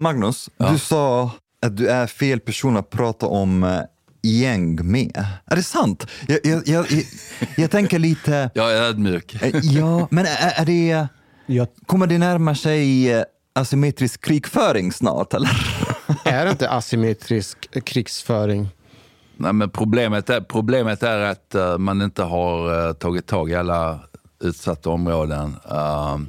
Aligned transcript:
Magnus, 0.00 0.50
du 0.56 0.78
sa 0.78 1.30
att 1.62 1.76
du 1.76 1.88
är 1.88 2.06
fel 2.06 2.40
person 2.40 2.76
att 2.76 2.90
prata 2.90 3.26
om 3.26 3.64
eh, 3.64 3.80
gäng 4.22 4.90
med. 4.90 5.24
Är 5.46 5.56
det 5.56 5.62
sant? 5.62 6.06
Jag, 6.28 6.38
jag, 6.44 6.68
jag, 6.68 6.86
jag, 6.90 7.04
jag 7.56 7.70
tänker 7.70 7.98
lite... 7.98 8.50
Jag 8.54 8.72
är 8.72 8.82
ödmjuk. 8.82 9.42
Eh, 9.42 9.56
Ja, 9.62 10.08
men 10.10 10.26
är, 10.26 10.52
är 10.60 10.64
det... 10.64 11.08
Jag, 11.46 11.68
Kommer 11.86 12.06
det 12.06 12.18
närma 12.18 12.54
sig 12.54 13.12
eh, 13.12 13.22
asymmetrisk 13.52 14.20
krigföring 14.24 14.92
snart, 14.92 15.34
eller? 15.34 15.50
är 16.24 16.44
det 16.44 16.50
inte 16.50 16.70
asymmetrisk 16.70 17.84
krigsföring? 17.84 18.68
Nej, 19.36 19.52
men 19.52 19.70
problemet, 19.70 20.30
är, 20.30 20.40
problemet 20.40 21.02
är 21.02 21.18
att 21.20 21.54
man 21.78 22.02
inte 22.02 22.22
har 22.22 22.92
tagit 22.92 23.26
tag 23.26 23.50
i 23.50 23.54
alla 23.54 24.00
utsatta 24.40 24.90
områden. 24.90 25.56
Um, 25.64 26.28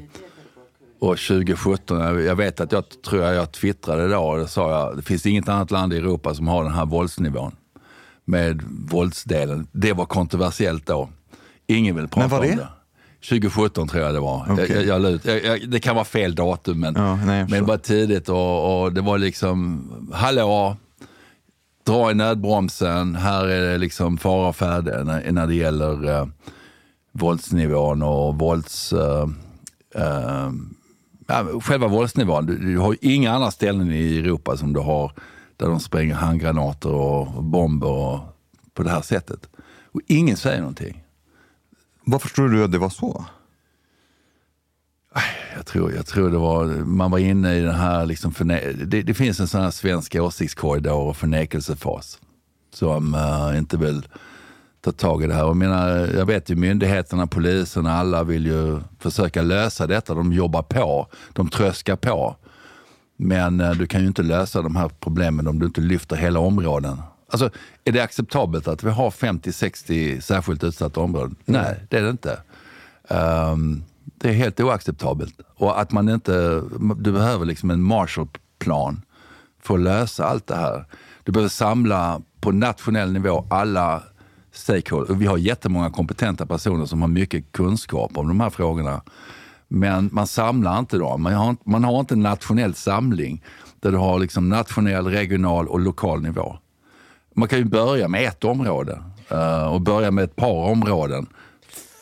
och 1.02 1.18
2017, 1.18 2.24
jag, 2.26 2.36
vet 2.36 2.60
att 2.60 2.72
jag 2.72 2.84
tror 3.06 3.24
jag, 3.24 3.36
jag 3.36 3.52
twittrade 3.52 4.08
då 4.08 4.20
och 4.20 4.38
då 4.38 4.48
sa 4.48 4.72
jag, 4.72 4.98
det 4.98 5.02
finns 5.02 5.26
inget 5.26 5.50
annat 5.50 5.72
land 5.72 5.94
i 5.94 5.98
Europa 5.98 6.34
som 6.34 6.48
har 6.48 6.64
den 6.64 6.74
här 6.74 6.86
våldsnivån 6.86 7.56
med 8.26 8.62
våldsdelen. 8.90 9.68
Det 9.72 9.94
var 9.94 10.06
kontroversiellt 10.06 10.86
då. 10.86 11.10
Ingen 11.68 11.96
vill 11.96 12.08
prata 12.08 12.36
om 12.36 12.42
det? 12.42 12.56
det. 12.56 12.68
2017 13.30 13.88
tror 13.88 14.04
jag 14.04 14.14
det 14.14 14.20
var. 14.20 14.46
Okej. 14.50 14.72
Jag, 14.72 15.02
jag, 15.02 15.20
jag, 15.24 15.46
jag, 15.46 15.70
det 15.70 15.80
kan 15.80 15.96
vara 15.96 16.06
fel 16.06 16.36
datum 16.36 16.80
men, 16.80 16.96
Ja, 16.96 17.16
nej, 17.16 17.46
men 17.50 17.60
det 17.60 17.62
var 17.62 17.78
tidigt 17.78 18.30
och, 18.30 18.84
och 18.84 18.94
det 18.94 19.02
var 19.02 19.18
liksom, 19.18 20.12
hallå, 20.14 20.78
dra 21.86 22.12
i 22.12 22.14
nödbromsen. 22.14 23.16
Här 23.16 23.48
är 23.48 23.72
det 23.72 23.78
liksom 23.78 24.18
fara 24.18 24.48
och 24.48 24.56
färde 24.56 25.04
när, 25.04 25.32
när 25.32 25.48
det 25.48 25.56
gäller 25.56 26.20
eh, 26.20 26.28
våldsnivån 27.12 28.02
och 28.02 28.40
vålds... 28.40 28.94
Eh, 28.94 29.28
eh, 29.96 30.52
själva 31.62 31.88
våldsnivån. 31.88 32.46
Du, 32.46 32.58
du 32.58 32.78
har 32.78 32.92
ju 32.92 33.14
inga 33.14 33.32
andra 33.32 33.52
ställen 33.52 33.92
i 33.92 34.18
Europa 34.18 34.58
som 34.58 34.74
du 34.74 34.80
har 34.80 35.12
där 35.58 35.68
de 35.68 35.80
spränger 35.80 36.16
handgranater 36.16 36.92
och 36.92 37.44
bomber 37.44 37.88
och, 37.88 38.20
på 38.74 38.84
det 38.84 38.90
här 38.90 39.02
sättet. 39.02 39.50
Och 39.92 40.02
ingen 40.08 40.38
säger 40.38 40.60
någonting. 40.60 41.04
Varför 42.04 42.30
tror 42.30 42.50
du 42.50 42.64
att 42.64 42.72
det 42.72 42.78
var 42.78 42.90
så? 42.90 43.26
Jag 45.56 45.66
tror, 45.66 45.94
jag 45.94 46.06
tror 46.06 46.30
det 46.30 46.38
var, 46.38 46.66
man 46.86 47.12
var 47.12 47.20
inne 47.20 47.56
i 47.56 47.62
den 47.62 47.76
här, 47.76 48.06
liksom 48.06 48.34
det, 48.86 49.02
det 49.02 49.14
finns 49.14 49.40
en 49.40 49.48
sån 49.48 49.62
här 49.62 49.72
svensk 49.72 50.16
åsiktskorridor 50.16 50.94
och 50.94 51.18
förnekelsefas 51.18 52.20
som 52.74 53.16
eh, 53.16 53.58
inte 53.58 53.78
vill 53.78 54.08
ta 54.82 54.92
tag 54.92 55.24
i 55.24 55.28
det 55.28 55.34
här. 55.34 55.44
Och 55.44 55.50
jag, 55.50 55.58
menar, 55.58 55.90
jag 56.18 56.26
vet 56.26 56.50
ju 56.50 56.56
myndigheterna, 56.56 57.28
polisen, 57.28 57.88
alla 57.88 58.24
vill 58.24 58.46
ju 58.46 58.80
försöka 59.00 59.42
lösa 59.42 59.88
detta. 59.88 60.14
De 60.14 60.34
jobbar 60.34 60.62
på, 60.62 61.08
de 61.34 61.50
tröskar 61.50 61.96
på. 61.96 62.36
Men 63.18 63.62
eh, 63.62 63.72
du 63.72 63.88
kan 63.88 64.02
ju 64.02 64.08
inte 64.08 64.24
lösa 64.24 64.62
de 64.62 64.76
här 64.76 64.90
problemen 65.00 65.48
om 65.48 65.60
du 65.60 65.66
inte 65.66 65.82
lyfter 65.82 66.16
hela 66.16 66.40
områden. 66.40 67.02
Alltså, 67.32 67.50
är 67.84 67.92
det 67.92 68.04
acceptabelt 68.04 68.68
att 68.68 68.84
vi 68.84 68.90
har 68.90 69.10
50-60 69.10 70.20
särskilt 70.20 70.64
utsatta 70.64 71.00
områden? 71.00 71.36
Nej, 71.46 71.86
det 71.90 71.98
är 71.98 72.04
det 72.04 72.10
inte. 72.10 72.40
Ehm, 73.08 73.84
det 74.04 74.30
är 74.30 74.34
helt 74.34 74.60
oacceptabelt. 74.60 75.40
Och 75.56 75.82
att 75.82 75.92
man 75.92 76.10
inte, 76.10 76.62
du 76.98 77.12
behöver 77.12 77.46
liksom 77.46 77.72
en 77.72 77.82
Marshallplan 77.82 79.02
för 79.64 79.74
att 79.74 79.80
lösa 79.80 80.26
allt 80.26 80.48
det 80.48 80.56
här. 80.56 80.86
Du 81.24 81.32
behöver 81.32 81.50
samla 81.50 82.22
på 82.42 82.52
nationell 82.52 83.14
nivå 83.14 83.46
alla 83.50 84.04
stakeholders. 84.52 85.18
Vi 85.18 85.26
har 85.26 85.38
jättemånga 85.38 85.90
kompetenta 85.90 86.46
personer 86.46 86.86
som 86.86 87.02
har 87.02 87.08
mycket 87.10 87.52
kunskap 87.52 88.18
om 88.18 88.28
de 88.28 88.40
här 88.40 88.50
frågorna. 88.50 89.02
Men 89.68 90.10
man 90.14 90.28
samlar 90.28 90.80
inte 90.80 90.98
dem. 90.98 91.22
Man 91.24 91.34
har, 91.34 91.50
inte- 91.50 91.70
man 91.70 91.84
har 91.84 92.00
inte 92.00 92.14
en 92.14 92.22
nationell 92.22 92.74
samling 92.76 93.44
där 93.80 93.92
du 93.92 93.98
har 93.98 94.20
liksom 94.20 94.50
nationell, 94.50 95.08
regional 95.08 95.68
och 95.68 95.80
lokal 95.80 96.22
nivå. 96.22 96.58
Man 97.36 97.48
kan 97.48 97.60
ju 97.60 97.66
börja 97.66 98.08
med 98.08 98.24
ett 98.28 98.44
område 98.44 99.02
eh, 99.30 99.74
och 99.74 99.82
börja 99.82 100.12
med 100.12 100.24
ett 100.24 100.36
par 100.36 100.70
områden 100.72 101.28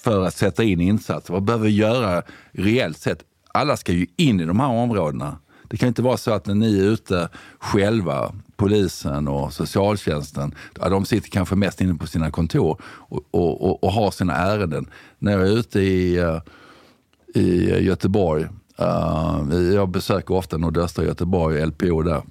för 0.03 0.25
att 0.25 0.33
sätta 0.33 0.63
in 0.63 0.81
insatser. 0.81 1.33
Vad 1.33 1.43
behöver 1.43 1.65
vi 1.65 1.71
göra 1.75 2.21
reellt 2.51 2.97
sett? 2.97 3.23
Alla 3.53 3.77
ska 3.77 3.91
ju 3.91 4.07
in 4.15 4.39
i 4.39 4.45
de 4.45 4.59
här 4.59 4.67
områdena. 4.69 5.37
Det 5.67 5.77
kan 5.77 5.87
inte 5.87 6.01
vara 6.01 6.17
så 6.17 6.31
att 6.31 6.45
när 6.45 6.55
ni 6.55 6.79
är 6.79 6.83
ute 6.83 7.29
själva, 7.59 8.33
polisen 8.59 9.27
och 9.27 9.53
socialtjänsten, 9.53 10.55
de 10.73 11.05
sitter 11.05 11.29
kanske 11.29 11.55
mest 11.55 11.81
inne 11.81 11.95
på 11.95 12.07
sina 12.07 12.31
kontor 12.31 12.81
och, 12.83 13.21
och, 13.31 13.61
och, 13.61 13.83
och 13.83 13.91
har 13.91 14.11
sina 14.11 14.35
ärenden. 14.35 14.85
När 15.19 15.31
jag 15.31 15.41
är 15.41 15.57
ute 15.59 15.79
i, 15.79 16.17
eh, 16.17 16.39
i 17.35 17.79
Göteborg, 17.79 18.47
eh, 18.77 19.41
jag 19.73 19.89
besöker 19.89 20.33
ofta 20.33 20.57
nordöstra 20.57 21.05
Göteborg, 21.05 21.65
LPO 21.65 22.01
där. 22.01 22.21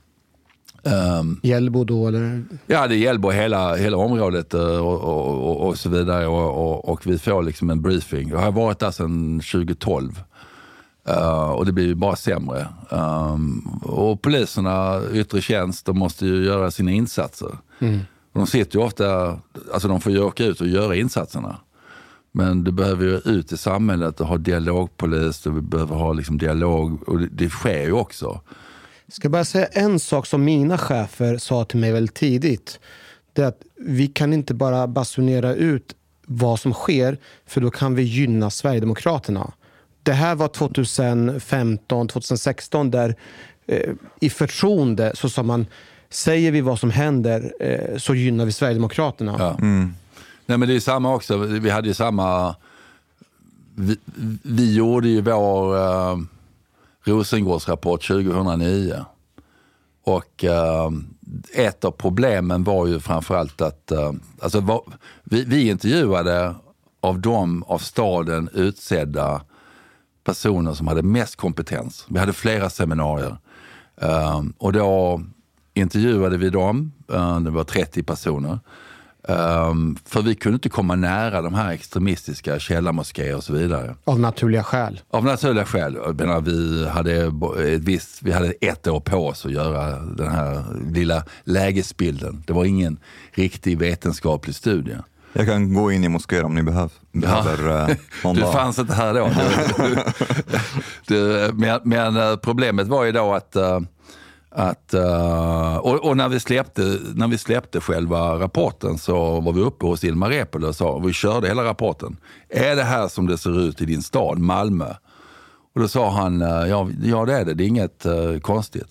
Ehm, 0.82 1.40
Hjällbo 1.42 1.84
då 1.84 2.08
eller? 2.08 2.44
Ja, 2.66 2.86
det 2.86 2.96
gäller 2.96 3.30
hela, 3.30 3.75
hela 3.76 3.96
området 3.96 4.54
eh, 4.54 4.86
och, 4.86 5.00
och, 5.00 5.50
och, 5.50 5.69
och 5.69 5.78
så 5.78 5.88
vidare. 5.88 6.26
Och, 6.26 6.88
och 6.88 7.06
vi 7.06 7.19
får 7.19 7.42
liksom 7.42 7.70
en 7.70 7.82
briefing. 7.82 8.28
Jag 8.28 8.38
har 8.38 8.52
varit 8.52 8.78
där 8.78 8.90
sedan 8.90 9.40
2012. 9.40 10.22
Eh, 11.08 11.50
och 11.50 11.66
det 11.66 11.72
blir 11.72 11.87
ju 11.87 11.94
bara 11.94 12.16
sämre. 12.16 12.69
Um, 12.90 13.81
och 13.82 14.22
poliserna, 14.22 15.00
yttre 15.12 15.40
tjänst, 15.40 15.87
de 15.87 15.99
måste 15.99 16.26
ju 16.26 16.44
göra 16.44 16.70
sina 16.70 16.90
insatser. 16.90 17.58
Och 18.32 18.40
de 18.40 18.46
sitter 18.46 18.78
ju 18.78 18.84
ofta, 18.84 19.38
alltså 19.72 19.88
de 19.88 20.00
får 20.00 20.12
ju 20.12 20.20
åka 20.20 20.44
ut 20.44 20.60
och 20.60 20.69
göra 20.69 20.96
insatserna. 20.96 21.56
Men 22.32 22.64
du 22.64 22.72
behöver 22.72 23.05
ju 23.05 23.16
ut 23.25 23.52
i 23.52 23.56
samhället 23.56 24.20
och 24.20 24.26
ha 24.26 24.37
dialogpolis 24.38 25.46
och 25.46 25.56
vi 25.56 25.60
behöver 25.60 25.96
ha 25.96 26.12
liksom 26.12 26.38
dialog 26.38 27.08
och 27.08 27.19
det, 27.19 27.28
det 27.32 27.49
sker 27.49 27.82
ju 27.82 27.93
också. 27.93 28.40
Jag 29.06 29.14
ska 29.14 29.28
bara 29.28 29.44
säga 29.44 29.66
en 29.66 30.00
sak 30.00 30.26
som 30.26 30.44
mina 30.44 30.78
chefer 30.78 31.38
sa 31.38 31.64
till 31.64 31.78
mig 31.78 31.93
väldigt 31.93 32.14
tidigt. 32.14 32.81
Det 33.32 33.43
är 33.43 33.46
att 33.46 33.62
vi 33.76 34.06
kan 34.06 34.32
inte 34.32 34.54
bara 34.54 34.87
basunera 34.87 35.54
ut 35.54 35.94
vad 36.26 36.61
som 36.61 36.72
sker, 36.72 37.19
för 37.46 37.61
då 37.61 37.70
kan 37.70 37.94
vi 37.94 38.02
gynna 38.02 38.50
Sverigedemokraterna. 38.50 39.52
Det 40.02 40.12
här 40.12 40.34
var 40.34 40.48
2015, 40.48 42.08
2016 42.08 42.90
där 42.90 43.16
eh, 43.66 43.92
i 44.20 44.30
förtroende 44.30 45.12
så 45.14 45.28
sa 45.28 45.42
man 45.42 45.66
säger 46.10 46.52
vi 46.52 46.60
vad 46.60 46.78
som 46.78 46.90
händer 46.90 47.52
eh, 47.60 47.98
så 47.98 48.14
gynnar 48.14 48.44
vi 48.44 48.52
Sverigedemokraterna. 48.52 49.36
Ja. 49.38 49.56
Nej, 50.48 50.58
men 50.58 50.68
det 50.68 50.74
är 50.74 50.80
samma 50.80 51.14
också. 51.14 51.36
Vi 51.36 51.70
hade 51.70 51.88
ju 51.88 51.94
samma... 51.94 52.56
Vi, 53.74 53.96
vi 54.42 54.74
gjorde 54.74 55.08
ju 55.08 55.20
vår 55.20 55.76
uh, 55.76 56.18
Rosengårdsrapport 57.04 58.06
2009. 58.06 59.04
Och 60.04 60.44
uh, 60.44 60.98
ett 61.54 61.84
av 61.84 61.90
problemen 61.90 62.64
var 62.64 62.86
ju 62.86 63.00
framförallt 63.00 63.60
att... 63.60 63.92
Uh, 63.92 64.12
alltså, 64.42 64.60
var, 64.60 64.82
vi, 65.24 65.44
vi 65.44 65.68
intervjuade 65.68 66.54
av 67.00 67.20
de 67.20 67.62
av 67.62 67.78
staden 67.78 68.48
utsedda 68.54 69.40
personer 70.28 70.75
som 70.75 70.86
hade 70.88 71.02
mest 71.02 71.36
kompetens. 71.36 72.06
Vi 72.08 72.19
hade 72.19 72.32
flera 72.32 72.70
seminarier. 72.70 73.36
Uh, 74.02 74.42
och 74.58 74.72
då 74.72 75.20
intervjuade 75.75 76.36
vi 76.36 76.50
dem, 76.50 76.92
uh, 77.12 77.40
det 77.40 77.50
var 77.50 77.64
30 77.64 78.02
personer. 78.02 78.58
Um, 79.28 79.96
för 80.04 80.22
vi 80.22 80.34
kunde 80.34 80.54
inte 80.54 80.69
komma 80.69 80.96
nära 80.96 81.42
de 81.42 81.54
här 81.54 81.72
extremistiska 81.72 82.58
källarmoskéer 82.58 83.36
och 83.36 83.44
så 83.44 83.52
vidare. 83.52 83.94
Av 84.04 84.20
naturliga 84.20 84.62
skäl. 84.62 85.00
Av 85.10 85.25
naturliga 85.25 85.64
skäl. 85.64 85.98
Jag 86.04 86.20
menar, 86.20 86.40
vi, 86.40 86.88
hade 86.88 87.12
ett 87.75 87.82
visst, 87.82 88.22
vi 88.22 88.32
hade 88.32 88.52
ett 88.60 88.86
år 88.86 89.00
på 89.00 89.26
oss 89.26 89.46
att 89.46 89.52
göra 89.52 89.98
den 89.98 90.28
här 90.28 90.64
lilla 90.92 91.25
lägesbilden. 91.44 92.44
Det 92.46 92.52
var 92.52 92.64
ingen 92.64 92.98
riktig 93.32 93.78
vetenskaplig 93.78 94.54
studie. 94.54 94.96
Jag 95.32 95.46
kan 95.46 95.75
gå 95.75 95.92
in 95.92 96.04
i 96.04 96.08
moskéer 96.08 96.44
om 96.44 96.54
ni 96.54 96.62
behöv, 96.62 96.92
behöver 97.12 97.86
ja. 98.22 98.30
uh, 98.30 98.34
Du 98.34 98.40
fanns 98.40 98.78
inte 98.78 98.94
här 98.94 99.14
då. 99.14 99.30
du, 101.06 101.50
men, 101.54 101.80
men, 101.84 102.16
eh, 102.16 102.36
problemet 102.36 102.86
var 102.86 103.04
ju 103.04 103.12
då 103.12 103.34
att 103.34 103.56
uh, 103.56 103.80
att, 104.50 104.94
och, 105.80 106.04
och, 106.04 106.16
när, 106.16 106.28
vi 106.28 106.40
släppte, 106.40 106.98
när 107.14 107.28
vi 107.28 107.38
släppte 107.38 107.80
själva 107.80 108.38
rapporten 108.38 108.98
så 108.98 109.40
var 109.40 109.52
vi 109.52 109.60
uppe 109.60 109.86
hos 109.86 110.04
Ilmar 110.04 110.28
Reepalu 110.28 110.66
och 110.66 110.76
sa, 110.76 110.98
vi 110.98 111.12
körde 111.12 111.48
hela 111.48 111.64
rapporten. 111.64 112.16
Är 112.48 112.76
det 112.76 112.82
här 112.82 113.08
som 113.08 113.26
det 113.26 113.38
ser 113.38 113.60
ut 113.60 113.82
i 113.82 113.84
din 113.84 114.02
stad, 114.02 114.38
Malmö? 114.38 114.94
Och 115.75 115.80
då 115.80 115.88
sa 115.88 116.10
han, 116.10 116.40
ja, 116.40 116.88
ja 117.02 117.25
det 117.25 117.34
är 117.34 117.44
det, 117.44 117.54
det 117.54 117.64
är 117.64 117.69
inget 117.69 118.06
konstigt. 118.42 118.88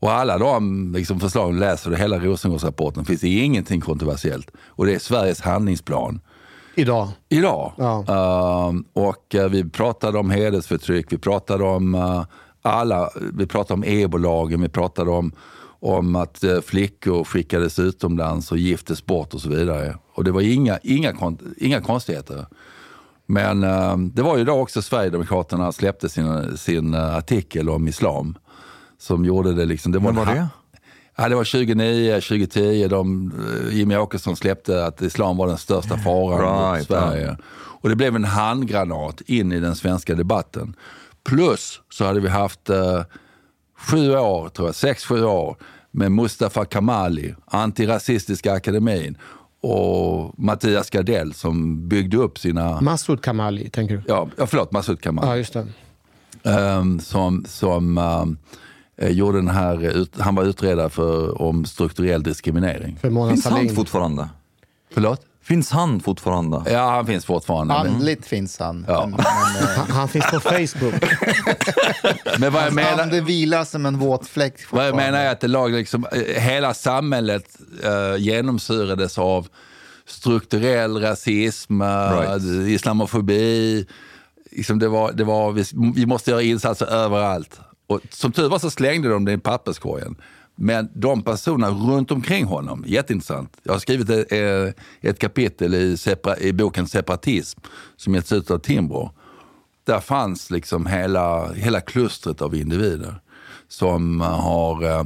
Och 0.00 0.12
alla 0.12 0.38
de 0.38 0.92
liksom, 0.92 1.20
förslagen, 1.20 1.58
läser 1.58 1.90
du 1.90 1.96
hela 1.96 2.18
Rosengårdsrapporten, 2.18 3.04
finns 3.04 3.20
det 3.20 3.28
ingenting 3.28 3.80
kontroversiellt. 3.80 4.50
Och 4.66 4.86
det 4.86 4.94
är 4.94 4.98
Sveriges 4.98 5.40
handlingsplan. 5.40 6.20
Idag? 6.74 7.08
Idag. 7.28 7.72
Ja. 7.76 8.74
och 8.92 9.34
vi 9.50 9.70
pratade 9.70 10.18
om 10.18 10.30
hedersförtryck, 10.30 11.12
vi 11.12 11.18
pratade 11.18 11.64
om 11.64 11.94
alla, 12.66 13.10
vi 13.32 13.46
pratade 13.46 13.74
om 13.74 13.84
ebolagen, 13.86 14.62
vi 14.62 14.68
pratade 14.68 15.10
om, 15.10 15.32
om 15.80 16.16
att 16.16 16.44
eh, 16.44 16.60
flickor 16.60 17.24
skickades 17.24 17.78
utomlands 17.78 18.52
och 18.52 18.58
giftes 18.58 19.06
bort 19.06 19.34
och 19.34 19.40
så 19.40 19.48
vidare. 19.48 19.96
Och 20.14 20.24
det 20.24 20.32
var 20.32 20.40
inga, 20.40 20.78
inga, 20.82 21.36
inga 21.56 21.80
konstigheter. 21.80 22.46
Men 23.26 23.64
uh, 23.64 23.96
det 23.96 24.22
var 24.22 24.36
ju 24.36 24.44
då 24.44 24.52
också 24.52 24.82
Sverigedemokraterna 24.82 25.72
släppte 25.72 26.08
sin, 26.08 26.56
sin 26.56 26.94
uh, 26.94 27.16
artikel 27.16 27.70
om 27.70 27.88
islam. 27.88 28.38
Som 28.98 29.24
gjorde 29.24 29.54
det 29.54 29.64
liksom... 29.64 29.92
Det 29.92 29.98
var, 29.98 30.12
var 30.12 30.26
det? 30.26 30.48
Ja, 31.16 31.28
det 31.28 31.34
var 31.34 31.44
2009, 31.44 32.14
2010. 32.14 32.88
De, 32.88 33.32
Jimmy 33.72 33.96
Åkesson 33.96 34.36
släppte 34.36 34.86
att 34.86 35.02
islam 35.02 35.36
var 35.36 35.46
den 35.46 35.58
största 35.58 35.96
faran 35.98 36.72
right, 36.72 36.78
mot 36.78 36.98
Sverige. 36.98 37.22
Yeah. 37.22 37.36
Och 37.80 37.88
det 37.88 37.96
blev 37.96 38.16
en 38.16 38.24
handgranat 38.24 39.20
in 39.20 39.52
i 39.52 39.60
den 39.60 39.76
svenska 39.76 40.14
debatten. 40.14 40.76
Plus 41.24 41.80
så 41.90 42.04
hade 42.04 42.20
vi 42.20 42.28
haft 42.28 42.70
eh, 42.70 43.02
sju 43.78 44.16
år, 44.16 44.48
tror 44.48 44.68
jag, 44.68 44.74
sex, 44.74 45.04
sju 45.04 45.24
år 45.24 45.56
med 45.90 46.12
Mustafa 46.12 46.64
Kamali, 46.64 47.34
Antirasistiska 47.44 48.52
akademin 48.52 49.18
och 49.60 50.38
Mattias 50.38 50.90
Gardell 50.90 51.34
som 51.34 51.88
byggde 51.88 52.16
upp 52.16 52.38
sina... 52.38 52.80
Massoud 52.80 53.22
Kamali, 53.22 53.70
tänker 53.70 53.96
du? 53.96 54.02
Ja, 54.08 54.28
förlåt, 54.36 54.72
Massoud 54.72 55.00
Kamali. 55.00 55.28
Ja, 55.28 55.36
just 55.36 55.52
det. 55.52 55.66
Um, 56.50 57.00
som 57.00 57.44
som 57.48 57.98
um, 57.98 58.38
gjorde 58.98 59.38
den 59.38 59.48
här, 59.48 60.06
han 60.22 60.34
var 60.34 60.44
utredare 60.44 60.90
för, 60.90 61.42
om 61.42 61.64
strukturell 61.64 62.22
diskriminering. 62.22 62.98
För 63.00 63.28
Finns 63.28 63.44
han 63.46 63.68
fortfarande? 63.68 64.28
Förlåt? 64.94 65.20
Finns 65.46 65.70
han 65.70 66.00
fortfarande? 66.00 66.62
Ja, 66.66 66.90
han 66.90 67.06
finns 67.06 67.24
fortfarande. 67.24 67.74
Andligt 67.74 68.26
finns 68.26 68.58
han. 68.58 68.84
Ja. 68.88 69.00
Men, 69.00 69.10
men, 69.10 69.20
han, 69.76 69.90
han 69.90 70.08
finns 70.08 70.30
på 70.30 70.40
Facebook. 70.40 70.94
men 72.38 72.52
vad 72.52 72.66
jag 72.66 72.74
menar... 72.74 73.02
ande 73.02 73.20
vilar 73.20 73.64
som 73.64 73.86
en 73.86 73.98
våt 73.98 74.26
fläck. 74.28 74.54
Vad 74.70 74.86
jag 74.86 74.96
menar 74.96 75.18
är 75.18 75.30
att 75.30 75.40
det 75.40 75.48
lag 75.48 75.72
liksom, 75.72 76.06
eh, 76.12 76.42
hela 76.42 76.74
samhället 76.74 77.44
uh, 77.84 78.22
genomsyrades 78.22 79.18
av 79.18 79.48
strukturell 80.06 81.00
rasism, 81.00 81.82
right. 81.82 82.42
islamofobi. 82.68 83.86
Liksom 84.50 84.78
det 84.78 84.88
var, 84.88 85.12
det 85.12 85.24
var, 85.24 85.52
vi, 85.52 85.64
vi 85.94 86.06
måste 86.06 86.30
göra 86.30 86.42
insatser 86.42 86.86
överallt. 86.86 87.60
Och 87.86 88.00
som 88.10 88.32
tur 88.32 88.48
var 88.48 88.58
så 88.58 88.70
slängde 88.70 89.08
de 89.08 89.24
det 89.24 89.32
i 89.32 89.38
papperskorgen. 89.38 90.16
Men 90.54 90.88
de 90.94 91.22
personerna 91.22 91.70
runt 91.70 92.10
omkring 92.10 92.44
honom, 92.44 92.84
jätteintressant. 92.86 93.56
Jag 93.62 93.72
har 93.72 93.78
skrivit 93.78 94.10
ett, 94.10 94.76
ett 95.00 95.18
kapitel 95.18 95.74
i, 95.74 95.96
separa, 95.96 96.38
i 96.38 96.52
boken 96.52 96.86
Separatism 96.86 97.60
som 97.96 98.14
getts 98.14 98.32
ut 98.32 98.50
av 98.50 98.58
Timbro. 98.58 99.10
Där 99.84 100.00
fanns 100.00 100.50
liksom 100.50 100.86
hela, 100.86 101.52
hela 101.52 101.80
klustret 101.80 102.42
av 102.42 102.54
individer 102.54 103.20
som 103.68 104.20
har 104.20 104.84
eh, 104.84 105.04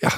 ja, 0.00 0.10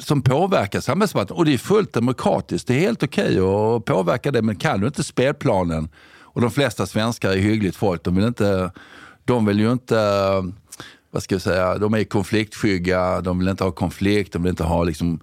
som 0.00 0.22
påverkar 0.22 0.80
samhällsdebatten. 0.80 1.36
Och 1.36 1.44
det 1.44 1.54
är 1.54 1.58
fullt 1.58 1.92
demokratiskt. 1.92 2.68
Det 2.68 2.74
är 2.74 2.80
helt 2.80 3.02
okej 3.02 3.40
okay 3.40 3.76
att 3.76 3.84
påverka 3.84 4.30
det, 4.30 4.42
men 4.42 4.56
kan 4.56 4.80
du 4.80 4.86
inte 4.86 5.04
spelplanen 5.04 5.88
och 6.20 6.40
de 6.40 6.50
flesta 6.50 6.86
svenskar 6.86 7.30
är 7.30 7.36
hyggligt 7.36 7.76
folk. 7.76 8.04
De 8.04 8.14
vill, 8.14 8.24
inte, 8.24 8.70
de 9.24 9.46
vill 9.46 9.60
ju 9.60 9.72
inte 9.72 9.96
vad 11.14 11.22
ska 11.22 11.34
jag 11.34 11.42
säga, 11.42 11.78
de 11.78 11.94
är 11.94 12.04
konfliktskygga, 12.04 13.20
de 13.20 13.38
vill 13.38 13.48
inte 13.48 13.64
ha 13.64 13.70
konflikt, 13.70 14.32
de 14.32 14.42
vill 14.42 14.50
inte 14.50 14.64
ha 14.64 14.84
liksom 14.84 15.20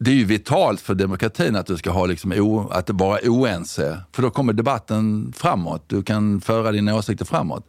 det 0.00 0.10
är 0.10 0.14
ju 0.14 0.24
vitalt 0.24 0.80
för 0.80 0.94
demokratin 0.94 1.56
att 1.56 1.66
du 1.66 1.76
ska 1.76 1.90
ha 1.90 2.06
liksom 2.06 2.32
o, 2.32 2.68
att 2.70 2.90
vara 2.90 3.18
oense. 3.24 3.98
För 4.12 4.22
då 4.22 4.30
kommer 4.30 4.52
debatten 4.52 5.32
framåt. 5.36 5.84
Du 5.86 6.02
kan 6.02 6.40
föra 6.40 6.72
dina 6.72 6.94
åsikter 6.94 7.24
framåt. 7.24 7.66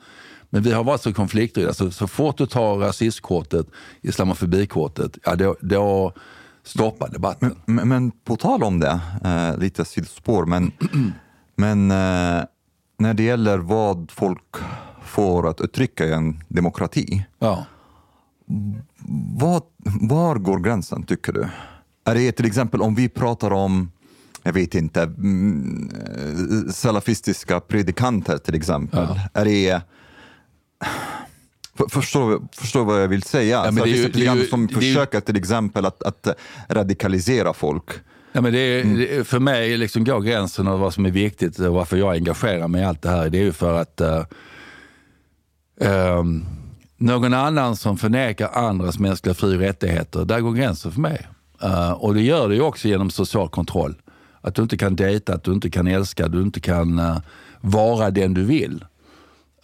Men 0.50 0.64
vi 0.64 0.72
har 0.72 0.84
varit 0.84 1.02
så 1.02 1.14
konflikträdda. 1.14 1.74
Så, 1.74 1.92
så 1.92 2.08
fort 2.08 2.38
du 2.38 2.46
tar 2.46 2.78
rasistkortet, 2.78 3.68
islamofobikortet, 4.02 5.18
ja, 5.24 5.36
då, 5.36 5.56
då 5.62 6.14
stoppar 6.64 7.10
debatten. 7.10 7.56
Men, 7.66 7.90
men, 7.90 8.12
på 8.12 8.36
tal 8.36 8.64
om 8.64 8.80
det, 8.80 9.00
eh, 9.26 9.58
lite 9.58 9.86
sidospår, 9.86 10.46
men, 10.46 10.72
men 11.56 11.92
eh, 11.92 12.44
när 12.98 13.14
det 13.14 13.24
gäller 13.24 13.58
vad 13.58 14.12
folk 14.12 14.56
får 15.14 15.50
att 15.50 15.62
uttrycka 15.62 16.16
en 16.16 16.44
demokrati. 16.48 17.26
Ja. 17.40 17.66
Var, 19.38 19.62
var 20.02 20.36
går 20.36 20.60
gränsen, 20.60 21.04
tycker 21.04 21.34
du? 21.34 21.48
Är 22.06 22.16
det 22.16 22.32
till 22.32 22.46
exempel 22.46 22.82
om 22.82 22.96
vi 22.96 23.10
pratar 23.10 23.52
om 23.52 23.92
jag 24.44 24.54
vet 24.54 24.76
inte, 24.76 25.02
mm, 25.02 25.92
salafistiska 26.72 27.60
predikanter 27.60 28.38
till 28.38 28.56
exempel. 28.56 29.08
Ja. 29.10 29.42
Är 29.42 29.46
det... 29.46 29.82
Förstår, 31.90 32.42
förstår 32.52 32.86
vad 32.86 33.02
jag 33.02 33.08
vill 33.08 33.24
säga? 33.24 33.62
Ja, 33.66 33.72
men 33.72 33.84
det, 33.84 34.04
är, 34.04 34.10
det, 34.10 34.26
är, 34.26 34.48
som 34.50 34.68
det, 34.68 34.74
försöker 34.74 35.20
till 35.20 35.38
exempel 35.38 35.86
att, 35.86 36.04
att 36.04 36.28
radikalisera 36.70 37.54
folk. 37.54 37.90
Ja, 38.32 38.42
men 38.42 38.54
det 38.54 38.60
är, 38.60 38.82
mm. 38.82 39.26
För 39.26 39.40
mig 39.40 39.78
liksom 39.78 40.04
går 40.04 40.22
gränsen 40.22 40.68
av 40.68 40.80
vad 40.80 40.94
som 40.94 41.06
är 41.06 41.12
viktigt 41.12 41.60
och 41.60 41.74
varför 41.74 41.98
jag 41.98 42.14
engagerar 42.14 42.68
mig 42.68 42.82
i 42.82 42.86
allt 42.86 43.02
det 43.02 43.10
här. 43.10 43.30
Det 43.30 43.38
är 43.38 43.44
ju 43.44 43.52
för 43.52 43.82
att 43.82 44.02
uh, 44.02 44.24
Um, 45.76 46.46
någon 46.98 47.34
annan 47.34 47.76
som 47.76 47.98
förnekar 47.98 48.50
andras 48.54 49.00
mänskliga 49.00 49.34
fri 49.34 49.56
och 49.56 49.60
rättigheter, 49.60 50.26
där 50.26 50.40
går 50.40 50.54
gränsen 50.54 50.92
för 50.92 51.02
mig. 51.02 51.28
Uh, 51.64 51.92
och 51.92 52.14
det 52.14 52.22
gör 52.22 52.50
det 52.50 52.56
ju 52.56 52.62
också 52.62 52.88
genom 52.88 53.10
social 53.10 53.50
kontroll. 53.50 53.96
Att 54.42 54.56
du 54.56 54.62
inte 54.62 54.78
kan 54.78 54.96
dejta, 54.96 55.34
att 55.34 55.44
du 55.44 55.52
inte 55.52 55.70
kan 55.70 55.88
älska, 55.88 56.26
att 56.26 56.32
du 56.32 56.42
inte 56.42 56.60
kan 56.60 57.00
uh, 57.00 57.18
vara 57.62 58.12
den 58.12 58.34
du 58.34 58.44
vill. 58.44 58.86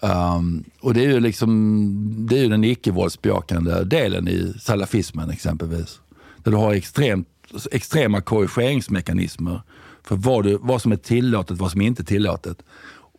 Um, 0.01 0.63
och 0.82 0.94
det 0.94 1.06
är 1.06 1.10
ju 1.10 1.20
liksom, 1.20 2.28
det 2.30 2.38
är 2.38 2.42
ju 2.42 2.50
den 2.50 2.63
icke-våldsbejakande 2.63 3.84
delen 3.84 4.28
i 4.28 4.54
salafismen 4.60 5.30
exempelvis. 5.30 6.00
Där 6.44 6.51
du 6.51 6.58
har 6.58 6.74
extremt, 6.74 7.28
extrema 7.72 8.22
korrigeringsmekanismer 8.22 9.62
för 10.04 10.16
vad, 10.16 10.44
du, 10.44 10.58
vad 10.62 10.82
som 10.82 10.92
är 10.92 10.96
tillåtet 10.96 11.58
vad 11.58 11.72
som 11.72 11.82
inte 11.82 12.01
är 12.01 12.06
tillåtet. 12.06 12.58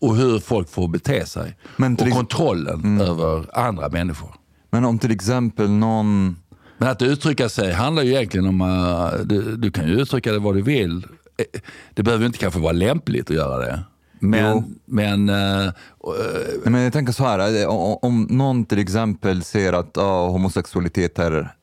Och 0.01 0.17
hur 0.17 0.39
folk 0.39 0.69
får 0.69 0.89
bete 0.89 1.27
sig. 1.27 1.57
Men 1.77 1.93
och 1.95 2.11
kontrollen 2.11 3.01
över 3.01 3.59
andra 3.59 3.89
människor. 3.89 4.35
Men 4.71 4.85
om 4.85 4.99
till 4.99 5.11
exempel 5.11 5.71
någon... 5.71 6.37
Men 6.79 6.89
att 6.89 7.03
uttrycka 7.03 7.49
sig 7.49 7.73
handlar 7.73 8.03
ju 8.03 8.11
egentligen 8.15 8.47
om, 8.47 8.61
uh, 8.61 9.11
du, 9.25 9.57
du 9.57 9.71
kan 9.71 9.89
ju 9.89 10.01
uttrycka 10.01 10.33
det 10.33 10.39
vad 10.39 10.55
du 10.55 10.63
vill. 10.63 11.07
Eh, 11.39 11.61
Det 11.95 12.03
behöver 12.03 12.27
inte 12.27 12.39
kanske 12.39 12.61
vara 12.61 12.73
lämpligt 12.73 13.31
att 13.31 13.37
göra 13.37 13.59
det. 13.59 13.81
Men, 14.19 14.53
Jo. 14.53 14.65
men 14.85 15.29
eh, 15.29 15.73
Nej, 16.05 16.61
Men 16.65 16.81
jag 16.81 16.93
tänker 16.93 17.13
så 17.13 17.25
här, 17.25 17.67
om 18.05 18.27
någon 18.31 18.65
till 18.65 18.79
exempel 18.79 19.43
ser 19.45 19.73
att 19.73 19.99
ah, 19.99 20.29
homosexualitet 20.29 21.19
är, 21.19 21.55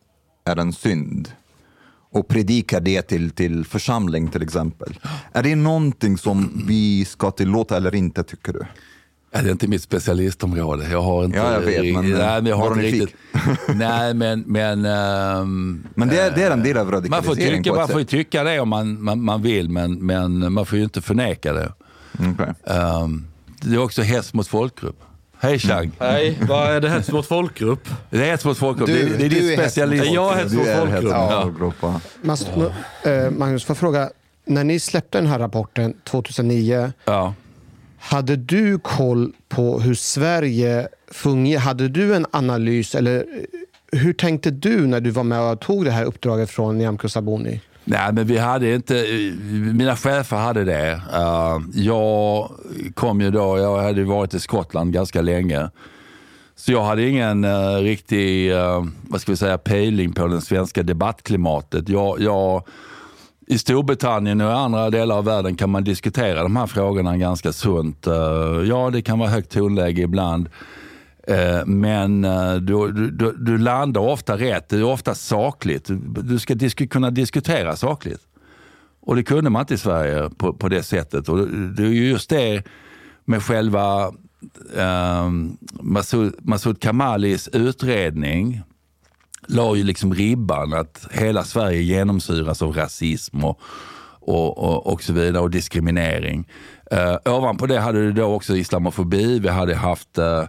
är 0.45 0.55
en 0.59 0.73
synd 0.73 1.29
och 2.17 2.27
predikar 2.27 2.81
det 2.81 3.01
till, 3.01 3.31
till 3.31 3.65
församling 3.65 4.27
till 4.27 4.41
exempel. 4.41 4.99
Är 5.33 5.43
det 5.43 5.55
någonting 5.55 6.17
som 6.17 6.63
vi 6.67 7.05
ska 7.05 7.31
tillåta 7.31 7.77
eller 7.77 7.95
inte 7.95 8.23
tycker 8.23 8.53
du? 8.53 8.65
Ja, 9.31 9.41
det 9.41 9.49
är 9.49 9.51
inte 9.51 9.67
mitt 9.67 9.81
specialistområde. 9.81 10.91
Jag 10.91 11.01
har 11.01 11.25
inte... 11.25 11.37
Ja, 11.37 11.53
jag 11.53 11.61
vet, 11.61 11.93
men, 11.93 12.09
nej, 12.09 12.41
men 12.41 12.45
jag 12.45 12.57
har 12.57 12.67
inte 12.67 12.81
riktigt... 12.81 13.15
nej, 13.75 14.13
men... 14.13 14.43
men 14.47 14.85
ehm, 14.85 15.87
Men 15.95 16.07
det 16.07 16.19
är, 16.19 16.31
det 16.35 16.43
är 16.43 16.51
en 16.51 16.63
del 16.63 16.77
av 16.77 16.85
man 16.85 16.91
får, 16.91 16.97
radikalisering 16.97 17.63
tycka, 17.63 17.75
man 17.75 17.87
får 17.87 18.03
tycka 18.03 18.43
det 18.43 18.59
om 18.59 18.69
man, 18.69 19.03
man, 19.03 19.21
man 19.21 19.41
vill, 19.41 19.69
men, 19.69 19.93
men 19.93 20.53
man 20.53 20.65
får 20.65 20.77
ju 20.77 20.83
inte 20.83 21.01
förneka 21.01 21.53
det. 21.53 21.73
Okej. 22.13 22.53
Ehm, 22.65 23.27
det 23.61 23.75
är 23.75 23.79
också 23.79 24.01
hets 24.01 24.33
mot 24.33 24.47
folkgrupp. 24.47 25.06
Hej 25.39 25.59
Chang. 25.59 25.91
Nej, 25.99 26.37
vad 26.47 26.71
är 26.71 26.81
det 26.81 26.89
hets 26.89 27.11
mot 27.11 27.25
folkgrupp? 27.27 27.89
Det 28.09 28.17
är 28.17 28.31
hets 28.31 28.45
mot 28.45 28.57
folkgrupp. 28.57 28.87
Du- 28.87 28.93
det, 28.93 29.01
är- 29.15 29.17
det 29.17 29.25
är 29.25 29.29
din 29.29 29.43
är 29.43 29.49
hets 29.49 29.57
mot 29.57 29.65
specialist. 29.71 30.03
folkgrupp. 30.03 30.15
Jag 30.15 30.33
är 30.33 30.43
hets 30.43 30.53
mot 30.53 30.67
är 30.67 30.79
folkgrupp. 30.79 31.75
Ja. 31.81 31.93
ja. 31.93 31.99
Mas, 32.21 32.47
eh, 33.05 33.31
Magnus, 33.31 33.63
får 33.63 33.73
jag 33.73 33.77
fråga, 33.77 34.09
när 34.45 34.63
ni 34.63 34.79
släppte 34.79 35.17
den 35.17 35.27
här 35.27 35.39
rapporten 35.39 35.93
2009, 36.03 36.91
Ja. 37.05 37.33
hade 37.99 38.35
du 38.35 38.79
koll 38.79 39.33
på 39.49 39.79
hur 39.79 39.93
Sverige 39.95 40.87
fungerar? 41.11 41.61
Hade 41.61 41.87
du 41.87 42.15
en 42.15 42.25
analys 42.31 42.95
eller 42.95 43.15
eh, 43.17 43.99
hur 43.99 44.13
tänkte 44.13 44.51
du 44.51 44.87
när 44.87 45.01
du 45.01 45.09
var 45.09 45.23
med 45.23 45.41
och 45.41 45.59
tog 45.59 45.85
det 45.85 45.91
här 45.91 46.03
uppdraget 46.03 46.49
från 46.49 46.77
Nyamko 46.77 47.09
Sabuni? 47.09 47.61
Nej, 47.89 48.13
men 48.13 48.27
vi 48.27 48.37
hade 48.37 48.75
inte, 48.75 49.05
mina 49.73 49.95
chefer 49.95 50.37
hade 50.37 50.63
det. 50.63 51.01
Eh, 51.13 51.59
jag 51.73 52.49
kom 52.93 53.21
ju 53.21 53.31
då, 53.31 53.57
jag 53.57 53.81
hade 53.81 54.03
varit 54.03 54.33
i 54.33 54.39
Skottland 54.39 54.93
ganska 54.93 55.21
länge. 55.21 55.69
Så 56.55 56.71
jag 56.71 56.83
hade 56.83 57.07
ingen 57.07 57.45
uh, 57.45 57.77
riktig, 57.77 58.51
eh, 58.51 58.85
vad 59.01 59.21
ska 59.21 59.31
vi 59.31 59.35
säga, 59.37 59.57
pejling 59.57 60.13
på 60.13 60.27
det 60.27 60.41
svenska 60.41 60.83
debattklimatet. 60.83 61.89
Jag, 61.89 62.21
jag, 62.21 62.63
I 63.47 63.57
Storbritannien 63.57 64.41
och 64.41 64.51
i 64.51 64.53
andra 64.53 64.89
delar 64.89 65.17
av 65.17 65.25
världen 65.25 65.55
kan 65.55 65.69
man 65.69 65.83
diskutera 65.83 66.43
de 66.43 66.55
här 66.55 66.67
frågorna 66.67 67.17
ganska 67.17 67.53
sunt. 67.53 68.07
Ja, 68.69 68.89
det 68.93 69.01
kan 69.01 69.19
vara 69.19 69.29
högt 69.29 69.51
tonläge 69.51 70.01
ibland. 70.01 70.49
Eh, 71.27 71.65
men 71.65 72.25
eh, 72.25 72.55
du, 72.55 72.91
du, 72.91 73.35
du, 73.37 73.57
landar 73.57 74.01
ofta 74.01 74.37
rätt, 74.37 74.69
det 74.69 74.75
är 74.75 74.83
ofta 74.83 75.15
sakligt. 75.15 75.89
Du- 76.23 76.39
ska 76.39 76.55
disk 76.55 76.89
kunna 76.89 77.09
diskutera 77.11 77.75
sakligt. 77.75 78.21
Och 79.01 79.15
det 79.15 79.23
kunde 79.23 79.49
man 79.49 79.59
inte 79.59 79.73
i 79.73 79.77
Sverige 79.77 80.29
på, 80.37 80.53
på 80.53 80.69
det 80.69 80.83
sättet. 80.83 81.29
Och 81.29 81.47
det 81.47 81.83
är 81.83 81.87
just 81.87 82.29
det 82.29 82.63
med 83.25 83.43
själva 83.43 84.11
eh, 84.75 85.29
Masoud, 85.81 86.35
Masoud 86.39 86.81
Kamalis 86.81 87.47
utredning 87.47 88.61
la 89.47 89.75
ju 89.75 89.83
liksom 89.83 90.13
ribban 90.13 90.73
att 90.73 91.07
hela 91.11 91.43
Sverige 91.43 91.81
genomsyras 91.81 92.61
av 92.61 92.73
rasism 92.73 93.43
och, 93.43 93.61
och, 94.19 94.57
och, 94.57 94.93
och 94.93 95.03
så 95.03 95.13
vidare 95.13 95.43
och 95.43 95.49
diskriminering. 95.49 96.47
Eh, 96.91 97.15
ovanpå 97.25 97.65
det 97.65 97.79
hade 97.79 97.99
du 97.99 98.11
då 98.11 98.23
också 98.23 98.55
islamofobi. 98.55 99.39
Vi 99.39 99.49
hade 99.49 99.75
haft 99.75 100.17
eh, 100.17 100.43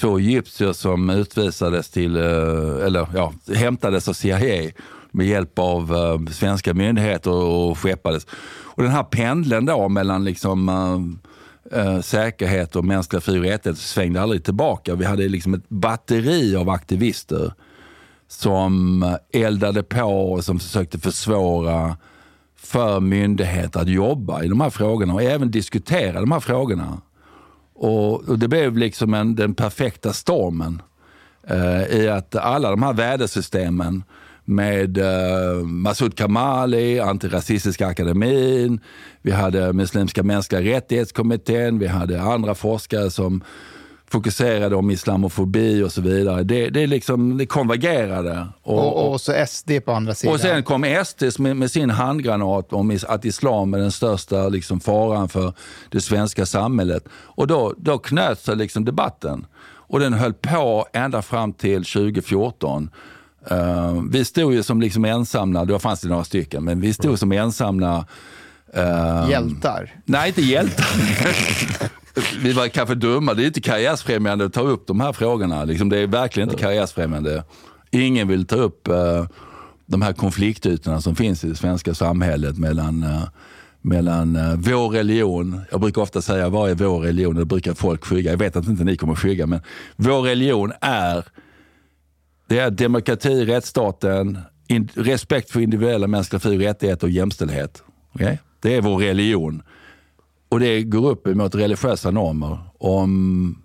två 0.00 0.18
egyptier 0.18 0.72
som 0.72 1.10
utvisades 1.10 1.90
till, 1.90 2.16
eh, 2.16 2.86
eller 2.86 3.06
ja, 3.14 3.32
hämtades 3.54 4.08
av 4.08 4.12
CIA 4.12 4.70
med 5.10 5.26
hjälp 5.26 5.58
av 5.58 5.94
eh, 5.94 6.32
svenska 6.32 6.74
myndigheter 6.74 7.30
och 7.30 7.78
skeppades. 7.78 8.26
Och 8.64 8.82
den 8.82 8.92
här 8.92 9.02
pendeln 9.02 9.66
då 9.66 9.88
mellan 9.88 10.24
liksom 10.24 10.68
eh, 10.68 11.80
eh, 11.80 12.00
säkerhet 12.00 12.76
och 12.76 12.84
mänskliga 12.84 13.20
fri 13.20 13.38
och 13.38 13.42
rättigheter 13.42 13.82
svängde 13.82 14.22
aldrig 14.22 14.44
tillbaka. 14.44 14.94
Vi 14.94 15.04
hade 15.04 15.28
liksom 15.28 15.54
ett 15.54 15.68
batteri 15.68 16.56
av 16.56 16.70
aktivister 16.70 17.52
som 18.28 19.16
eldade 19.32 19.82
på 19.82 20.32
och 20.32 20.44
som 20.44 20.60
försökte 20.60 20.98
försvåra 20.98 21.96
för 22.56 23.00
myndigheter 23.00 23.80
att 23.80 23.88
jobba 23.88 24.42
i 24.42 24.48
de 24.48 24.60
här 24.60 24.70
frågorna 24.70 25.14
och 25.14 25.22
även 25.22 25.50
diskutera 25.50 26.20
de 26.20 26.32
här 26.32 26.40
frågorna. 26.40 27.00
Och, 27.78 28.28
och 28.28 28.38
det 28.38 28.48
blev 28.48 28.76
liksom 28.76 29.14
en, 29.14 29.34
den 29.34 29.54
perfekta 29.54 30.12
stormen 30.12 30.82
eh, 31.46 31.82
i 31.82 32.08
att 32.08 32.36
alla 32.36 32.70
de 32.70 32.82
här 32.82 32.92
vädersystemen 32.92 34.02
med 34.44 34.98
eh, 34.98 35.64
Masoud 35.64 36.16
Kamali, 36.16 37.00
Antirasistiska 37.00 37.86
akademin, 37.86 38.80
vi 39.22 39.30
hade 39.30 39.72
Muslimska 39.72 40.22
mänskliga 40.22 40.62
rättighetskommittén, 40.62 41.78
vi 41.78 41.86
hade 41.86 42.22
andra 42.22 42.54
forskare 42.54 43.10
som 43.10 43.44
fokuserade 44.10 44.76
om 44.76 44.90
islamofobi 44.90 45.82
och 45.82 45.92
så 45.92 46.00
vidare. 46.00 46.42
Det, 46.42 46.68
det, 46.70 46.86
liksom, 46.86 47.38
det 47.38 47.46
konvergerade. 47.46 48.46
Och, 48.62 49.10
och 49.12 49.20
så 49.20 49.46
SD 49.48 49.70
på 49.84 49.92
andra 49.92 50.14
sidan. 50.14 50.34
Och 50.34 50.40
sen 50.40 50.62
kom 50.62 51.04
SD 51.04 51.40
med, 51.40 51.56
med 51.56 51.70
sin 51.70 51.90
handgranat 51.90 52.72
om 52.72 52.90
is- 52.90 53.04
att 53.04 53.24
islam 53.24 53.74
är 53.74 53.78
den 53.78 53.92
största 53.92 54.48
liksom, 54.48 54.80
faran 54.80 55.28
för 55.28 55.52
det 55.90 56.00
svenska 56.00 56.46
samhället. 56.46 57.04
Och 57.12 57.46
då, 57.46 57.74
då 57.78 57.98
knöt 57.98 58.40
sig 58.40 58.56
liksom 58.56 58.84
debatten. 58.84 59.46
Och 59.90 60.00
den 60.00 60.12
höll 60.12 60.34
på 60.34 60.86
ända 60.92 61.22
fram 61.22 61.52
till 61.52 61.84
2014. 61.84 62.90
Eh, 63.50 64.02
vi 64.10 64.24
stod 64.24 64.52
ju 64.54 64.62
som 64.62 64.80
liksom 64.80 65.04
ensamma, 65.04 65.64
då 65.64 65.78
fanns 65.78 66.00
det 66.00 66.08
några 66.08 66.24
stycken, 66.24 66.64
men 66.64 66.80
vi 66.80 66.92
stod 66.94 67.18
som 67.18 67.32
ensamma 67.32 68.06
eh, 68.74 69.30
Hjältar. 69.30 70.00
Nej, 70.04 70.28
inte 70.28 70.42
hjältar. 70.42 70.86
Vi 72.42 72.52
var 72.52 72.68
kanske 72.68 72.94
dumma. 72.94 73.34
Det 73.34 73.44
är 73.44 73.46
inte 73.46 73.60
karriärsfrämjande 73.60 74.44
att 74.44 74.52
ta 74.52 74.60
upp 74.60 74.86
de 74.86 75.00
här 75.00 75.12
frågorna. 75.12 75.64
Liksom, 75.64 75.88
det 75.88 75.98
är 75.98 76.06
verkligen 76.06 76.48
inte 76.48 76.62
karriärsfrämjande. 76.62 77.44
Ingen 77.90 78.28
vill 78.28 78.46
ta 78.46 78.56
upp 78.56 78.88
uh, 78.88 79.26
de 79.86 80.02
här 80.02 80.12
konfliktytorna 80.12 81.00
som 81.00 81.16
finns 81.16 81.44
i 81.44 81.48
det 81.48 81.54
svenska 81.54 81.94
samhället 81.94 82.58
mellan, 82.58 83.02
uh, 83.02 83.22
mellan 83.82 84.36
eh, 84.36 84.54
vår 84.56 84.88
religion. 84.88 85.60
Jag 85.70 85.80
brukar 85.80 86.02
ofta 86.02 86.22
säga, 86.22 86.48
vad 86.48 86.70
är 86.70 86.74
vår 86.74 87.00
religion? 87.00 87.36
Det 87.36 87.44
brukar 87.44 87.74
folk 87.74 88.04
skygga. 88.04 88.30
Jag 88.30 88.38
vet 88.38 88.56
att 88.56 88.66
inte 88.66 88.84
ni 88.84 88.96
kommer 88.96 89.14
skygga, 89.14 89.46
men 89.46 89.60
vår 89.96 90.22
religion 90.22 90.72
är 90.80 91.24
det 92.48 92.58
är 92.58 92.70
demokrati, 92.70 93.44
rättsstaten, 93.44 94.38
in, 94.66 94.88
respekt 94.94 95.50
för 95.50 95.60
individuella 95.60 96.06
mänskliga 96.06 96.40
fri 96.40 96.56
och 96.56 96.60
rättigheter 96.60 97.06
och 97.06 97.10
jämställdhet. 97.10 97.82
Okay? 98.14 98.36
Det 98.60 98.74
är 98.74 98.80
vår 98.80 98.98
religion. 98.98 99.62
Och 100.48 100.60
det 100.60 100.82
går 100.82 101.10
upp 101.10 101.26
emot 101.26 101.54
religiösa 101.54 102.10
normer. 102.10 102.58
Om 102.78 103.62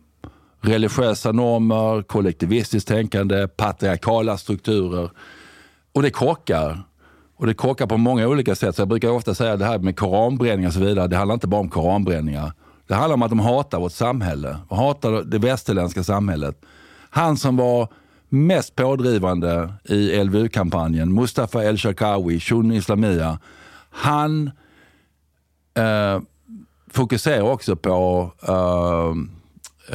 religiösa 0.61 1.31
normer, 1.31 2.03
kollektivistiskt 2.03 2.87
tänkande, 2.87 3.47
patriarkala 3.47 4.37
strukturer. 4.37 5.09
Och 5.91 6.01
det 6.01 6.09
krockar. 6.09 6.83
Och 7.35 7.47
det 7.47 7.53
krockar 7.53 7.87
på 7.87 7.97
många 7.97 8.27
olika 8.27 8.55
sätt. 8.55 8.75
Så 8.75 8.81
jag 8.81 8.89
brukar 8.89 9.09
ofta 9.09 9.35
säga 9.35 9.57
det 9.57 9.65
här 9.65 9.79
med 9.79 9.97
koranbränningar 9.97 10.69
och 10.69 10.73
så 10.73 10.79
vidare. 10.79 11.07
Det 11.07 11.15
handlar 11.15 11.33
inte 11.33 11.47
bara 11.47 11.61
om 11.61 11.69
koranbränningar. 11.69 12.51
Det 12.87 12.95
handlar 12.95 13.13
om 13.13 13.21
att 13.21 13.29
de 13.29 13.39
hatar 13.39 13.79
vårt 13.79 13.91
samhälle. 13.91 14.57
De 14.69 14.77
hatar 14.77 15.23
det 15.23 15.37
västerländska 15.37 16.03
samhället. 16.03 16.61
Han 17.09 17.37
som 17.37 17.57
var 17.57 17.87
mest 18.29 18.75
pådrivande 18.75 19.73
i 19.83 20.23
LVU-kampanjen, 20.23 21.13
Mustafa 21.13 21.63
El-Sharkawi, 21.63 22.39
Shun 22.39 22.71
Islamia. 22.71 23.39
Han 23.89 24.51
eh, 25.73 26.21
fokuserar 26.93 27.41
också 27.41 27.75
på 27.75 28.31
eh, 28.47 29.13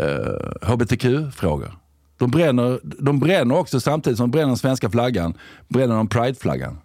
eh, 0.02 0.72
hbtq-frågor. 0.72 1.78
De 2.18 2.30
bränner, 2.30 2.80
de 2.82 3.20
bränner 3.20 3.58
också 3.58 3.80
samtidigt 3.80 4.16
som 4.16 4.30
de 4.30 4.30
bränner 4.30 4.48
den 4.48 4.56
svenska 4.56 4.90
flaggan, 4.90 5.34
bränner 5.68 5.96
de 5.96 6.08
prideflaggan. 6.08 6.78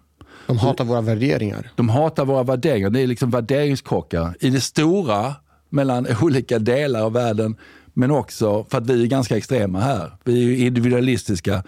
De 0.46 0.58
hatar 0.58 0.84
våra 0.84 1.00
värderingar. 1.00 1.70
De 1.76 1.88
hatar 1.88 2.24
våra 2.24 2.42
värderingar. 2.42 2.90
Det 2.90 3.00
är 3.00 3.06
liksom 3.06 3.30
värderingskrockar 3.30 4.34
i 4.40 4.50
det 4.50 4.60
stora 4.60 5.34
mellan 5.68 6.06
olika 6.22 6.58
delar 6.58 7.02
av 7.02 7.12
världen. 7.12 7.56
Men 7.92 8.10
också 8.10 8.64
för 8.64 8.78
att 8.78 8.86
vi 8.86 9.02
är 9.02 9.06
ganska 9.06 9.36
extrema 9.36 9.80
här. 9.80 10.12
Vi 10.24 10.38
är 10.38 10.48
ju 10.48 10.66
individualistiska. 10.66 11.62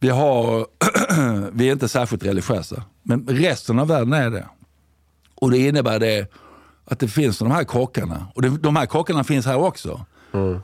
Vi, 0.00 0.08
har, 0.08 0.66
vi 1.52 1.68
är 1.68 1.72
inte 1.72 1.88
särskilt 1.88 2.24
religiösa. 2.24 2.82
Men 3.02 3.26
resten 3.26 3.78
av 3.78 3.88
världen 3.88 4.12
är 4.12 4.30
det. 4.30 4.46
Och 5.34 5.50
det 5.50 5.58
innebär 5.58 5.98
det 5.98 6.32
att 6.84 6.98
det 6.98 7.08
finns 7.08 7.38
de 7.38 7.50
här 7.50 7.64
kockarna 7.64 8.26
Och 8.34 8.42
det, 8.42 8.48
de 8.48 8.76
här 8.76 8.86
kockarna 8.86 9.24
finns 9.24 9.46
här 9.46 9.56
också. 9.56 10.06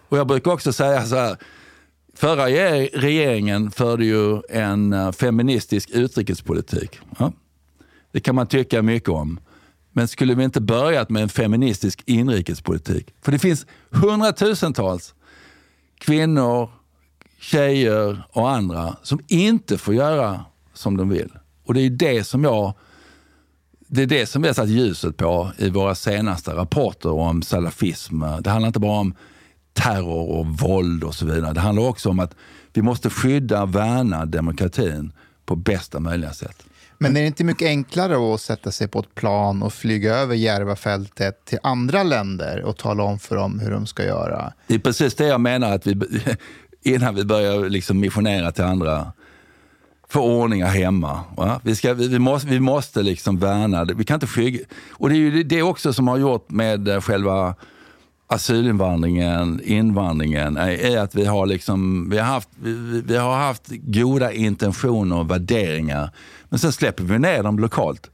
Och 0.09 0.19
jag 0.19 0.27
brukar 0.27 0.51
också 0.51 0.73
säga 0.73 1.07
så 1.07 1.17
här. 1.17 1.37
Förra 2.15 2.47
regeringen 2.47 3.71
förde 3.71 4.05
ju 4.05 4.43
en 4.49 4.93
eh, 4.93 5.13
feministisk 5.13 5.91
utrikespolitik. 5.91 6.99
Ja. 7.19 7.33
Det 8.13 8.21
kan 8.21 8.35
man 8.35 8.47
tycka 8.47 8.83
mycket 8.83 9.09
om. 9.09 9.41
Men 9.93 10.09
skulle 10.09 10.35
vi 10.35 10.45
inte 10.45 10.61
börjat 10.61 11.11
med 11.11 11.23
en 11.23 11.29
feministisk 11.29 12.03
inrikespolitik? 12.07 13.15
För 13.23 13.33
det 13.33 13.39
finns 13.39 13.67
hundratusentals 13.91 15.15
kvinnor, 15.99 16.71
tjejer 17.41 18.23
och 18.31 18.51
andra 18.51 18.97
som 19.03 19.21
inte 19.29 19.79
får 19.79 19.95
göra 19.95 20.45
som 20.75 20.97
de 20.97 21.09
vill. 21.09 21.33
Och 21.67 21.75
det 21.75 21.81
är 21.81 21.91
det 21.91 22.25
som 22.25 22.45
jag 22.45 22.75
det 23.93 24.03
är 24.03 24.07
det 24.07 24.27
som 24.27 24.43
vi 24.43 24.49
har 24.49 24.55
satt 24.55 24.69
ljuset 24.69 25.17
på 25.17 25.53
i 25.57 25.71
våra 25.71 25.95
senaste 25.95 26.51
rapporter 26.51 27.11
om 27.11 27.43
salafism. 27.43 28.21
Det 28.41 28.51
handlar 28.51 28.67
inte 28.67 28.81
bara 28.81 29.01
om 29.01 29.15
terror 29.73 30.31
och 30.31 30.47
våld 30.47 31.05
och 31.05 31.15
så 31.15 31.27
vidare. 31.27 31.53
Det 31.53 31.61
handlar 31.61 31.89
också 31.89 32.09
om 32.09 32.21
att 32.21 32.35
vi 32.73 32.83
måste 32.83 33.11
skydda 33.11 33.63
och 33.63 33.75
värna 33.75 34.27
demokratin 34.27 35.13
på 35.47 35.57
bästa 35.57 36.01
möjliga 36.01 36.33
sätt. 36.33 36.65
Men 36.99 37.17
är 37.17 37.21
det 37.21 37.27
inte 37.27 37.45
mycket 37.45 37.69
enklare 37.69 38.35
att 38.35 38.41
sätta 38.41 38.71
sig 38.71 38.89
på 38.89 39.01
ett 39.01 39.15
plan 39.15 39.63
och 39.63 39.73
flyga 39.73 40.15
över 40.15 40.35
Järvafältet 40.35 41.45
till 41.45 41.59
andra 41.63 42.03
länder 42.03 42.63
och 42.63 42.77
tala 42.77 43.03
om 43.03 43.19
för 43.19 43.37
dem 43.37 43.59
hur 43.59 43.71
de 43.71 43.87
ska 43.87 44.05
göra? 44.05 44.53
Det 44.67 44.75
är 44.75 44.79
precis 44.79 45.15
det 45.15 45.27
jag 45.27 45.41
menar, 45.41 45.73
att 45.73 45.87
vi, 45.87 46.01
innan 46.83 47.15
vi 47.15 47.25
börjar 47.25 47.69
liksom 47.69 48.01
missionera 48.01 48.53
till 48.53 48.65
andra 48.65 49.13
förordningar 50.11 50.67
hemma. 50.67 51.21
Va? 51.37 51.61
Vi, 51.65 51.77
ska, 51.77 51.95
vi, 51.95 52.09
vi, 52.09 52.19
måste, 52.19 52.49
vi 52.49 52.61
måste 52.61 53.03
liksom 53.03 53.39
värna 53.39 53.85
det. 53.85 53.95
Vi 53.95 54.05
kan 54.05 54.15
inte 54.15 54.27
skygga. 54.27 54.61
Och 54.91 55.09
det 55.09 55.15
är 55.15 55.17
ju 55.17 55.43
det 55.43 55.63
också 55.63 55.93
som 55.93 56.09
har 56.09 56.19
gjort 56.19 56.51
med 56.51 56.89
eh, 56.89 57.01
själva 57.01 57.55
asylinvandringen, 58.27 59.61
invandringen, 59.65 60.57
är 60.57 60.99
att 60.99 61.15
vi 61.15 61.25
har, 61.25 61.47
liksom, 61.47 62.11
vi 62.11 62.19
har, 62.19 62.27
haft, 62.27 62.49
vi, 62.63 63.03
vi 63.07 63.17
har 63.17 63.37
haft 63.37 63.63
goda 63.69 64.33
intentioner 64.33 65.19
och 65.19 65.31
värderingar. 65.31 66.11
Men 66.49 66.59
sen 66.59 66.73
släpper 66.73 67.05
vi 67.05 67.19
ner 67.19 67.43
dem 67.43 67.59
lokalt. 67.59 68.11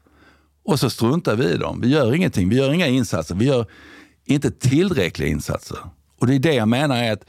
Och 0.65 0.81
så 0.81 0.91
struntar 0.91 1.37
vi 1.37 1.45
i 1.45 1.57
dem. 1.57 1.81
Vi 1.81 1.89
gör 1.89 2.15
ingenting. 2.15 2.49
Vi 2.49 2.57
gör 2.57 2.73
inga 2.73 2.87
insatser. 2.87 3.35
Vi 3.35 3.45
gör 3.45 3.67
inte 4.25 4.51
tillräckliga 4.51 5.29
insatser. 5.29 5.79
Och 6.19 6.27
det 6.27 6.35
är 6.35 6.39
det 6.39 6.55
jag 6.55 6.69
menar 6.69 7.03
är 7.03 7.13
att 7.13 7.25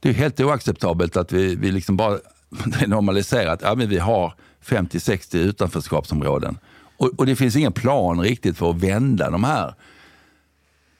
det 0.00 0.08
är 0.08 0.12
helt 0.12 0.40
oacceptabelt 0.40 1.16
att 1.16 1.32
vi, 1.32 1.54
vi 1.54 1.72
liksom 1.72 1.96
bara 1.96 2.18
det 2.66 2.82
är 2.82 2.86
normaliserat. 2.86 3.60
Ja, 3.62 3.74
men 3.74 3.88
vi 3.88 3.98
har 3.98 4.34
50-60 4.64 5.36
utanförskapsområden. 5.36 6.58
Och, 6.96 7.10
och, 7.18 7.26
det 7.26 7.36
finns 7.36 7.56
ingen 7.56 7.72
plan 7.72 8.20
riktigt 8.20 8.58
för 8.58 8.70
att 8.70 8.76
vända 8.76 9.30
de 9.30 9.44
här, 9.44 9.74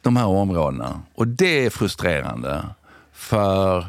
de 0.03 0.17
här 0.17 0.27
områdena. 0.27 1.01
Och 1.15 1.29
det 1.29 1.67
är 1.67 1.71
frustrerande. 1.71 2.65
För 3.13 3.87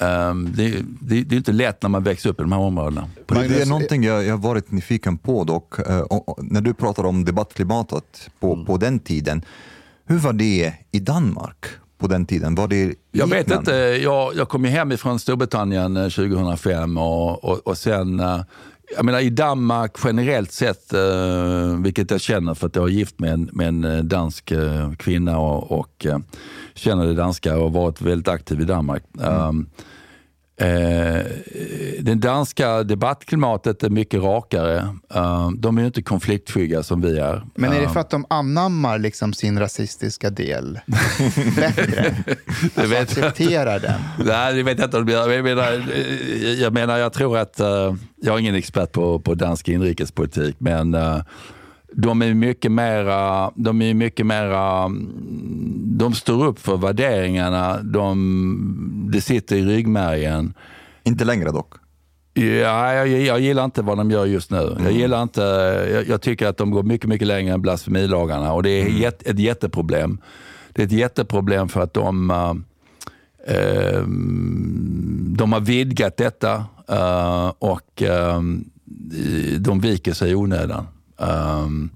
um, 0.00 0.52
det, 0.52 0.82
det, 1.00 1.22
det, 1.22 1.34
är 1.34 1.36
inte 1.36 1.52
lätt 1.52 1.82
när 1.82 1.88
man 1.88 2.02
växer 2.02 2.30
upp 2.30 2.40
i 2.40 2.42
de 2.42 2.52
här 2.52 2.58
områdena. 2.58 3.10
Det 3.26 3.62
är 3.62 3.66
någonting 3.66 4.02
jag, 4.02 4.24
jag 4.24 4.38
varit 4.38 4.70
nyfiken 4.70 5.18
på 5.18 5.44
dock. 5.44 5.78
Uh, 5.78 6.04
när 6.38 6.60
du 6.60 6.74
pratar 6.74 7.04
om 7.04 7.24
debattklimatet 7.24 8.30
på, 8.40 8.52
mm. 8.52 8.66
på 8.66 8.76
den 8.76 8.98
tiden. 8.98 9.44
Hur 10.04 10.18
var 10.18 10.32
det 10.32 10.72
i 10.90 10.98
Danmark? 10.98 11.66
På 11.98 12.06
den 12.06 12.26
tiden? 12.26 12.54
Var 12.54 12.68
det 12.68 12.94
jag 13.12 13.26
vet 13.26 13.50
inte. 13.50 13.72
Jag, 14.02 14.34
jag 14.36 14.48
kom 14.48 14.64
ju 14.64 14.70
hem 14.70 14.92
ifrån 14.92 15.18
Storbritannien 15.18 15.94
2005 15.94 16.96
eh, 16.96 17.02
och, 17.02 17.44
och, 17.44 17.58
och 17.58 17.78
sen 17.78 18.20
eh, 18.20 18.40
jag 18.96 19.04
menar 19.04 19.20
i 19.20 19.30
Danmark 19.30 19.92
generellt 20.04 20.52
sett, 20.52 20.92
eh, 20.92 21.80
vilket 21.82 22.10
jag 22.10 22.20
känner 22.20 22.54
för 22.54 22.66
att 22.66 22.76
jag 22.76 22.84
är 22.84 22.92
gift 22.92 23.18
med 23.18 23.32
en, 23.32 23.50
med 23.52 23.68
en 23.68 24.08
dansk 24.08 24.52
kvinna 24.98 25.38
och, 25.38 25.72
och 25.80 26.06
känner 26.74 27.06
det 27.06 27.14
danska 27.14 27.58
och 27.58 27.72
varit 27.72 28.00
väldigt 28.00 28.28
aktiv 28.28 28.60
i 28.60 28.64
Danmark. 28.64 29.02
Mm. 29.18 29.48
Um, 29.48 29.66
Eh, 30.58 31.26
det 32.00 32.14
danska 32.14 32.82
debattklimatet 32.82 33.82
är 33.82 33.90
mycket 33.90 34.22
rakare. 34.22 34.96
Uh, 35.16 35.50
de 35.50 35.78
är 35.78 35.82
ju 35.82 35.86
inte 35.86 36.02
konfliktskygga 36.02 36.82
som 36.82 37.00
vi 37.00 37.18
är. 37.18 37.42
Men 37.54 37.72
är 37.72 37.80
det 37.80 37.88
för 37.88 38.00
att 38.00 38.10
de 38.10 38.26
anammar 38.30 38.98
liksom 38.98 39.32
sin 39.32 39.58
rasistiska 39.58 40.30
del 40.30 40.80
bättre? 41.56 42.14
det 42.74 42.80
alltså 42.80 42.94
vet 42.94 43.02
accepterar 43.02 43.80
den? 43.80 44.00
Nej, 44.26 44.54
det 44.54 44.62
vet 44.62 44.78
jag 44.78 44.86
inte. 44.86 45.12
Jag 45.12 45.44
menar, 45.44 45.84
jag, 46.58 46.72
menar, 46.72 46.98
jag 46.98 47.12
tror 47.12 47.38
att, 47.38 47.60
uh, 47.60 47.94
jag 48.16 48.34
är 48.34 48.38
ingen 48.38 48.54
expert 48.54 48.92
på, 48.92 49.20
på 49.20 49.34
dansk 49.34 49.68
inrikespolitik, 49.68 50.56
men 50.58 50.94
uh, 50.94 51.20
de 51.98 52.22
är 52.22 52.34
mycket 52.34 52.72
mera, 52.72 53.50
de 53.54 53.82
är 53.82 53.94
mycket 53.94 54.26
mera, 54.26 54.88
de 55.98 56.14
står 56.14 56.46
upp 56.46 56.58
för 56.58 56.76
värderingarna, 56.76 57.82
de, 57.82 59.10
det 59.12 59.20
sitter 59.20 59.56
i 59.56 59.64
ryggmärgen. 59.64 60.54
Inte 61.04 61.24
längre 61.24 61.50
dock? 61.52 61.74
Ja, 62.34 62.94
jag, 62.94 63.08
jag 63.08 63.40
gillar 63.40 63.64
inte 63.64 63.82
vad 63.82 63.98
de 63.98 64.10
gör 64.10 64.26
just 64.26 64.50
nu. 64.50 64.62
Mm. 64.62 64.84
Jag, 64.84 64.92
gillar 64.92 65.22
inte, 65.22 65.40
jag, 65.92 66.08
jag, 66.08 66.20
tycker 66.20 66.46
att 66.46 66.56
de 66.56 66.70
går 66.70 66.82
mycket, 66.82 67.08
mycket 67.08 67.26
längre 67.26 67.54
än 67.54 67.62
blasfemilagarna 67.62 68.52
och 68.52 68.62
det 68.62 68.70
är 68.70 68.86
mm. 68.86 69.04
ett, 69.04 69.26
ett 69.26 69.38
jätteproblem. 69.38 70.18
Det 70.72 70.82
är 70.82 70.86
ett 70.86 70.92
jätteproblem 70.92 71.68
för 71.68 71.80
att 71.80 71.94
de, 71.94 72.30
uh, 72.30 72.54
uh, 73.56 74.02
de 75.36 75.52
har 75.52 75.60
vidgat 75.60 76.16
detta 76.16 76.64
uh, 76.90 77.52
och 77.58 78.02
de 79.58 79.80
viker 79.80 80.12
sig 80.12 80.30
i 80.30 80.34
onödan. 80.34 80.86
Um, 81.16 81.90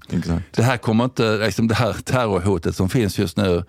det 0.51 0.63
här 0.63 0.77
kommer 0.77 1.03
inte, 1.03 1.37
liksom 1.37 1.67
det 1.67 1.75
här 1.75 1.93
terrorhotet 1.93 2.75
som 2.75 2.89
finns 2.89 3.19
just 3.19 3.37
nu, 3.37 3.63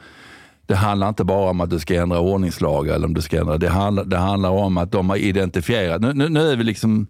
det 0.66 0.74
handlar 0.74 1.08
inte 1.08 1.24
bara 1.24 1.50
om 1.50 1.60
att 1.60 1.70
du 1.70 1.78
ska 1.78 1.94
ändra 1.94 2.20
ordningslagar. 2.20 2.94
Eller 2.94 3.06
om 3.06 3.14
du 3.14 3.22
ska 3.22 3.40
ändra, 3.40 3.58
det, 3.58 3.68
handlar, 3.68 4.04
det 4.04 4.18
handlar 4.18 4.50
om 4.50 4.78
att 4.78 4.92
de 4.92 5.10
har 5.10 5.16
identifierat, 5.16 6.00
nu, 6.00 6.12
nu, 6.12 6.28
nu 6.28 6.50
är 6.50 6.56
vi 6.56 6.64
liksom 6.64 7.06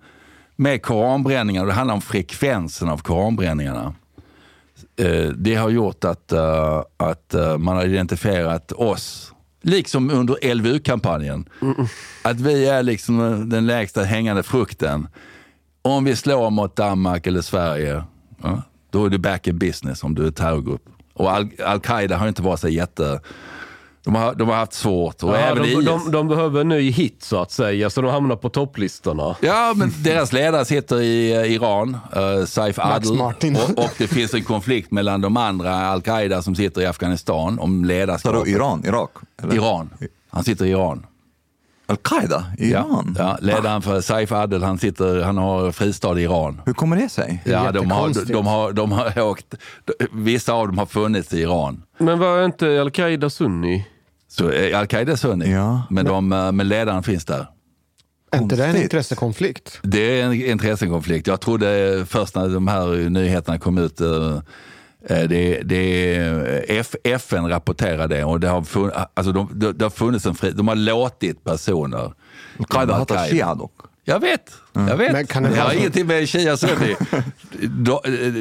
med 0.56 0.82
koranbränningar, 0.82 1.66
det 1.66 1.72
handlar 1.72 1.94
om 1.94 2.00
frekvensen 2.00 2.88
av 2.88 2.98
koranbränningarna. 2.98 3.94
Uh, 5.00 5.28
det 5.28 5.54
har 5.54 5.70
gjort 5.70 6.04
att, 6.04 6.32
uh, 6.32 6.82
att 6.96 7.34
uh, 7.34 7.58
man 7.58 7.76
har 7.76 7.84
identifierat 7.84 8.72
oss, 8.72 9.32
liksom 9.62 10.10
under 10.10 10.54
LVU-kampanjen, 10.54 11.48
mm. 11.62 11.86
att 12.22 12.40
vi 12.40 12.68
är 12.68 12.82
liksom 12.82 13.48
den 13.48 13.66
lägsta 13.66 14.02
hängande 14.02 14.42
frukten. 14.42 15.08
Om 15.82 16.04
vi 16.04 16.16
slår 16.16 16.50
mot 16.50 16.76
Danmark 16.76 17.26
eller 17.26 17.40
Sverige, 17.40 18.04
Ja, 18.42 18.62
då 18.90 19.04
är 19.04 19.10
du 19.10 19.18
back 19.18 19.46
in 19.46 19.58
business 19.58 20.04
om 20.04 20.14
du 20.14 20.26
är 20.26 20.30
terrorgrupp. 20.30 20.84
Och 21.14 21.30
Al-Qaida 21.64 22.16
har 22.16 22.28
inte 22.28 22.42
varit 22.42 22.60
så 22.60 22.68
jätte... 22.68 23.20
De 24.04 24.14
har, 24.14 24.34
de 24.34 24.48
har 24.48 24.56
haft 24.56 24.72
svårt. 24.72 25.22
Och 25.22 25.30
ja, 25.30 25.36
även 25.36 25.62
de, 25.62 25.84
de, 25.84 26.10
de, 26.10 26.28
behöver 26.28 26.60
en 26.60 26.68
ny 26.68 26.90
hit 26.90 27.22
så 27.22 27.42
att 27.42 27.50
säga, 27.50 27.90
så 27.90 28.02
de 28.02 28.10
hamnar 28.10 28.36
på 28.36 28.48
topplistorna. 28.48 29.36
Ja, 29.40 29.72
men 29.76 29.92
deras 29.98 30.32
ledare 30.32 30.64
sitter 30.64 31.00
i 31.00 31.36
uh, 31.36 31.52
Iran, 31.52 31.96
uh, 32.16 32.44
Saif 32.44 32.78
Adel. 32.78 33.20
Och, 33.20 33.84
och, 33.84 33.90
det 33.98 34.06
finns 34.06 34.34
en 34.34 34.44
konflikt 34.44 34.90
mellan 34.90 35.20
de 35.20 35.36
andra 35.36 35.74
Al-Qaida 35.74 36.42
som 36.42 36.54
sitter 36.54 36.80
i 36.80 36.86
Afghanistan 36.86 37.58
om 37.58 37.84
ledarskap. 37.84 38.34
Så 38.34 38.46
Iran? 38.46 38.82
Irak? 38.84 39.10
Eller? 39.42 39.54
Iran. 39.54 39.90
Han 40.30 40.44
sitter 40.44 40.64
i 40.64 40.70
Iran. 40.70 41.06
Al-Qaida 41.92 42.44
i 42.58 42.70
Iran? 42.70 43.16
Ja, 43.18 43.38
ledaren 43.40 43.82
för 43.82 44.00
Saif 44.00 44.32
Adel, 44.32 44.62
han, 44.62 44.78
sitter, 44.78 45.22
han 45.22 45.36
har 45.36 45.72
fristad 45.72 46.20
i 46.20 46.22
Iran. 46.22 46.60
Hur 46.66 46.72
kommer 46.72 46.96
det 46.96 47.08
sig? 47.08 47.42
Ja, 47.44 47.72
de 47.72 47.90
har, 47.90 48.32
de, 48.32 48.46
har, 48.46 48.72
de 48.72 48.92
har 48.92 49.20
åkt, 49.30 49.54
vissa 50.12 50.52
av 50.52 50.66
dem 50.66 50.78
har 50.78 50.86
funnits 50.86 51.32
i 51.32 51.40
Iran. 51.40 51.82
Men 51.98 52.18
var 52.18 52.44
inte 52.44 52.80
Al-Qaida 52.80 53.30
sunni? 53.30 53.86
Så 54.28 54.50
eh, 54.50 54.78
Al-Qaida 54.78 55.12
är 55.12 55.16
sunni, 55.16 55.52
ja. 55.52 55.82
men, 55.90 56.04
de, 56.04 56.32
eh, 56.32 56.52
men 56.52 56.68
ledaren 56.68 57.02
finns 57.02 57.24
där. 57.24 57.46
Är 58.32 58.42
inte 58.42 58.56
det 58.56 58.66
en 58.66 58.76
intressekonflikt? 58.76 59.78
Det 59.82 60.20
är 60.20 60.24
en 60.24 60.32
intressekonflikt. 60.32 61.26
Jag 61.26 61.40
trodde 61.40 62.04
först 62.08 62.34
när 62.34 62.48
de 62.48 62.68
här 62.68 63.10
nyheterna 63.10 63.58
kom 63.58 63.78
ut 63.78 64.00
Eh, 64.00 64.40
det, 65.08 65.62
det, 65.64 66.16
F, 66.68 66.94
FN 67.04 67.48
rapporterar 67.48 68.08
det 68.08 68.24
och 68.24 68.40
det 68.40 68.48
har, 68.48 68.62
funnits, 68.62 68.96
alltså 69.14 69.32
de, 69.32 69.48
det 69.74 69.84
har 69.84 69.90
funnits 69.90 70.26
en 70.26 70.34
fri, 70.34 70.50
de 70.50 70.68
har 70.68 70.76
låtit 70.76 71.44
personer. 71.44 72.12
Qaida 72.68 72.94
hatar 72.94 73.26
shia 73.26 73.54
dock. 73.54 73.72
Jag 74.04 74.20
vet, 74.20 74.52
jag 74.72 74.96
vet. 74.96 75.12
Men 75.12 75.26
kan 75.26 75.42
det, 75.42 75.48
det 75.48 75.56
har 75.56 75.72
ingenting 75.72 76.06
med 76.06 76.28
shia 76.28 76.56
sunni. 76.56 76.96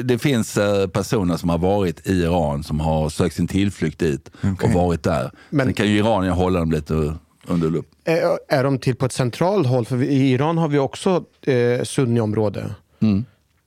Det 0.04 0.18
finns 0.18 0.56
eh, 0.56 0.86
personer 0.86 1.36
som 1.36 1.48
har 1.48 1.58
varit 1.58 2.06
i 2.06 2.12
Iran 2.12 2.62
som 2.62 2.80
har 2.80 3.08
sökt 3.08 3.36
sin 3.36 3.48
tillflykt 3.48 3.98
dit 3.98 4.30
okay. 4.36 4.68
och 4.68 4.74
varit 4.74 5.02
där. 5.02 5.30
Men 5.50 5.66
Sen 5.66 5.74
kan 5.74 5.86
ju 5.86 5.98
iranier 5.98 6.30
hålla 6.30 6.58
dem 6.58 6.72
lite 6.72 7.14
under 7.46 7.70
lupp. 7.70 7.86
Är, 8.04 8.38
är 8.48 8.64
de 8.64 8.78
till 8.78 8.96
på 8.96 9.06
ett 9.06 9.12
centralt 9.12 9.66
håll? 9.66 9.84
För 9.84 10.02
i 10.02 10.30
Iran 10.30 10.58
har 10.58 10.68
vi 10.68 10.78
också 10.78 11.24
eh, 11.42 11.82
sunniområde. 11.82 12.74
Mm. 13.00 13.24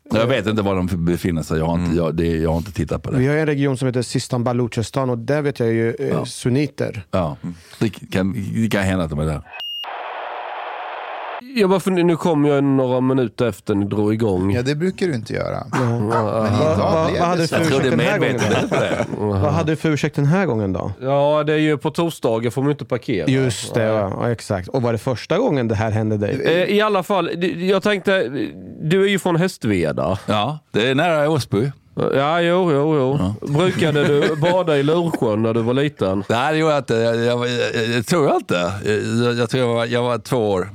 Jag 0.10 0.28
vet 0.28 0.48
inte 0.48 0.62
var 0.62 0.76
de 0.76 1.06
befinner 1.06 1.44
sig. 1.44 1.58
Jag 1.58 1.66
har 1.66 1.74
inte, 1.74 1.86
mm. 1.86 1.98
jag, 1.98 2.16
det, 2.16 2.38
jag 2.38 2.50
har 2.50 2.58
inte 2.58 2.72
tittat 2.72 3.04
på 3.04 3.12
det. 3.12 3.18
Vi 3.18 3.28
har 3.28 3.36
en 3.36 3.46
region 3.46 3.78
som 3.78 3.86
heter 3.86 4.02
Sistan 4.02 4.44
Baluchistan 4.44 5.10
och 5.10 5.18
där 5.18 5.42
vet 5.42 5.60
jag 5.60 5.74
ju 5.74 5.96
eh, 6.00 6.08
ja. 6.08 6.26
sunniter. 6.26 7.04
Ja, 7.12 7.38
det 7.80 7.90
kan, 7.90 8.34
det 8.54 8.70
kan 8.70 8.84
hända 8.84 9.04
att 9.04 9.10
de 9.10 9.20
är 9.20 9.26
där. 9.26 9.42
Jag 11.58 11.70
bara 11.70 11.80
funderar, 11.80 12.06
nu 12.06 12.16
kom 12.16 12.46
jag 12.46 12.64
några 12.64 13.02
minuter 13.02 13.48
efter 13.48 13.76
ni 13.76 13.86
drog 13.86 14.14
igång. 14.14 14.54
Ja, 14.54 14.62
det 14.62 14.76
brukar 14.76 15.08
du 15.08 15.14
inte 15.14 15.34
göra. 15.34 15.64
vad 17.20 17.28
hade 17.28 17.42
du 17.42 17.48
för 17.48 17.62
ursäkt 17.62 17.86
den 17.92 18.00
här 18.00 18.20
gången? 18.20 18.40
Vad 19.18 19.52
hade 19.54 19.72
du 19.72 19.76
för 19.76 19.90
ursäkt 19.90 20.16
den 20.16 20.26
här 20.26 20.46
gången 20.46 20.74
då? 20.74 20.92
Ja, 21.02 21.44
det 21.44 21.54
är 21.54 21.58
ju 21.58 21.78
på 21.78 21.92
torsdagar 21.92 22.52
får 22.52 22.62
man 22.62 22.72
inte 22.72 22.86
parkera. 22.86 23.28
Just 23.28 23.74
det, 23.74 23.84
ja. 23.84 24.12
ja. 24.22 24.32
exakt. 24.32 24.68
Och 24.68 24.82
var 24.82 24.92
det 24.92 24.98
första 24.98 25.38
gången 25.38 25.68
det 25.68 25.76
här 25.76 25.92
hände 25.92 26.18
dig? 26.18 26.42
Eh, 26.46 26.76
I 26.76 26.82
alla 26.82 27.04
fall, 27.04 27.44
jag 27.58 27.84
tänkte, 27.84 28.30
du 28.82 29.04
är 29.04 29.08
ju 29.08 29.20
från 29.20 29.36
Hästveda. 29.36 30.20
Ja, 30.26 30.60
det 30.72 30.90
är 30.90 30.96
nära 30.96 31.30
Åsby. 31.30 31.72
Ja, 31.96 32.42
jo, 32.42 32.72
jo, 32.72 32.96
jo. 32.96 33.34
Brukade 33.54 34.04
du 34.04 34.36
bada 34.36 34.78
i 34.78 34.84
Lursjön 34.84 35.44
när 35.44 35.54
du 35.54 35.62
var 35.62 35.74
liten? 35.74 36.24
Nej, 36.30 36.54
det 36.54 36.60
gjorde 36.60 36.74
jag 36.74 36.80
inte. 36.80 36.96
Jag, 36.96 37.16
jag, 37.16 37.48
jag, 37.48 37.88
jag 37.96 38.06
tror 38.06 38.28
jag 38.28 38.36
inte. 38.36 38.72
Jag, 39.26 39.34
jag 39.34 39.50
tror 39.50 39.64
jag 39.64 39.74
var, 39.74 39.86
jag 39.86 40.04
var 40.04 40.18
två 40.18 40.52
år. 40.52 40.70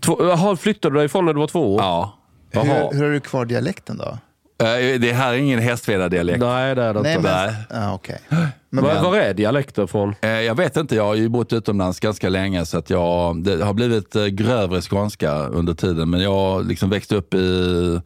Två, 0.00 0.16
jaha, 0.20 0.56
flyttade 0.56 0.94
du 0.94 0.98
därifrån 0.98 1.24
när 1.24 1.32
du 1.32 1.40
var 1.40 1.46
två 1.46 1.74
år? 1.74 1.82
Ja. 1.82 2.18
Jaha. 2.52 2.64
Hur, 2.64 2.98
hur 2.98 3.04
har 3.04 3.10
du 3.10 3.20
kvar 3.20 3.44
dialekten 3.44 3.96
då? 3.98 4.18
Eh, 4.64 5.00
Det 5.00 5.12
här 5.12 5.32
är 5.32 5.36
ingen 5.36 5.58
Hästveda-dialekt. 5.60 6.38
Nej, 6.40 6.74
det 6.74 6.82
är 6.82 6.94
det 6.94 7.00
Nej, 7.02 7.16
inte. 7.16 7.46
Nej. 7.46 7.54
ja, 7.70 7.94
okej. 7.94 8.18
Men, 8.70 8.84
Var, 8.84 9.02
var 9.02 9.16
är 9.16 9.34
dialekten 9.34 9.88
från? 9.88 10.14
Eh, 10.20 10.30
Jag 10.30 10.54
vet 10.54 10.76
inte, 10.76 10.96
jag 10.96 11.04
har 11.04 11.14
ju 11.14 11.28
bott 11.28 11.52
utomlands 11.52 12.00
ganska 12.00 12.28
länge 12.28 12.66
så 12.66 12.78
att 12.78 12.90
jag, 12.90 13.42
det 13.44 13.64
har 13.64 13.72
blivit 13.74 14.16
eh, 14.16 14.24
grövre 14.26 14.80
skånska 14.80 15.32
under 15.34 15.74
tiden. 15.74 16.10
Men 16.10 16.20
jag 16.20 16.30
har 16.30 16.62
liksom 16.62 16.90
växt 16.90 17.12
upp 17.12 17.34
i 17.34 18.00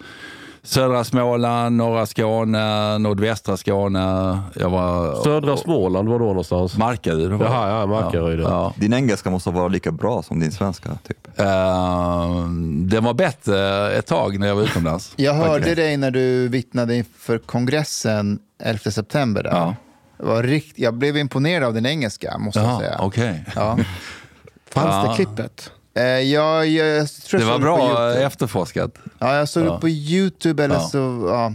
södra 0.69 1.05
Småland, 1.05 1.77
norra 1.77 2.07
Skåne, 2.07 2.99
nordvästra 2.99 3.57
Skåne. 3.57 4.39
Jag 4.55 4.71
var... 4.71 5.23
Södra 5.25 5.57
Småland, 5.57 6.09
var 6.09 6.19
då 6.19 6.25
någonstans? 6.25 6.77
Markaryd. 6.77 7.31
var. 7.31 7.47
Jaha, 7.47 7.69
ja, 7.69 7.87
Markaryd, 7.87 8.41
ja. 8.41 8.49
Ja. 8.49 8.75
Din 8.77 8.93
engelska 8.93 9.31
måste 9.31 9.51
vara 9.51 9.69
lika 9.69 9.91
bra 9.93 10.23
som 10.23 10.41
din 10.41 10.53
svenska. 10.53 10.89
Typ. 11.09 11.39
Eh, 11.39 12.45
den 12.69 13.05
var 13.05 13.15
bättre 13.15 13.91
ett 13.93 14.07
tag 14.07 14.39
när 14.39 14.47
jag 14.47 14.55
var 14.55 14.63
utomlands. 14.63 15.13
jag 15.17 15.35
hörde 15.35 15.63
Okej. 15.63 15.75
dig 15.75 15.97
när 15.97 16.11
du 16.11 16.49
vittnade 16.49 16.97
inför 16.97 17.39
kongressen 17.39 18.39
11 18.63 18.91
september. 18.91 19.43
Där. 19.43 19.51
Ja. 19.51 19.75
Det 20.19 20.25
var 20.25 20.43
rikt, 20.43 20.79
jag 20.79 20.95
blev 20.95 21.17
imponerad 21.17 21.65
av 21.65 21.75
din 21.75 21.87
engelska, 21.87 22.39
måste 22.39 22.61
jag 22.61 22.69
Jaha, 22.69 22.81
säga. 22.81 22.97
okej. 23.01 23.45
Ja. 23.57 23.79
Fanns 24.71 25.09
det 25.09 25.25
klippet? 25.25 25.73
Eh, 25.99 26.05
jag, 26.05 26.67
jag, 26.67 27.09
tror 27.09 27.41
Det 27.41 27.47
jag 27.47 27.53
var 27.53 27.59
bra 27.59 28.13
efterforskat. 28.15 28.91
Ja, 29.19 29.37
jag 29.37 29.49
såg 29.49 29.67
Ja. 29.67 29.73
det 29.73 29.81
på 29.81 29.89
YouTube 29.89 30.65
eller 30.65 30.75
Ja. 30.75 30.81
så... 30.81 31.25
Ja. 31.29 31.53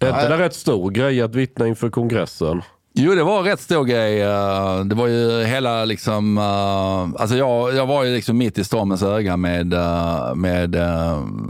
Är 0.00 0.08
inte 0.08 0.28
det 0.28 0.38
rätt 0.38 0.54
stor 0.54 0.90
grej 0.90 1.22
att 1.22 1.34
vittna 1.34 1.66
inför 1.66 1.90
kongressen? 1.90 2.62
Jo, 2.92 3.14
det 3.14 3.22
var 3.22 3.38
en 3.38 3.44
rätt 3.44 3.60
stor 3.60 3.84
grej. 3.84 4.22
Eh, 4.22 4.80
Det 4.84 4.94
var 4.94 5.06
ju 5.06 5.44
hela 5.44 5.84
liksom... 5.84 6.38
eh, 6.38 7.20
Alltså 7.22 7.36
jag, 7.36 7.74
jag 7.74 7.86
var 7.86 8.04
ju 8.04 8.14
liksom 8.14 8.38
mitt 8.38 8.58
i 8.58 8.64
stormens 8.64 9.02
öga 9.02 9.36
med, 9.36 9.66
med 10.36 10.76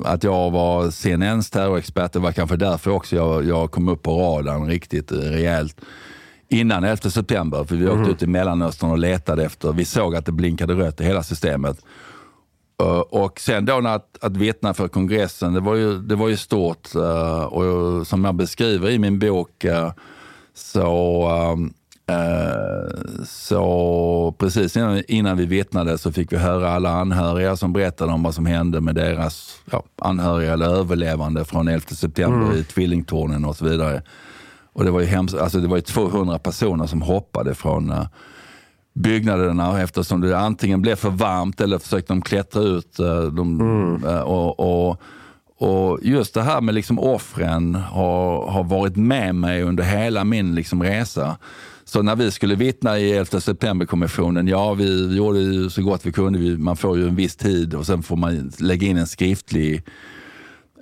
att 0.05 0.25
jag 0.25 0.51
var 0.51 0.91
CNNs 0.91 1.51
terrorexpert. 1.51 2.13
Det 2.13 2.19
var 2.19 2.33
kanske 2.33 2.57
därför 2.57 2.91
också 2.91 3.17
jag, 3.17 3.45
jag 3.45 3.71
kom 3.71 3.89
upp 3.89 4.03
på 4.03 4.21
radarn 4.21 4.67
riktigt 4.67 5.13
rejält. 5.13 5.77
Innan 6.51 6.85
11 6.85 6.97
september, 7.11 7.65
för 7.65 7.77
vi 7.77 7.89
åkte 7.89 8.11
ut 8.11 8.23
i 8.23 8.27
Mellanöstern 8.27 8.91
och 8.91 8.99
letade 8.99 9.45
efter, 9.45 9.73
vi 9.73 9.85
såg 9.85 10.17
att 10.17 10.27
det 10.27 10.33
blinkade 10.33 10.75
rött 10.75 11.01
i 11.01 11.05
hela 11.05 11.23
systemet. 11.23 11.79
Uh, 12.83 12.99
Och 12.99 13.41
sen 13.41 13.65
då 13.65 13.81
när 13.81 13.95
att, 13.95 14.19
att 14.21 14.37
vittna 14.37 14.75
för 14.75 14.89
kongressen, 14.89 15.53
det 15.53 15.61
var 15.61 15.75
ju, 15.75 15.99
det 15.99 16.15
var 16.17 16.29
ju 16.29 16.37
stort. 16.37 16.97
uh, 16.97 17.43
Och 17.43 18.07
som 18.07 18.25
jag 18.25 18.35
beskriver 18.35 18.91
i 18.91 18.99
min 18.99 19.19
bok 19.19 19.65
uh, 19.65 19.91
så, 20.55 21.29
så 23.27 24.35
precis 24.39 24.77
innan, 24.77 25.03
innan 25.09 25.37
vi 25.37 25.47
vittnade 25.47 25.99
så 25.99 26.13
fick 26.13 26.33
vi 26.33 26.37
höra 26.37 26.73
alla 26.73 26.91
anhöriga 26.91 27.57
som 27.57 27.73
berättade 27.73 28.13
om 28.13 28.23
vad 28.23 28.35
som 28.35 28.47
hände 28.47 28.81
med 28.81 28.95
deras 28.95 29.61
ja, 29.71 29.83
anhöriga 30.03 30.53
eller 30.53 30.67
överlevande 30.67 31.45
från 31.45 31.69
11 31.69 31.87
september 31.89 32.57
i 32.57 32.65
tvillingtornen 32.65 33.45
och 33.45 33.57
så 33.57 33.65
vidare. 33.65 34.03
Och 34.73 34.85
det 34.85 34.91
var 34.91 35.01
ju 35.01 35.07
hemskt, 35.07 35.37
alltså 35.37 35.59
det 35.59 35.69
var 35.69 35.77
ju 35.77 35.83
200 35.83 36.39
personer 36.39 36.87
som 36.87 37.03
hoppade 37.03 37.55
från 37.55 37.95
byggnaderna 38.99 39.81
eftersom 39.83 40.21
det 40.21 40.39
antingen 40.39 40.83
blev 40.83 40.97
för 40.97 41.11
varmt 41.11 41.61
eller 41.61 41.79
försökte 41.79 42.13
de 42.13 42.23
klättra 42.23 42.63
ut. 42.63 42.99
eh, 42.99 43.23
De, 43.23 44.05
eh, 44.07 44.21
och, 44.21 44.61
och, 44.61 45.03
och 45.59 45.99
just 46.03 46.35
det 46.35 46.43
här 46.43 46.61
med 46.61 46.75
liksom 46.75 46.99
offren 46.99 47.75
har, 47.75 48.51
har 48.51 48.65
varit 48.65 48.97
med 48.97 49.35
mig 49.35 49.63
under 49.63 49.85
hela 49.85 50.25
min 50.25 50.55
liksom 50.55 50.83
resa. 50.83 51.37
Så 51.85 52.03
när 52.03 52.17
vi 52.17 52.31
skulle 52.31 52.55
vittna 52.55 52.99
i 52.99 53.13
11 53.13 53.41
september-kommissionen, 53.41 54.49
ja 54.49 54.75
vi 54.75 55.17
gjorde 55.17 55.39
ju 55.39 55.71
så 55.71 55.83
gott 55.83 56.07
vi 56.07 56.13
kunde. 56.13 56.39
Man 56.59 56.77
får 56.77 56.99
ju 56.99 57.09
en 57.09 57.17
viss 57.17 57.37
tid 57.37 57.75
och 57.75 57.87
sen 57.87 58.03
får 58.03 58.17
man 58.17 58.53
lägga 58.59 58.87
in 58.89 58.97
en 58.97 59.07
skriftlig 59.07 59.83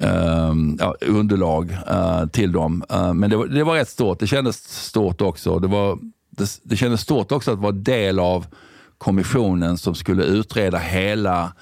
ehm, 0.01 0.77
ja, 0.81 0.95
underlag 1.07 1.77
eh, 1.91 2.27
till 2.27 2.53
dem. 2.53 2.85
Eh, 2.91 3.15
men 3.15 3.31
det 3.31 3.37
var, 3.37 3.47
det 3.47 3.65
var 3.65 3.75
rätt 3.75 3.89
stort. 3.89 4.21
Det 4.21 4.27
kändes 4.27 4.57
stort 4.87 5.21
också. 5.21 5.59
Det, 5.59 5.69
var, 5.69 5.99
det, 6.37 6.61
det 6.63 6.77
kändes 6.77 7.01
stort 7.01 7.33
också 7.33 7.53
att 7.53 7.59
vara 7.59 7.73
del 7.73 8.19
av 8.19 8.47
kommissionen 8.99 9.79
som 9.79 9.95
skulle 9.95 10.25
utreda 10.25 10.79
hela 10.79 11.53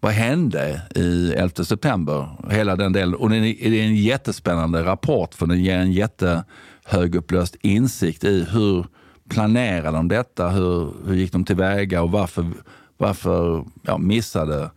vad 0.00 0.12
hände 0.12 0.82
i 0.94 1.32
11 1.32 1.64
september? 1.64 2.28
Hela 2.50 2.76
den 2.76 2.92
delen. 2.92 3.14
Och 3.14 3.30
det 3.30 3.36
är 3.36 3.82
en 3.82 3.96
jättespännande 3.96 4.84
rapport 4.84 5.34
för 5.34 5.46
den 5.46 5.62
ger 5.62 5.78
en 5.78 5.92
jättehögupplöst 5.92 7.56
insikt 7.60 8.24
i 8.24 8.46
hur 8.50 8.86
planerade 9.28 9.96
de 9.96 10.08
detta? 10.08 10.48
Hur, 10.48 10.92
hur 11.06 11.14
gick 11.14 11.32
de 11.32 11.44
tillväga 11.44 12.02
och 12.02 12.10
varför, 12.10 12.46
varför 12.96 13.64
ja, 13.82 13.98
missade 13.98 14.70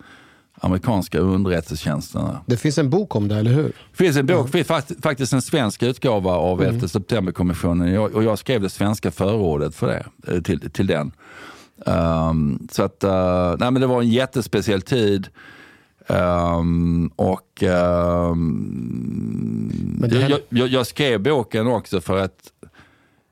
amerikanska 0.61 1.19
underrättelsetjänsterna 1.19 2.41
Det 2.45 2.57
finns 2.57 2.77
en 2.77 2.89
bok 2.89 3.15
om 3.15 3.27
det, 3.27 3.35
eller 3.35 3.51
hur? 3.51 3.63
det 3.91 3.97
finns 3.97 4.17
en 4.17 4.25
bok, 4.25 4.49
fakt- 4.49 5.01
faktiskt 5.01 5.33
en 5.33 5.41
svensk 5.41 5.83
utgåva 5.83 6.31
av 6.31 6.63
11 6.63 6.87
septemberkommissionen 6.87 7.93
Jag- 7.93 8.15
och 8.15 8.23
jag 8.23 8.39
skrev 8.39 8.61
det 8.61 8.69
svenska 8.69 9.11
förordet 9.11 9.75
för 9.75 9.87
det, 9.87 10.05
eh, 10.35 10.41
till, 10.41 10.71
till 10.71 10.87
den. 10.87 11.11
Ehm, 11.85 12.67
så 12.71 12.83
att, 12.83 13.03
eh, 13.03 13.55
nej 13.59 13.71
men 13.71 13.81
det 13.81 13.87
var 13.87 14.01
en 14.01 14.09
jättespeciell 14.09 14.81
tid. 14.81 15.27
Ehm, 16.07 17.11
och 17.15 17.63
det 20.09 20.19
här- 20.19 20.29
jag, 20.29 20.39
jag, 20.49 20.67
jag 20.67 20.87
skrev 20.87 21.21
boken 21.23 21.67
också 21.67 22.01
för 22.01 22.17
att 22.17 22.51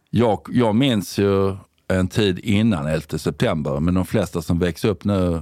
jag, 0.09 0.39
jag 0.51 0.75
minns 0.75 1.17
ju 1.19 1.55
en 1.87 2.07
tid 2.07 2.39
innan 2.39 2.87
11 2.87 3.17
september, 3.17 3.79
men 3.79 3.93
de 3.93 4.05
flesta 4.05 4.41
som 4.41 4.59
växer 4.59 4.89
upp 4.89 5.03
nu 5.03 5.41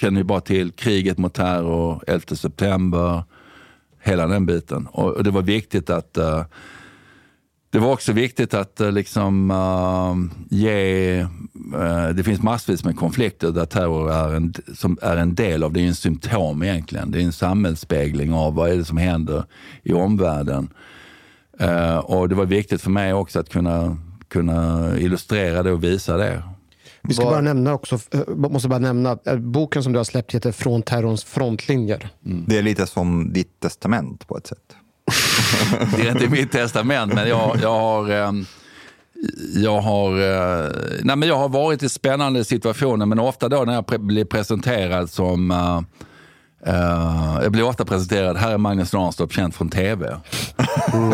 Känner 0.00 0.20
ju 0.20 0.24
bara 0.24 0.40
till 0.40 0.72
kriget 0.72 1.18
mot 1.18 1.34
terror, 1.34 2.04
11 2.06 2.36
september, 2.36 3.22
hela 4.02 4.26
den 4.26 4.46
biten. 4.46 4.86
Och, 4.86 5.16
och 5.16 5.24
det 5.24 5.30
var 5.30 5.42
viktigt 5.42 5.90
att 5.90 6.18
uh, 6.18 6.44
det 7.70 7.78
var 7.78 7.92
också 7.92 8.12
viktigt 8.12 8.54
att 8.54 8.80
eh, 8.80 8.92
liksom 8.92 9.50
uh, 9.50 10.16
ge, 10.50 11.26
det 12.14 12.24
finns 12.24 12.42
massvis 12.42 12.84
med 12.84 12.96
konflikter 12.96 13.50
där 13.50 13.64
terror 13.64 14.12
är 14.12 14.34
en, 14.34 14.54
som 14.74 14.98
är 15.02 15.16
en 15.16 15.34
del 15.34 15.62
av, 15.62 15.72
det 15.72 15.80
är 15.80 15.86
en 15.86 15.94
symptom 15.94 16.62
egentligen. 16.62 17.10
Det 17.10 17.18
är 17.18 17.24
en 17.24 17.32
samhällsspegling 17.32 18.34
av 18.34 18.54
vad 18.54 18.70
är 18.70 18.76
det 18.76 18.84
som 18.84 18.96
händer 18.96 19.44
i 19.82 19.92
omvärlden. 19.92 20.68
Och 22.02 22.28
det 22.28 22.34
var 22.34 22.46
viktigt 22.46 22.82
för 22.82 22.90
mig 22.90 23.12
också 23.12 23.40
att 23.40 23.48
kunna, 23.48 23.96
kunna 24.28 24.90
illustrera 24.98 25.62
det 25.62 25.72
och 25.72 25.84
visa 25.84 26.16
det. 26.16 26.42
Vi 27.02 27.14
ska 27.14 27.24
Var- 27.24 27.30
bara 27.30 27.40
nämna 27.40 27.74
också, 27.74 27.98
eh, 28.12 28.20
måste 28.36 28.68
bara 28.68 28.78
nämna 28.78 29.10
att 29.10 29.26
eh, 29.26 29.36
boken 29.36 29.82
som 29.82 29.92
du 29.92 29.98
har 29.98 30.04
släppt 30.04 30.34
heter 30.34 30.52
Från 30.52 30.82
terrorns 30.82 31.24
frontlinjer. 31.24 32.08
Det 32.46 32.58
är 32.58 32.62
lite 32.62 32.86
som 32.86 33.32
ditt 33.32 33.60
testament 33.60 34.26
på 34.28 34.36
ett 34.38 34.46
sätt. 34.46 34.58
Det 35.96 36.08
är 36.08 36.12
inte 36.12 36.28
mitt 36.28 36.52
testament, 36.52 37.14
men 37.14 37.28
jag, 37.28 37.58
jag 37.62 37.70
har... 37.80 38.10
ehm, 38.10 38.44
jag 39.54 39.80
har, 39.80 40.10
eh, 40.12 40.70
nej 41.02 41.16
men 41.16 41.28
jag 41.28 41.36
har 41.36 41.48
varit 41.48 41.82
i 41.82 41.88
spännande 41.88 42.44
situationer, 42.44 43.06
men 43.06 43.18
ofta 43.18 43.48
då 43.48 43.64
när 43.64 43.74
jag 43.74 43.84
pre- 43.84 43.98
blir 44.06 44.24
presenterad 44.24 45.10
som 45.10 45.50
eh, 46.66 47.38
jag 47.42 47.52
blir 47.52 47.62
ofta 47.62 47.84
presenterad, 47.84 48.36
här 48.36 48.52
är 48.52 48.58
Magnus 48.58 48.94
Ranstorp, 48.94 49.32
känd 49.32 49.54
från 49.54 49.68
tv. 49.68 50.08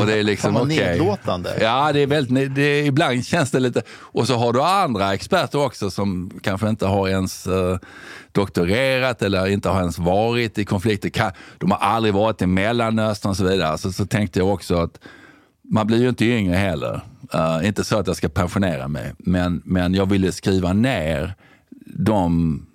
Och 0.00 0.06
det 0.06 0.18
är 0.18 0.22
liksom 0.22 0.56
okej. 0.56 0.76
nedlåtande. 0.76 1.58
Ja, 1.60 1.92
det 1.92 2.00
är 2.00 2.06
väldigt, 2.06 2.54
det 2.54 2.62
är, 2.62 2.84
ibland 2.84 3.24
känns 3.26 3.50
det 3.50 3.60
lite... 3.60 3.82
Och 3.88 4.26
så 4.26 4.36
har 4.36 4.52
du 4.52 4.62
andra 4.62 5.14
experter 5.14 5.64
också 5.64 5.90
som 5.90 6.30
kanske 6.42 6.68
inte 6.68 6.86
har 6.86 7.08
ens 7.08 7.46
eh, 7.46 7.78
doktorerat 8.32 9.22
eller 9.22 9.46
inte 9.46 9.68
har 9.68 9.80
ens 9.80 9.98
varit 9.98 10.58
i 10.58 10.64
konflikter. 10.64 11.32
De 11.58 11.70
har 11.70 11.78
aldrig 11.78 12.14
varit 12.14 12.42
i 12.42 12.46
Mellanöstern 12.46 13.30
och 13.30 13.36
så 13.36 13.44
vidare. 13.44 13.78
Så, 13.78 13.92
så 13.92 14.06
tänkte 14.06 14.38
jag 14.38 14.48
också 14.48 14.80
att 14.80 14.98
man 15.70 15.86
blir 15.86 15.98
ju 15.98 16.08
inte 16.08 16.24
yngre 16.24 16.56
heller. 16.56 17.00
Eh, 17.32 17.66
inte 17.66 17.84
så 17.84 17.98
att 17.98 18.06
jag 18.06 18.16
ska 18.16 18.28
pensionera 18.28 18.88
mig, 18.88 19.12
men, 19.18 19.62
men 19.64 19.94
jag 19.94 20.06
ville 20.06 20.32
skriva 20.32 20.72
ner 20.72 21.34
de 21.86 22.65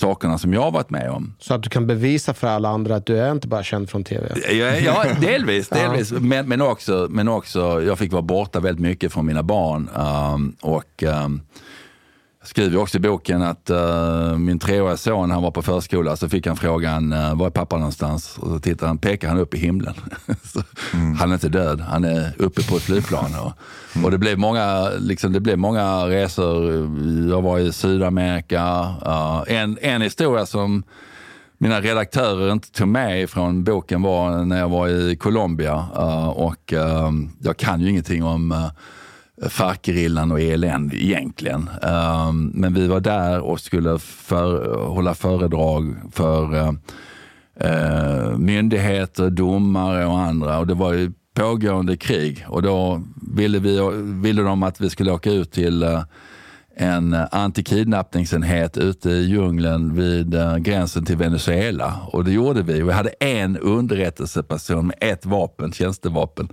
sakerna 0.00 0.38
som 0.38 0.54
jag 0.54 0.62
har 0.62 0.70
varit 0.70 0.90
med 0.90 1.10
om. 1.10 1.34
Så 1.38 1.54
att 1.54 1.62
du 1.62 1.70
kan 1.70 1.86
bevisa 1.86 2.34
för 2.34 2.48
alla 2.48 2.68
andra 2.68 2.96
att 2.96 3.06
du 3.06 3.18
är 3.18 3.32
inte 3.32 3.48
bara 3.48 3.62
känd 3.62 3.90
från 3.90 4.04
tv. 4.04 4.34
Ja, 4.84 5.04
delvis. 5.20 5.68
delvis. 5.68 6.12
Men, 6.12 6.48
men, 6.48 6.60
också, 6.60 7.06
men 7.10 7.28
också, 7.28 7.82
jag 7.82 7.98
fick 7.98 8.12
vara 8.12 8.22
borta 8.22 8.60
väldigt 8.60 8.82
mycket 8.82 9.12
från 9.12 9.26
mina 9.26 9.42
barn. 9.42 9.90
Um, 10.34 10.56
och 10.60 11.02
um, 11.02 11.40
skriver 12.42 12.78
också 12.78 12.96
i 12.96 13.00
boken 13.00 13.42
att 13.42 13.70
uh, 13.70 14.38
min 14.38 14.58
treåriga 14.58 14.96
son, 14.96 15.30
han 15.30 15.42
var 15.42 15.50
på 15.50 15.62
förskola, 15.62 16.16
så 16.16 16.28
fick 16.28 16.46
han 16.46 16.56
frågan, 16.56 17.12
uh, 17.12 17.34
var 17.34 17.46
är 17.46 17.50
pappa 17.50 17.76
någonstans? 17.76 18.38
Och 18.38 18.48
så 18.48 18.58
tittar 18.58 18.86
han, 18.86 18.98
pekar 18.98 19.28
han 19.28 19.38
upp 19.38 19.54
i 19.54 19.58
himlen. 19.58 19.94
så, 20.44 20.62
Han 21.18 21.30
är 21.30 21.34
inte 21.34 21.48
död, 21.48 21.80
han 21.80 22.04
är 22.04 22.32
uppe 22.38 22.62
på 22.62 22.76
ett 22.76 22.82
flygplan. 22.82 23.34
Och, 23.34 23.52
och 24.04 24.10
det, 24.10 24.18
blev 24.18 24.38
många, 24.38 24.90
liksom, 24.98 25.32
det 25.32 25.40
blev 25.40 25.58
många 25.58 26.08
resor. 26.08 26.72
Jag 27.30 27.42
var 27.42 27.58
i 27.58 27.72
Sydamerika. 27.72 28.62
Uh, 29.06 29.42
en, 29.46 29.78
en 29.82 30.02
historia 30.02 30.46
som 30.46 30.82
mina 31.58 31.80
redaktörer 31.80 32.52
inte 32.52 32.70
tog 32.70 32.88
med 32.88 33.30
från 33.30 33.64
boken 33.64 34.02
var 34.02 34.44
när 34.44 34.58
jag 34.58 34.68
var 34.68 34.88
i 34.88 35.16
Colombia. 35.16 35.86
och 36.34 36.72
jag 37.38 37.56
kan 37.56 37.80
ju 37.80 37.90
ingenting 37.90 38.24
om 38.24 38.70
Farc-gerillan 39.48 40.32
och 40.32 40.40
ELN 40.40 40.90
egentligen. 40.94 41.70
Um, 41.82 42.52
men 42.54 42.74
vi 42.74 42.86
var 42.86 43.00
där 43.00 43.40
och 43.40 43.60
skulle 43.60 43.98
för, 43.98 44.76
hålla 44.86 45.14
föredrag 45.14 45.96
för 46.12 46.54
uh, 46.54 46.72
uh, 47.64 48.38
myndigheter, 48.38 49.30
domare 49.30 50.06
och 50.06 50.18
andra. 50.18 50.58
Och 50.58 50.66
det 50.66 50.74
var 50.74 50.92
ju 50.92 51.12
pågående 51.34 51.96
krig 51.96 52.46
och 52.48 52.62
då 52.62 53.02
ville, 53.36 53.58
vi, 53.58 53.90
ville 54.22 54.42
de 54.42 54.62
att 54.62 54.80
vi 54.80 54.90
skulle 54.90 55.12
åka 55.12 55.32
ut 55.32 55.52
till 55.52 55.82
uh, 55.82 56.02
en 56.80 57.14
antikidnappningsenhet 57.30 58.76
ute 58.76 59.10
i 59.10 59.24
djungeln 59.24 59.94
vid 59.94 60.34
eh, 60.34 60.56
gränsen 60.56 61.04
till 61.04 61.16
Venezuela. 61.16 62.00
Och 62.06 62.24
det 62.24 62.32
gjorde 62.32 62.62
vi. 62.62 62.82
Vi 62.82 62.92
hade 62.92 63.10
en 63.10 63.56
underrättelseperson 63.56 64.86
med 64.86 64.96
ett 65.00 65.26
vapen, 65.26 65.72
tjänstevapen. 65.72 66.48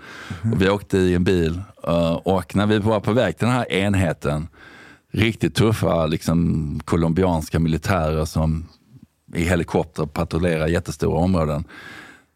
Och 0.54 0.62
vi 0.62 0.70
åkte 0.70 0.98
i 0.98 1.16
en 1.16 1.24
bil 1.24 1.62
eh, 1.88 2.14
och 2.14 2.56
när 2.56 2.66
vi 2.66 2.80
var 2.80 3.00
på 3.00 3.14
väg 3.14 3.38
till 3.38 3.48
den 3.48 3.56
här 3.56 3.72
enheten, 3.72 4.48
riktigt 5.12 5.56
tuffa 5.56 6.06
liksom, 6.06 6.80
colombianska 6.86 7.60
militärer 7.60 8.26
som 8.26 8.68
i 9.34 9.44
helikopter 9.44 10.06
patrullerar 10.06 10.68
jättestora 10.68 11.20
områden. 11.20 11.64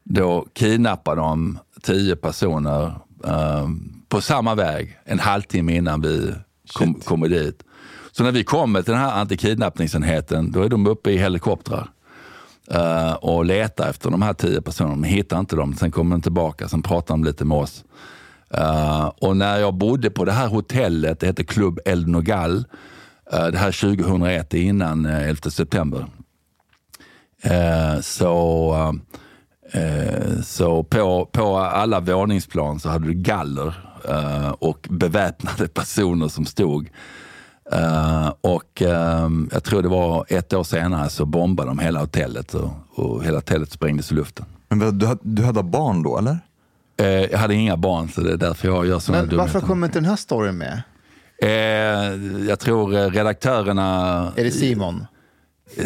Då 0.04 0.48
kidnappade 0.54 1.22
de 1.22 1.60
tio 1.82 2.16
personer 2.16 2.94
eh, 3.26 3.70
på 4.10 4.22
samma 4.22 4.56
väg 4.56 4.98
en 5.06 5.20
halvtimme 5.20 5.76
innan 5.76 6.02
vi 6.02 6.34
kom, 6.74 6.94
kommer 6.94 7.28
dit. 7.28 7.64
Så 8.12 8.24
när 8.24 8.32
vi 8.32 8.44
kommer 8.44 8.82
till 8.82 8.92
den 8.92 9.02
här 9.02 9.22
antikidnappningsenheten, 9.22 10.52
då 10.52 10.62
är 10.62 10.70
de 10.70 10.88
uppe 10.88 11.12
i 11.12 11.18
helikoptrar 11.18 11.90
uh, 12.76 13.14
och 13.14 13.46
letar 13.46 13.90
efter 13.90 14.10
de 14.10 14.22
här 14.22 14.34
tio 14.34 14.62
personerna. 14.62 14.96
De 14.96 15.04
hittar 15.04 15.40
inte 15.40 15.56
dem. 15.56 15.76
Sen 15.76 15.92
kommer 15.92 16.16
de 16.16 16.22
tillbaka, 16.22 16.68
sen 16.68 16.84
pratar 16.84 17.14
de 17.14 17.24
lite 17.24 17.46
med 17.46 17.58
oss. 17.58 17.84
Uh, 18.58 19.06
och 19.06 19.38
när 19.38 19.58
jag 19.58 19.74
bodde 19.74 20.10
på 20.10 20.26
det 20.26 20.32
här 20.32 20.48
hotellet, 20.48 21.20
det 21.20 21.28
heter 21.28 21.44
Club 21.44 21.80
El 21.86 22.08
Nogal, 22.08 22.58
uh, 23.34 23.46
det 23.48 23.58
här 23.58 23.72
2001, 23.82 24.54
innan 24.54 25.06
11 25.06 25.50
september. 25.50 26.06
Så 28.02 29.02
så 30.44 30.84
på, 30.84 31.26
på 31.26 31.58
alla 31.58 32.00
våningsplan 32.00 32.80
så 32.80 32.90
hade 32.90 33.08
du 33.08 33.14
galler 33.14 33.74
och 34.60 34.88
beväpnade 34.90 35.68
personer 35.68 36.28
som 36.28 36.46
stod. 36.46 36.90
Eh, 37.72 38.34
och 38.42 38.82
eh, 38.82 39.30
jag 39.52 39.64
tror 39.64 39.82
det 39.82 39.88
var 39.90 40.26
ett 40.30 40.54
år 40.54 40.64
senare 40.64 41.10
så 41.10 41.26
bombade 41.26 41.70
de 41.70 41.80
hela 41.80 42.00
hotellet 42.00 42.54
och, 42.54 42.70
och 42.96 43.24
hela 43.24 43.38
hotellet 43.38 43.72
sprängdes 43.72 44.12
i 44.12 44.16
luften. 44.16 44.46
Men 44.70 45.00
du, 45.00 45.06
hade- 45.06 45.20
du 45.24 45.44
hade 45.44 45.64
barn 45.64 46.04
då 46.04 46.18
eller? 46.18 46.40
Eh, 46.98 47.08
jag 47.08 47.38
hade 47.38 47.54
inga 47.56 47.78
barn 47.78 48.10
så 48.10 48.22
det 48.22 48.32
är 48.34 48.38
därför 48.38 48.68
jag 48.68 48.88
gör 48.88 49.00
sådana 49.00 49.24
Men 49.26 49.38
varför 49.38 49.54
dumheter. 49.54 49.68
kommer 49.68 49.88
inte 49.88 50.00
den 50.00 50.10
här 50.10 50.16
storyn 50.16 50.58
med? 50.58 50.82
Eh, 51.44 51.50
jag 52.48 52.60
tror 52.60 53.10
redaktörerna... 53.12 53.88
Är 54.36 54.44
det 54.44 54.52
Simon? 54.52 55.06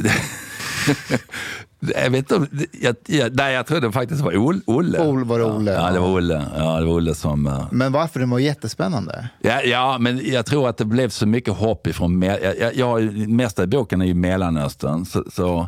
Jag 1.96 2.10
vet 2.10 2.18
inte 2.20 2.36
om, 2.36 2.48
jag, 2.82 2.96
jag, 3.08 3.36
nej, 3.36 3.54
jag 3.54 3.66
tror 3.66 3.82
det 3.82 3.92
faktiskt 3.92 4.22
var 4.22 4.32
Ol- 4.32 4.62
Olle. 4.66 5.00
Ol- 5.00 5.24
var 5.24 5.40
det 5.40 5.46
Olle? 5.46 5.72
Ja, 5.72 5.92
det 5.92 6.00
var 6.00 6.08
Olle. 6.10 6.46
Ja, 6.58 6.80
det 6.80 6.86
var 6.86 6.94
Olle 6.94 7.16
som... 7.16 7.48
eh, 7.48 7.68
Men 7.72 7.92
varför? 7.92 8.20
Det 8.20 8.26
var 8.26 8.40
jättespännande. 8.40 9.30
Ja, 9.42 9.62
ja, 9.62 9.98
men 10.00 10.22
jag 10.32 10.46
tror 10.46 10.70
att 10.70 10.78
det 10.78 10.86
blev 10.86 11.10
så 11.10 11.26
mycket 11.28 11.54
hopp 11.54 11.88
ifrån... 11.88 12.22
Jag, 12.22 12.40
jag, 12.60 12.76
jag, 12.76 13.18
mesta 13.30 13.64
i 13.64 13.68
boken 13.68 14.02
är 14.02 14.06
ju 14.06 14.14
Mellanöstern. 14.14 15.06
Så, 15.06 15.24
så, 15.32 15.68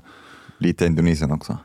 Lite 0.60 0.86
Indonesien 0.86 1.32
också. 1.32 1.58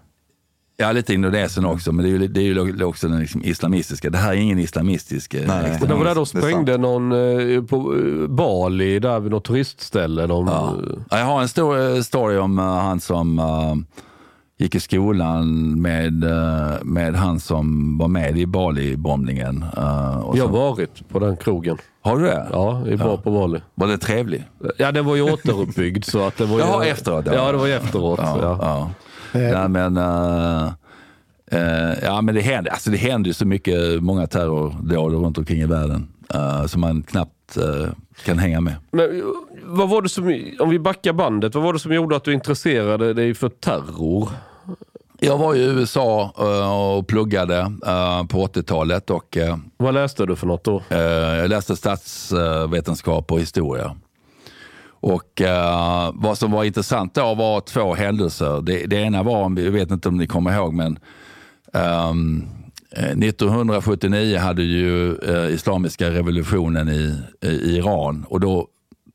ja, 0.77 0.93
lite 0.93 1.15
Indonesien 1.15 1.67
också, 1.67 1.93
men 1.93 2.05
det 2.05 2.11
är 2.11 2.19
ju, 2.19 2.29
det 2.29 2.41
är 2.41 2.45
ju 2.45 2.85
också 2.85 3.09
den 3.09 3.21
liksom 3.21 3.45
islamistiska. 3.45 4.11
Det 4.11 4.19
här 4.19 4.33
är 4.33 4.37
ingen 4.37 4.59
islamistisk 4.59 5.35
eh, 5.35 5.41
Nej. 5.47 5.57
extremism. 5.59 5.83
Och 5.83 5.89
det 5.89 5.95
var 5.95 6.05
där 6.05 6.15
de 6.15 6.27
sprängde 6.27 6.79
någon 6.79 7.13
eh, 7.13 7.63
på 7.63 7.95
eh, 7.97 8.29
Bali, 8.29 8.99
där 8.99 9.21
vid 9.21 9.31
något 9.31 9.45
turistställe. 9.45 10.27
De, 10.27 10.47
Ja. 10.47 10.75
Ja, 11.11 11.19
Jag 11.19 11.27
har 11.27 11.43
en 11.43 11.49
stor 11.49 12.03
story 12.03 12.37
om 12.39 12.59
eh, 12.59 12.65
han 12.65 13.01
som 13.01 13.39
eh, 13.39 13.75
gick 14.59 14.75
i 14.75 14.81
skolan 14.81 15.73
med, 15.83 16.25
eh, 16.25 16.75
med 16.83 17.15
han 17.15 17.41
som 17.41 17.99
var 17.99 18.09
med 18.09 18.39
i 18.39 18.47
Bali-bombningen. 18.47 19.63
eh, 19.77 19.83
Jag 19.83 20.39
som- 20.39 20.41
har 20.41 20.49
varit 20.49 21.09
på 21.09 21.19
den 21.19 21.37
krogen. 21.37 21.79
Har 22.03 22.17
du 22.19 22.25
det? 22.25 22.47
Ja, 22.53 22.87
i 22.87 22.95
var 22.97 23.17
på 23.17 23.31
Bali. 23.31 23.61
Var 23.75 23.87
det 23.87 23.99
trevlig? 23.99 24.45
Ja, 24.79 24.93
den 24.93 25.05
var 25.05 25.17
ju 25.17 25.23
återuppbyggd 25.23 26.05
så 26.05 26.27
att 26.27 26.37
det 26.37 26.45
var 26.45 26.59
ju... 26.59 26.65
Jaha, 26.65 26.85
efteråt, 26.87 27.27
ja. 27.27 27.35
Ja, 27.35 27.53
det 27.53 27.59
var 27.59 27.67
ju 27.67 27.73
efteråt. 27.73 28.19
Ja, 28.23 28.39
Ja. 28.43 28.59
ja. 28.61 28.91
Nej, 29.35 29.69
men, 29.69 29.97
eh, 29.97 30.65
eh, 31.51 31.95
ja, 32.03 32.21
men 32.23 32.35
det 32.35 32.41
händer, 32.41 32.71
alltså 32.71 32.91
det 32.91 32.97
händer 32.97 33.29
ju 33.29 33.35
så 33.35 33.47
mycket, 33.47 34.03
många 34.03 34.27
terrordåd 34.27 35.13
runt 35.13 35.39
omkring 35.39 35.61
i 35.61 35.67
världen 35.67 36.09
uh, 36.35 36.67
som 36.67 36.81
man 36.81 37.03
knappt 37.03 37.57
eh, 37.57 37.89
kan 38.25 38.39
hänga 38.39 38.61
med. 38.61 38.75
Men 38.93 39.05
eh, 39.05 39.23
vad 39.65 39.89
var 39.89 40.03
det 40.03 40.09
som, 40.09 40.55
om 40.59 40.71
vi 40.71 40.79
backar 40.79 41.13
bandet, 41.13 41.55
vad 41.55 41.65
var 41.65 41.73
det 41.73 41.79
som 41.79 41.95
gjorde 41.95 42.17
att 42.17 42.25
du 42.25 42.33
intresserade 42.33 43.15
dig 43.15 43.35
för 43.35 43.49
terror? 43.49 44.29
Jag 45.25 45.39
var 45.39 45.55
i 45.55 45.65
USA 45.65 46.35
eh, 46.39 46.73
och 46.73 47.07
pluggade 47.07 47.59
eh, 47.87 48.27
på 48.27 48.47
80-talet 48.47 49.11
och 49.11 49.37
eh, 49.37 49.57
Vad 49.77 49.95
läste 49.95 50.27
du 50.27 50.37
för 50.37 50.47
något 50.47 50.65
då? 50.65 50.83
Jag 50.89 51.51
läste 51.51 51.77
statsvetenskap 51.77 53.33
och 53.33 53.41
historia. 53.41 53.97
Och 54.91 55.43
vad 56.15 56.39
som 56.39 56.51
var 56.51 56.65
intressant 56.65 57.15
då 57.15 57.35
var 57.35 57.61
två 57.61 57.95
händelser. 57.95 58.61
Det, 58.61 58.87
det 58.87 58.97
ena 58.97 59.23
var, 59.23 59.61
jag 59.61 59.71
vet 59.71 59.91
inte 59.91 60.09
om 60.09 60.17
ni 60.17 60.27
kommer 60.27 60.57
ihåg, 60.57 60.75
men 60.75 60.99
ehm, 61.73 62.45
eh, 62.91 63.11
1979 63.11 64.39
hade 64.39 64.63
ju 64.63 65.17
islamiska 65.51 66.11
revolutionen 66.11 66.89
i, 66.89 67.19
i 67.41 67.77
Iran 67.77 68.25
och 68.29 68.41
då 68.41 68.69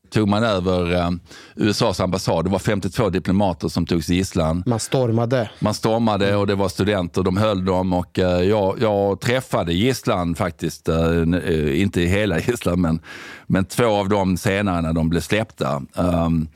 tog 0.10 0.28
man 0.28 0.44
över 0.44 0.94
eh, 0.94 1.10
USAs 1.56 2.00
ambassad. 2.00 2.46
Det 2.46 2.50
var 2.50 2.60
52 2.60 3.10
diplomater 3.10 3.68
som 3.68 3.86
togs 3.86 4.10
gisslan. 4.10 4.64
Man 4.66 4.80
stormade. 4.80 5.50
Man 5.60 5.74
stormade 5.74 6.36
och 6.36 6.48
det 6.48 6.56
var 6.56 6.70
studenter, 6.70 7.24
de 7.24 7.38
höll 7.38 7.66
dem 7.66 7.94
och 7.94 8.20
eh, 8.20 8.42
jag, 8.42 8.78
jag 8.82 9.20
träffade 9.20 9.74
gisslan 9.74 10.36
faktiskt, 10.36 10.90
eh, 10.90 11.22
eh, 11.46 11.82
inte 11.82 12.02
hela 12.02 12.40
gisslan 12.48 12.82
men, 12.82 13.00
men 13.48 13.66
två 13.66 13.88
av 13.88 14.10
dem 14.10 14.38
senare 14.38 14.82
när 14.82 14.94
de 14.94 15.10
blev 15.10 15.22
släppta. 15.22 15.82
Um, 15.96 16.48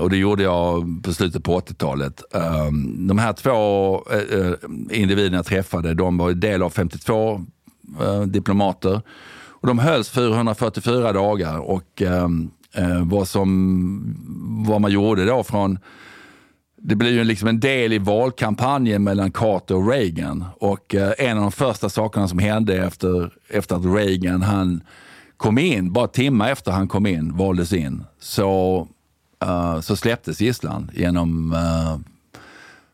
och 0.00 0.10
det 0.10 0.16
gjorde 0.16 0.42
jag 0.42 1.02
på 1.02 1.12
slutet 1.12 1.44
på 1.44 1.60
80-talet. 1.60 2.22
Um, 2.32 3.06
de 3.08 3.18
här 3.18 3.32
två 3.32 3.94
eh, 4.10 4.52
individerna 5.00 5.36
jag 5.36 5.46
träffade, 5.46 5.94
de 5.94 6.16
var 6.18 6.32
del 6.32 6.62
av 6.62 6.70
52 6.70 7.44
eh, 8.00 8.22
diplomater. 8.22 9.02
Och 9.60 9.66
de 9.66 9.78
hölls 9.78 10.08
444 10.10 11.12
dagar 11.12 11.58
och 11.58 12.02
ehm, 12.02 12.50
eh, 12.74 13.04
vad, 13.04 13.28
som, 13.28 14.64
vad 14.66 14.80
man 14.80 14.92
gjorde 14.92 15.24
då 15.24 15.42
från 15.42 15.78
det 16.82 16.94
blev 16.96 17.12
ju 17.12 17.24
liksom 17.24 17.48
en 17.48 17.60
del 17.60 17.92
i 17.92 17.98
valkampanjen 17.98 19.04
mellan 19.04 19.32
Carter 19.32 19.74
och 19.74 19.88
Reagan. 19.88 20.44
Och 20.58 20.94
eh, 20.94 21.12
en 21.18 21.36
av 21.36 21.42
de 21.42 21.52
första 21.52 21.88
sakerna 21.88 22.28
som 22.28 22.38
hände 22.38 22.86
efter, 22.86 23.32
efter 23.48 23.76
att 23.76 23.84
Reagan 23.84 24.42
han 24.42 24.82
kom 25.36 25.58
in, 25.58 25.92
bara 25.92 26.08
timmar 26.08 26.50
efter 26.50 26.72
han 26.72 26.88
kom 26.88 27.06
in, 27.06 27.36
valdes 27.36 27.72
in, 27.72 28.04
så, 28.20 28.88
eh, 29.42 29.80
så 29.80 29.96
släpptes 29.96 30.40
gisslan 30.40 30.90
genom 30.94 31.52
eh, 31.52 31.98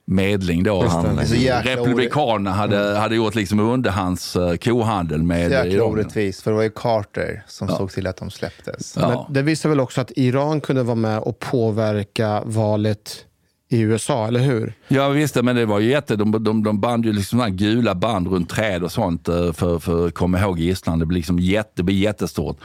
medling 0.06 0.62
då. 0.62 0.86
Han, 0.86 1.18
Republikanerna 1.62 2.50
hade, 2.50 2.98
hade 2.98 3.16
gjort 3.16 3.34
liksom 3.34 3.60
underhands 3.60 4.36
uh, 4.36 4.56
kohandel 4.56 5.22
med 5.22 5.46
Så 5.46 5.52
jäkla 5.52 5.70
Iran. 5.72 5.92
orättvist, 5.92 6.42
för 6.42 6.50
det 6.50 6.56
var 6.56 6.62
ju 6.62 6.70
Carter 6.70 7.42
som 7.46 7.68
såg 7.68 7.90
till 7.90 8.06
att 8.06 8.16
de 8.16 8.30
släpptes. 8.30 8.96
Ja. 9.00 9.08
Men 9.08 9.34
det 9.34 9.42
visar 9.42 9.68
väl 9.68 9.80
också 9.80 10.00
att 10.00 10.12
Iran 10.16 10.60
kunde 10.60 10.82
vara 10.82 10.94
med 10.94 11.18
och 11.18 11.38
påverka 11.38 12.42
valet 12.44 13.26
i 13.68 13.80
USA, 13.80 14.26
eller 14.26 14.40
hur? 14.40 14.72
Ja 14.88 15.08
visst, 15.08 15.42
men 15.42 15.56
det 15.56 15.66
var 15.66 15.80
ju 15.80 15.90
jätte, 15.90 16.16
de, 16.16 16.44
de, 16.44 16.62
de 16.62 16.80
band 16.80 17.04
ju 17.04 17.12
liksom 17.12 17.56
gula 17.56 17.94
band 17.94 18.26
runt 18.26 18.48
träd 18.48 18.82
och 18.82 18.92
sånt 18.92 19.28
eh, 19.28 19.52
för, 19.52 19.78
för 19.78 20.06
att 20.06 20.14
komma 20.14 20.40
ihåg 20.40 20.58
gisslan. 20.58 20.98
Det 20.98 21.06
blev 21.06 21.16
liksom 21.16 21.38
jätte, 21.38 21.70
det 21.74 21.82
blev 21.82 21.98
jättestort. 21.98 22.56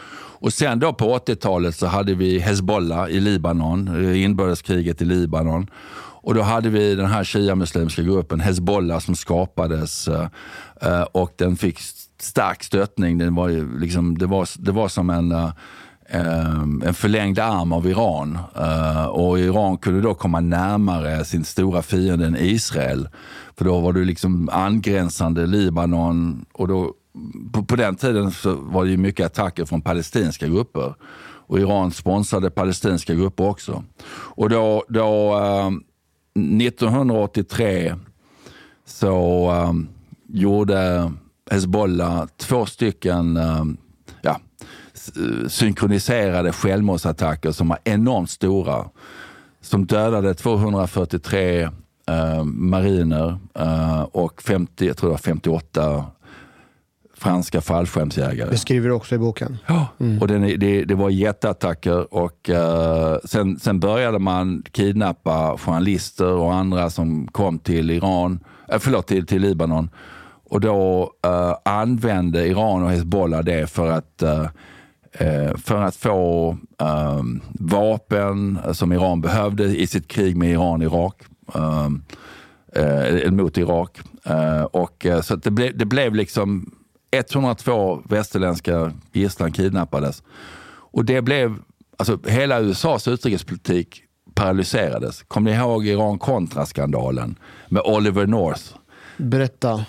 Och 0.42 0.54
sen 0.54 0.80
då 0.80 0.94
på 0.94 1.18
80-talet 1.18 1.76
så 1.76 1.88
hade 1.88 2.14
vi 2.14 2.40
Hezbollah 2.40 3.10
i 3.10 3.20
Libanon, 3.20 4.06
eh, 4.12 4.24
inbördeskriget 4.24 5.02
i 5.02 5.06
Libanon. 5.06 5.68
Och 6.22 6.34
då 6.34 6.42
hade 6.42 6.70
vi 6.70 6.96
den 6.96 7.06
här 7.06 7.24
shia-muslimska 7.24 8.02
gruppen 8.02 8.40
Hezbollah 8.40 9.00
som 9.00 9.16
skapades 9.16 10.08
eh, 10.08 10.28
eh, 10.82 11.02
och 11.02 11.34
den 11.36 11.58
fick 11.58 11.80
stark 12.20 12.64
stöttning. 12.64 13.18
Den 13.18 13.36
var 13.36 13.50
ju 13.50 13.80
liksom, 13.80 14.18
det, 14.18 14.26
var, 14.26 14.48
det 14.58 14.72
var 14.72 14.88
som 14.88 15.10
en 15.10 15.32
eh, 15.32 15.52
en 16.84 16.94
förlängd 16.94 17.40
arm 17.40 17.74
av 17.74 17.88
Iran. 17.88 18.38
Och 19.10 19.40
Iran 19.40 19.78
kunde 19.78 20.02
då 20.02 20.14
komma 20.14 20.40
närmare 20.40 21.26
sin 21.26 21.46
stora 21.46 21.82
fiende 21.82 22.40
Israel. 22.40 23.10
För 23.58 23.66
då 23.66 23.80
var 23.80 23.94
det 23.94 24.00
liksom 24.00 24.50
angränsande 24.52 25.46
Libanon 25.46 26.46
och 26.54 26.68
då, 26.68 26.94
på, 27.54 27.64
på 27.64 27.76
den 27.76 27.96
tiden 27.96 28.32
så 28.32 28.56
var 28.56 28.86
det 28.86 28.92
ju 28.92 28.98
mycket 28.98 29.26
attacker 29.26 29.66
från 29.66 29.82
palestinska 29.82 30.48
grupper. 30.48 30.94
Och 31.48 31.60
Iran 31.60 31.92
sponsrade 31.92 32.50
palestinska 32.50 33.14
grupper 33.14 33.50
också. 33.50 33.84
Och 34.12 34.50
då, 34.50 34.84
då 34.90 35.34
1983 36.36 37.96
så 38.86 39.52
um, 39.70 39.90
gjorde 40.28 41.12
Hezbollah 41.52 42.26
två 42.38 42.66
stycken 42.66 43.38
um, 43.38 43.78
ja, 44.22 44.40
synkroniserade 45.48 46.52
självmordsattacker 46.52 47.52
som 47.52 47.68
var 47.68 47.80
enormt 47.84 48.30
stora. 48.30 48.90
Som 49.62 49.86
dödade 49.86 50.34
243 50.34 51.62
ehm, 51.62 51.72
eh, 52.08 52.44
mariner 52.44 53.40
uh, 53.60 54.02
och 54.02 54.42
50, 54.42 54.88
jag 54.88 54.98
tror 54.98 55.10
det 55.10 55.14
var 55.14 55.18
58 55.18 56.06
franska 57.22 57.62
fallskärmsjägare. 57.62 58.50
Det 58.50 58.58
skriver 58.58 58.88
du 58.90 58.94
också 58.96 59.16
i 59.16 59.18
boken. 59.18 59.58
Ja, 59.68 59.88
och 60.22 60.28
den, 60.28 60.44
är- 60.44 60.58
det, 60.58 60.84
det 60.86 60.96
var 60.96 61.10
jätteattacker 61.10 62.14
och 62.14 62.50
eh, 62.50 63.18
sen, 63.26 63.60
sen 63.60 63.80
började 63.80 64.20
man 64.20 64.64
kidnappa 64.72 65.58
journalister 65.58 66.34
och 66.34 66.54
andra 66.54 66.90
som 66.90 67.28
kom 67.28 67.60
till 67.60 67.92
Iran, 67.92 68.40
äh, 68.72 68.80
förlåt, 68.80 69.08
till, 69.08 69.26
till 69.26 69.42
Libanon. 69.42 69.90
Och 70.50 70.62
då 70.62 71.12
eh, 71.26 71.56
använde 71.66 72.48
Iran 72.48 72.84
och 72.84 72.90
Hezbollah 72.90 73.42
det 73.44 73.68
för 73.72 73.92
att 73.92 74.22
eh, 74.22 74.46
för 75.58 75.82
att 75.82 75.96
få 75.96 76.58
eh, 76.82 77.22
vapen 77.60 78.60
som 78.74 78.92
Iran 78.94 79.22
behövde 79.22 79.64
i 79.64 79.88
sitt 79.88 80.08
krig 80.08 80.36
med 80.38 80.52
Iran-Irak. 80.52 81.16
Eh, 81.56 81.88
eh, 82.84 83.32
mot 83.32 83.58
Irak. 83.58 84.00
Eh, 84.26 84.64
och, 84.64 85.06
eh, 85.06 85.22
så 85.22 85.36
det, 85.36 85.52
blev, 85.52 85.78
det 85.78 85.86
blev 85.86 86.16
liksom 86.16 86.72
102 87.12 88.02
västerländska 88.10 88.92
gisslan 89.12 89.52
kidnappades. 89.52 90.24
Och 90.94 91.06
det 91.06 91.22
blev, 91.22 91.56
alltså 91.98 92.20
hela 92.28 92.60
USAs 92.60 93.08
utrikespolitik 93.08 94.04
paralyserades. 94.34 95.24
Kommer 95.28 95.52
ni 95.52 95.58
ihåg 95.58 95.86
Iran-Contra-skandalen 95.88 97.36
med 97.70 97.82
Oliver 97.86 98.26
North? 98.26 98.64
Berätta. 99.18 99.86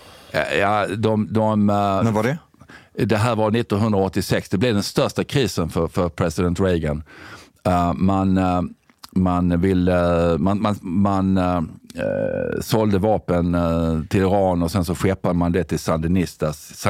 Ja, 0.59 0.87
de, 0.97 1.33
de, 1.33 1.71
eh, 1.71 1.77
När 1.77 2.13
var 2.13 2.23
det? 2.23 2.39
det 3.07 3.17
här 3.17 3.37
var 3.37 3.57
1986. 3.57 4.49
Det 4.49 4.59
blev 4.59 4.75
den 4.75 4.83
största 4.83 5.25
krisen 5.25 5.69
för, 5.69 5.89
för 5.89 6.09
president 6.09 6.61
Reagan. 6.61 7.03
Eh, 7.65 7.93
man, 7.95 8.39
eh, 8.39 8.63
man, 9.13 9.61
ville, 9.61 10.37
man, 10.39 10.63
man, 10.63 10.77
man 10.81 11.39
eh, 11.95 12.61
sålde 12.61 12.99
vapen 12.99 13.55
eh, 13.55 14.03
till 14.09 14.21
Iran 14.21 14.63
och 14.63 14.71
sen 14.71 14.85
så 14.85 14.95
skeppade 14.95 15.35
man 15.35 15.53
det 15.53 15.65
till 15.65 15.79
Sandinistas, 15.79 16.87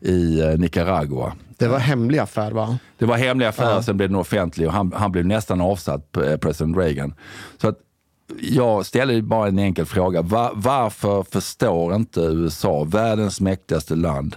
i 0.00 0.40
eh, 0.40 0.58
Nicaragua. 0.58 1.32
Det 1.56 1.68
var 1.68 1.78
hemlig 1.78 2.18
affär, 2.18 2.50
va? 2.50 2.78
Det 2.98 3.06
var 3.06 3.16
hemliga 3.16 3.48
affärer, 3.48 3.80
sen 3.80 3.96
blev 3.96 4.08
den 4.08 4.18
offentlig 4.18 4.66
och 4.66 4.72
han, 4.72 4.92
han 4.96 5.12
blev 5.12 5.26
nästan 5.26 5.60
avsatt, 5.60 6.16
eh, 6.16 6.36
president 6.36 6.76
Reagan. 6.76 7.14
Så 7.60 7.68
att 7.68 7.78
jag 8.40 8.86
ställer 8.86 9.22
bara 9.22 9.48
en 9.48 9.58
enkel 9.58 9.86
fråga. 9.86 10.22
Va, 10.22 10.50
varför 10.54 11.22
förstår 11.22 11.94
inte 11.94 12.20
USA, 12.20 12.84
världens 12.84 13.40
mäktigaste 13.40 13.94
land, 13.94 14.36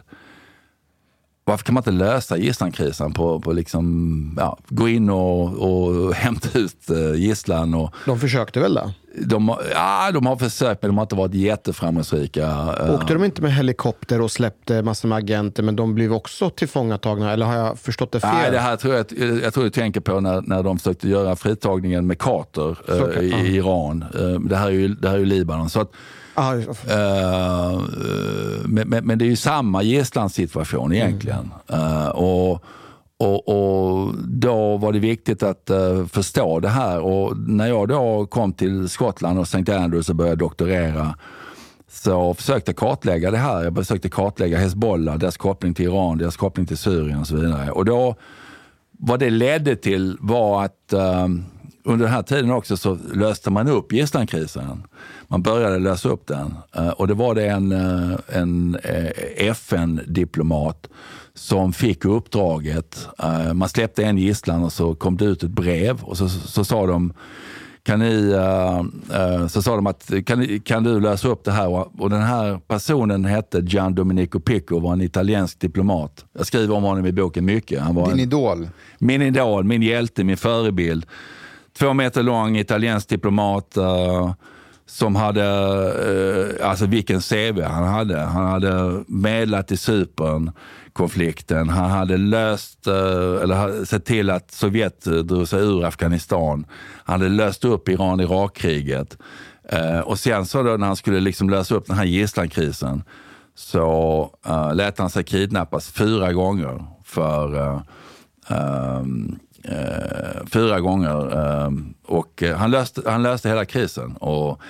varför 1.45 1.65
kan 1.65 1.73
man 1.73 1.81
inte 1.81 1.91
lösa 1.91 2.37
gisslankrisen 2.37 3.13
på, 3.13 3.39
på 3.39 3.51
liksom, 3.53 4.35
ja, 4.39 4.57
gå 4.69 4.89
in 4.89 5.09
och, 5.09 5.43
och 5.43 6.13
hämta 6.13 6.59
ut 6.59 6.89
eh, 6.89 7.13
gisslan? 7.21 7.73
Och, 7.73 7.95
De 8.05 8.19
försökte 8.19 8.59
väl 8.59 8.73
det? 8.73 8.93
de, 9.25 9.49
har- 9.49 9.61
ja, 9.73 10.11
de 10.13 10.25
har 10.25 10.35
försökt 10.35 10.81
men 10.81 10.89
de 10.89 10.97
har 10.97 11.03
inte 11.03 11.15
varit 11.15 11.33
jätteframgångsrika. 11.33 12.41
Eh, 12.79 12.93
Åkte 12.95 13.13
de 13.13 13.23
inte 13.23 13.41
med 13.41 13.53
helikopter 13.55 14.21
och 14.21 14.31
släppte 14.31 14.81
massor 14.81 15.07
med 15.09 15.17
agenter, 15.17 15.63
men 15.63 15.75
de 15.75 15.95
blev 15.95 16.13
också 16.13 16.49
tillfångatagna? 16.49 17.31
Eller 17.33 17.45
har 17.45 17.55
jag 17.55 17.79
förstått 17.79 18.11
det 18.11 18.19
fel? 18.19 18.31
Nej, 18.33 18.51
det 18.51 18.59
här 18.59 18.75
tror 18.75 18.95
jag, 18.95 19.05
jag 19.43 19.53
tror 19.53 19.63
du 19.63 19.69
tänker 19.69 19.99
på 19.99 20.19
när, 20.19 20.41
när 20.41 20.63
de 20.63 20.77
försökte 20.77 21.09
göra 21.09 21.35
fritagningen 21.35 22.07
med 22.07 22.19
Carter 22.19 22.77
eh, 23.17 23.21
i 23.23 23.55
Iran. 23.55 24.05
Eh, 24.19 24.39
det, 24.49 24.55
här 24.57 24.67
är 24.67 24.71
ju, 24.71 24.87
det 24.87 25.07
här 25.09 25.15
är 25.15 25.19
ju 25.19 25.25
Libanon. 25.25 25.69
Så 25.69 25.79
att, 25.81 25.91
Ah, 26.35 26.53
uh, 26.55 26.63
men, 28.65 28.89
men, 28.89 29.05
men 29.05 29.17
det 29.17 29.25
är 29.25 29.29
ju 29.29 29.35
samma 29.35 29.83
gisslansituation 29.83 30.93
egentligen. 30.93 31.51
Eh, 31.67 32.07
och, 32.07 32.63
och, 33.17 33.47
och 33.47 34.13
då 34.17 34.77
var 34.77 34.93
det 34.93 34.99
viktigt 34.99 35.43
att 35.43 35.69
uh, 35.71 36.05
förstå 36.05 36.59
det 36.59 36.69
här. 36.69 36.99
Och 36.99 37.37
när 37.37 37.67
jag 37.67 37.87
då 37.87 38.25
kom 38.25 38.53
till 38.53 38.89
Skottland 38.89 39.39
och 39.39 39.55
St. 39.55 39.73
Andrews 39.73 40.09
och 40.09 40.15
började 40.15 40.35
doktorera 40.35 41.15
så 41.91 42.33
försökte 42.33 42.69
jag 42.71 42.77
kartlägga 42.77 43.31
det 43.31 43.37
här. 43.37 43.63
Jag 43.63 43.75
försökte 43.75 44.09
kartlägga 44.09 44.57
Hezbollah, 44.57 45.17
deras 45.17 45.37
koppling 45.37 45.73
till 45.73 45.85
Iran, 45.85 46.17
deras 46.17 46.37
koppling 46.37 46.65
till 46.65 46.77
Syrien 46.77 47.19
och 47.19 47.27
så 47.27 47.35
vidare. 47.35 47.71
Och 47.71 47.85
då, 47.85 48.15
vad 48.91 49.19
det 49.19 49.29
ledde 49.29 49.75
till 49.75 50.17
var 50.19 50.63
att 50.63 50.93
under 51.83 52.05
den 52.05 52.13
här 52.13 52.23
tiden 52.23 52.51
också 52.51 52.77
så 52.77 52.97
löste 53.13 53.49
man 53.49 53.67
upp 53.67 53.93
gisslankrisen. 53.93 54.83
Man 55.33 55.41
började 55.41 55.79
lösa 55.79 56.09
upp 56.09 56.27
den. 56.27 56.53
Eh, 56.75 56.89
och 56.89 57.07
det 57.07 57.13
var 57.13 57.35
det 57.35 57.47
en, 57.47 57.71
eh, 57.71 58.17
en 58.27 58.77
eh, 58.83 59.47
FN-diplomat 59.49 60.89
som 61.33 61.73
fick 61.73 62.05
uppdraget. 62.05 63.07
Man 63.53 63.69
släppte 63.69 64.03
en 64.03 64.17
gisslan 64.17 64.63
och 64.63 64.73
så 64.73 64.95
kom 64.95 65.17
det 65.17 65.25
ut 65.25 65.43
ett 65.43 65.49
brev 65.51 66.03
och 66.03 66.17
så, 66.17 66.29
så 66.29 66.63
sa 66.65 66.85
de 66.87 67.13
kan 67.83 67.99
ni, 67.99 68.33
så 69.49 69.61
sa 69.61 69.75
de 69.75 69.87
att 69.87 70.11
kan, 70.25 70.39
ni- 70.39 70.59
kan 70.59 70.83
du 70.83 70.99
lösa 70.99 71.27
upp 71.27 71.43
det 71.43 71.51
här? 71.51 71.67
Och, 72.01 72.09
den 72.09 72.21
här 72.21 72.59
personen 72.67 73.25
hette 73.25 73.61
Gian 73.61 73.95
Domenico 73.95 74.39
Picco 74.39 74.75
och 74.75 74.81
var 74.81 74.93
en 74.93 75.01
italiensk 75.01 75.59
diplomat. 75.59 76.25
Jag 76.37 76.45
skriver 76.47 76.75
om 76.75 76.83
honom 76.83 77.05
i 77.05 77.11
boken 77.11 77.45
mycket. 77.45 77.81
Han 77.81 77.95
var 77.95 78.03
Din 78.05 78.13
en, 78.13 78.19
idol. 78.19 78.67
min 78.99 79.21
idol, 79.21 79.63
min 79.63 79.81
hjälte, 79.81 80.23
min 80.23 80.37
förebild. 80.37 81.05
Två 81.77 81.93
meter 81.93 82.23
lång 82.23 82.57
italiensk 82.57 83.09
diplomat 83.09 83.77
eh, 83.77 84.33
som 84.93 85.15
hade, 85.15 85.43
eh, 86.59 86.69
alltså 86.69 86.85
vilken 86.85 87.21
CV 87.21 87.61
han 87.61 87.83
hade. 87.83 88.19
Han 88.19 88.45
hade 88.47 89.03
medlat 89.07 89.71
i 89.71 89.77
Cypern-konflikten. 89.77 91.69
Han 91.69 91.89
hade 91.89 92.17
löst, 92.17 92.87
eh, 92.87 92.93
eller 93.43 93.85
sett 93.85 94.05
till 94.05 94.29
att 94.29 94.51
Sovjet 94.51 95.03
drog 95.03 95.47
sig 95.47 95.59
ur 95.61 95.85
Afghanistan. 95.85 96.65
Han 97.05 97.21
hade 97.21 97.33
löst 97.33 97.65
upp 97.65 97.89
Iran-Irak-kriget. 97.89 99.17
Eh, 99.69 99.99
och 99.99 100.19
sen 100.19 100.45
så 100.45 100.63
då 100.63 100.77
när 100.77 100.87
han 100.87 100.95
skulle 100.95 101.19
liksom 101.19 101.49
lösa 101.49 101.75
upp 101.75 101.87
den 101.87 101.97
här 101.97 102.05
gisslankrisen 102.05 103.03
så 103.55 104.29
uh, 104.47 104.75
lät 104.75 104.97
han 104.97 105.09
sig 105.09 105.23
kidnappas 105.23 105.91
fyra 105.91 106.33
gånger 106.33 106.85
för 107.03 107.55
uh, 107.55 107.81
um, 108.99 109.39
Uh, 109.71 110.45
fyra 110.45 110.79
gånger. 110.79 111.37
Uh, 111.37 111.69
och 112.05 112.43
han, 112.55 112.71
löste, 112.71 113.01
han 113.05 113.23
löste 113.23 113.49
hela 113.49 113.65
krisen. 113.65 114.11
Och 114.11 114.61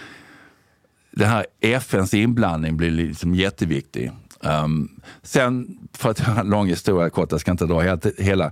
det 1.16 1.26
här 1.26 1.46
FNs 1.62 2.14
inblandning 2.14 2.78
blir 2.78 2.92
liksom 2.92 3.36
jätteviktig. 3.36 4.12
Um, 4.42 5.02
sen, 5.22 5.78
för 5.94 6.10
att 6.10 6.20
göra 6.20 6.40
en 6.40 6.50
lång 6.50 6.68
historia 6.68 7.10
kort, 7.10 7.32
jag 7.32 7.42
ska 7.42 7.52
inte 7.52 7.66
dra 7.66 7.80
hela, 7.80 8.00
hela 8.18 8.52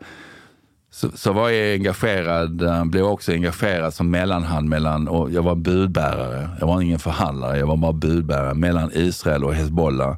så, 0.92 1.12
så 1.12 1.34
var 1.34 1.50
jag 1.50 1.74
engagerad, 1.74 2.62
eh, 2.62 2.86
blev 2.86 3.06
också 3.06 3.32
engagerad 3.32 3.94
som 3.94 4.12
mellanhand 4.12 4.70
mellan, 4.70 5.08
och 5.08 5.32
jag 5.32 5.44
var 5.44 5.56
budbärare, 5.56 6.50
jag 6.60 6.68
var 6.68 6.82
ingen 6.82 7.00
förhandlare, 7.00 7.60
jag 7.60 7.68
var 7.68 7.78
bara 7.78 7.94
budbärare 7.94 8.54
mellan 8.54 8.92
Israel 8.94 9.44
och 9.44 9.54
Hezbollah 9.54 10.18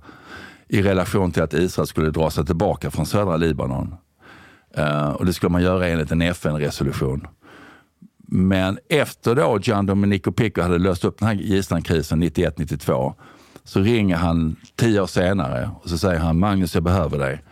i 0.67 0.81
relation 0.81 1.31
till 1.31 1.43
att 1.43 1.53
Israel 1.53 1.87
skulle 1.87 2.09
dra 2.09 2.29
sig 2.29 2.45
tillbaka 2.45 2.91
från 2.91 3.05
södra 3.05 3.37
Libanon. 3.37 3.95
Uh, 4.77 5.09
och 5.09 5.25
det 5.25 5.33
skulle 5.33 5.49
man 5.49 5.61
göra 5.61 5.87
enligt 5.87 6.11
en 6.11 6.21
FN-resolution. 6.21 7.27
Men 8.35 8.79
efter 8.89 9.35
då 9.35 9.59
Gian 9.61 9.85
Domenico 9.85 10.31
Picco 10.31 10.61
hade 10.61 10.77
löst 10.77 11.05
upp 11.05 11.19
den 11.19 11.27
här 11.27 11.35
gisslankrisen 11.35 12.23
91-92 12.23 13.13
så 13.63 13.79
ringer 13.79 14.15
han 14.15 14.55
tio 14.75 15.01
år 15.01 15.07
senare 15.07 15.69
och 15.81 15.89
så 15.89 15.97
säger 15.97 16.19
han 16.19 16.39
Magnus, 16.39 16.73
jag 16.73 16.83
behöver 16.83 17.17
dig. 17.17 17.43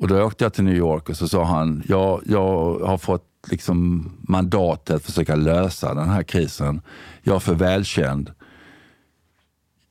Och 0.00 0.08
då 0.08 0.22
åkte 0.22 0.44
jag 0.44 0.52
till 0.52 0.64
New 0.64 0.76
York 0.76 1.08
och 1.08 1.16
så 1.16 1.28
sa 1.28 1.44
han, 1.44 1.82
jag, 1.88 2.22
jag 2.26 2.78
har 2.78 2.98
fått 2.98 3.24
liksom 3.50 4.10
mandatet 4.20 4.96
att 4.96 5.04
försöka 5.04 5.36
lösa 5.36 5.94
den 5.94 6.08
här 6.08 6.22
krisen. 6.22 6.80
Jag 7.22 7.34
är 7.36 7.40
för 7.40 7.54
välkänd. 7.54 8.32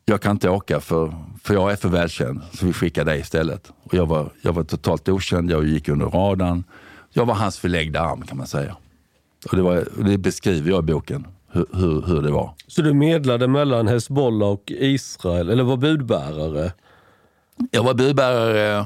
Jag 0.05 0.22
kan 0.22 0.32
inte 0.32 0.49
åka 0.49 0.80
för, 0.80 1.13
för 1.43 1.53
jag 1.53 1.72
är 1.72 1.76
för 1.76 1.89
välkänd, 1.89 2.41
så 2.53 2.65
vi 2.65 2.74
skickar 2.74 3.05
dig 3.05 3.20
istället. 3.20 3.72
Och 3.84 3.93
jag, 3.93 4.05
var, 4.05 4.32
jag 4.41 4.53
var 4.53 4.63
totalt 4.63 5.09
okänd, 5.09 5.51
jag 5.51 5.68
gick 5.68 5.89
under 5.89 6.05
radarn. 6.05 6.63
Jag 7.13 7.26
var 7.26 7.36
hans 7.36 7.57
förlängda 7.57 8.01
arm 8.01 8.22
kan 8.22 8.38
man 8.38 8.47
säga. 8.47 8.76
Och 9.51 9.55
det, 9.57 9.61
var, 9.61 9.88
det 10.09 10.17
beskriver 10.17 10.69
jag 10.69 10.79
i 10.79 10.93
boken, 10.93 11.27
hur, 11.51 11.65
hur, 11.73 12.01
hur 12.01 12.21
det 12.21 12.31
var. 12.31 12.53
Så 12.67 12.81
du 12.81 12.93
medlade 12.93 13.47
mellan 13.47 13.88
Hezbollah 13.88 14.49
och 14.49 14.63
Israel, 14.71 15.49
eller 15.49 15.63
var 15.63 15.77
budbärare? 15.77 16.71
Jag 17.71 17.83
var 17.83 17.93
budbärare, 17.93 18.85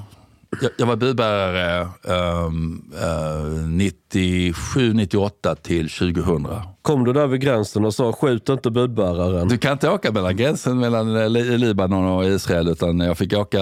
jag, 0.61 0.71
jag 0.77 0.85
var 0.85 0.95
budbärare 0.95 1.87
um, 2.03 2.91
uh, 2.95 3.67
97, 3.67 4.93
98 4.93 5.55
till 5.55 5.89
2000. 5.89 6.47
Kom 6.81 7.03
du 7.03 7.13
där 7.13 7.27
vid 7.27 7.41
gränsen 7.41 7.85
och 7.85 7.93
sa 7.93 8.13
skjut 8.13 8.49
inte 8.49 8.71
budbäraren? 8.71 9.47
Du 9.47 9.57
kan 9.57 9.71
inte 9.71 9.89
åka 9.89 10.11
mellan 10.11 10.35
gränsen 10.37 10.79
mellan 10.79 11.33
Li- 11.33 11.57
Libanon 11.57 12.05
och 12.05 12.25
Israel 12.25 12.67
utan 12.67 12.99
jag 12.99 13.17
fick 13.17 13.33
åka 13.33 13.59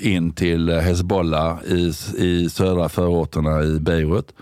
in 0.00 0.32
till 0.32 0.70
Hezbollah 0.70 1.58
i, 1.64 1.92
i 2.18 2.48
södra 2.50 2.88
förorterna 2.88 3.62
i 3.62 3.80
Beirut. 3.80 4.32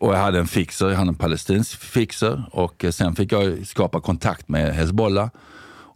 Och 0.00 0.14
jag 0.14 0.18
hade 0.18 0.38
en 0.38 0.46
fixer, 0.46 0.88
jag 0.88 0.96
hade 0.96 1.08
en 1.08 1.14
palestinsk 1.14 1.80
fixer 1.80 2.42
och 2.52 2.84
eh, 2.84 2.90
sen 2.90 3.14
fick 3.14 3.32
jag 3.32 3.66
skapa 3.66 4.00
kontakt 4.00 4.48
med 4.48 4.74
Hezbollah. 4.74 5.28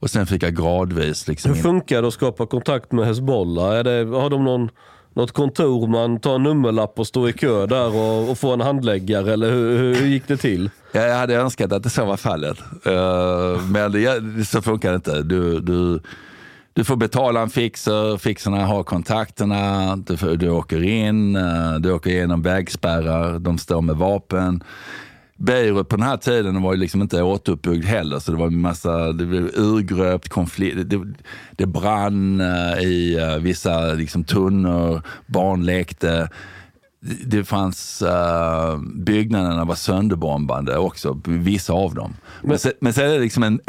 Och 0.00 0.10
sen 0.10 0.26
fick 0.26 0.42
jag 0.42 0.56
gradvis 0.56 1.28
liksom 1.28 1.54
Hur 1.54 1.62
funkar 1.62 2.02
det 2.02 2.08
att 2.08 2.14
skapa 2.14 2.46
kontakt 2.46 2.92
med 2.92 3.06
Hezbollah? 3.06 3.78
Är 3.78 3.84
det, 3.84 4.16
har 4.16 4.30
de 4.30 4.44
någon, 4.44 4.70
något 5.14 5.32
kontor 5.32 5.86
man 5.86 6.20
tar 6.20 6.34
en 6.34 6.42
nummerlapp 6.42 6.98
och 6.98 7.06
står 7.06 7.28
i 7.28 7.32
kö 7.32 7.66
där 7.66 7.94
och, 7.96 8.30
och 8.30 8.38
får 8.38 8.52
en 8.52 8.60
handläggare? 8.60 9.32
Eller 9.32 9.50
hur, 9.50 9.94
hur 9.94 10.06
gick 10.06 10.28
det 10.28 10.36
till? 10.36 10.70
Jag 10.92 11.16
hade 11.16 11.34
önskat 11.34 11.72
att 11.72 11.82
det 11.82 11.90
så 11.90 12.04
var 12.04 12.16
fallet. 12.16 12.58
Eh, 12.84 13.62
Men 13.70 13.92
det, 13.92 14.44
så 14.48 14.62
funkar 14.62 14.90
det 14.90 14.96
inte. 14.96 15.22
Du, 15.22 15.60
du, 15.60 16.00
du 16.78 16.84
får 16.84 16.96
betala 16.96 17.40
en 17.42 17.50
fixer, 17.50 18.16
fixerna 18.18 18.66
har 18.66 18.82
kontakterna, 18.82 19.96
du, 19.96 20.16
får- 20.16 20.36
du 20.36 20.48
åker 20.50 20.82
in, 20.82 21.36
eh, 21.36 21.74
du 21.74 21.92
åker 21.92 22.10
igenom 22.10 22.42
vägspärrar, 22.42 23.38
de 23.38 23.58
står 23.58 23.80
med 23.82 23.96
vapen. 23.96 24.62
Beirut 25.36 25.88
på 25.88 25.96
den 25.96 26.06
här 26.06 26.16
tiden 26.16 26.62
var 26.62 26.72
ju 26.74 26.80
liksom 26.80 27.02
inte 27.02 27.22
återuppbyggd 27.22 27.84
heller, 27.84 28.18
så 28.18 28.30
det 28.32 28.38
var 28.38 28.46
en 28.46 28.60
massa, 28.60 29.12
det 29.12 29.26
blev 29.26 29.50
urgröpt, 29.56 30.28
konflikt, 30.28 30.76
det, 30.90 31.00
det 31.52 31.66
brann 31.66 32.40
eh, 32.40 32.78
i 32.82 33.16
eh, 33.18 33.36
vissa 33.42 33.92
liksom, 33.92 34.24
tunnor, 34.24 35.02
barn 35.26 35.64
lekte. 35.64 36.28
Det- 37.24 37.44
fanns, 37.44 38.02
uh, 38.02 38.80
byggnaderna 38.94 39.64
var 39.64 39.74
sönderbombande 39.74 40.76
också, 40.76 41.20
vissa 41.24 41.72
av 41.72 41.94
dem. 41.94 42.16
Men, 42.40 42.48
Men- 42.48 42.58
sen, 42.58 42.72
men 42.80 42.92
sen 42.92 43.04
är 43.06 43.12
det 43.14 43.18
liksom 43.20 43.42
en, 43.42 43.60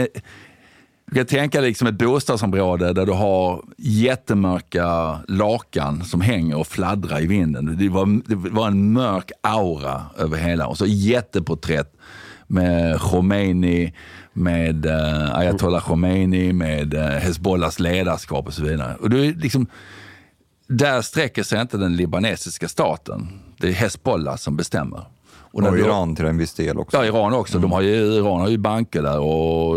du 1.09 1.15
kan 1.15 1.25
tänka 1.25 1.61
dig 1.61 1.69
liksom 1.69 1.87
ett 1.87 1.97
bostadsområde 1.97 2.93
där 2.93 3.05
du 3.05 3.11
har 3.11 3.63
jättemörka 3.77 5.19
lakan 5.27 6.03
som 6.03 6.21
hänger 6.21 6.57
och 6.57 6.67
fladdrar 6.67 7.21
i 7.21 7.27
vinden. 7.27 7.77
Det 7.79 7.89
var, 7.89 8.21
det 8.27 8.35
var 8.35 8.67
en 8.67 8.93
mörk 8.93 9.31
aura 9.41 10.01
över 10.17 10.37
hela 10.37 10.67
och 10.67 10.77
så 10.77 10.85
jätteporträtt 10.85 11.93
med 12.47 12.99
Khomeini, 12.99 13.93
med 14.33 14.85
uh, 14.85 15.35
Ayatollah 15.35 15.81
Khomeini, 15.81 16.53
med 16.53 16.93
uh, 16.93 17.01
Hezbollahs 17.01 17.79
ledarskap 17.79 18.47
och 18.47 18.53
så 18.53 18.63
vidare. 18.63 18.95
Och 18.95 19.09
det 19.09 19.25
är 19.25 19.33
liksom, 19.33 19.67
där 20.67 21.01
sträcker 21.01 21.43
sig 21.43 21.61
inte 21.61 21.77
den 21.77 21.95
libanesiska 21.95 22.67
staten. 22.67 23.27
Det 23.57 23.67
är 23.67 23.71
Hezbollah 23.71 24.35
som 24.35 24.55
bestämmer. 24.55 25.05
Och, 25.51 25.61
du- 25.71 25.79
Iran 25.79 26.15
till 26.15 26.25
en 26.25 26.37
viss 26.37 26.53
del 26.53 26.77
också. 26.79 26.97
Ja, 26.97 27.05
Iran 27.05 27.33
också. 27.33 27.59
De 27.59 27.71
har 27.71 27.81
ju, 27.81 27.95
Iran 27.95 28.41
har 28.41 28.49
ju 28.49 28.57
banker 28.57 29.01
där 29.01 29.19
och 29.19 29.75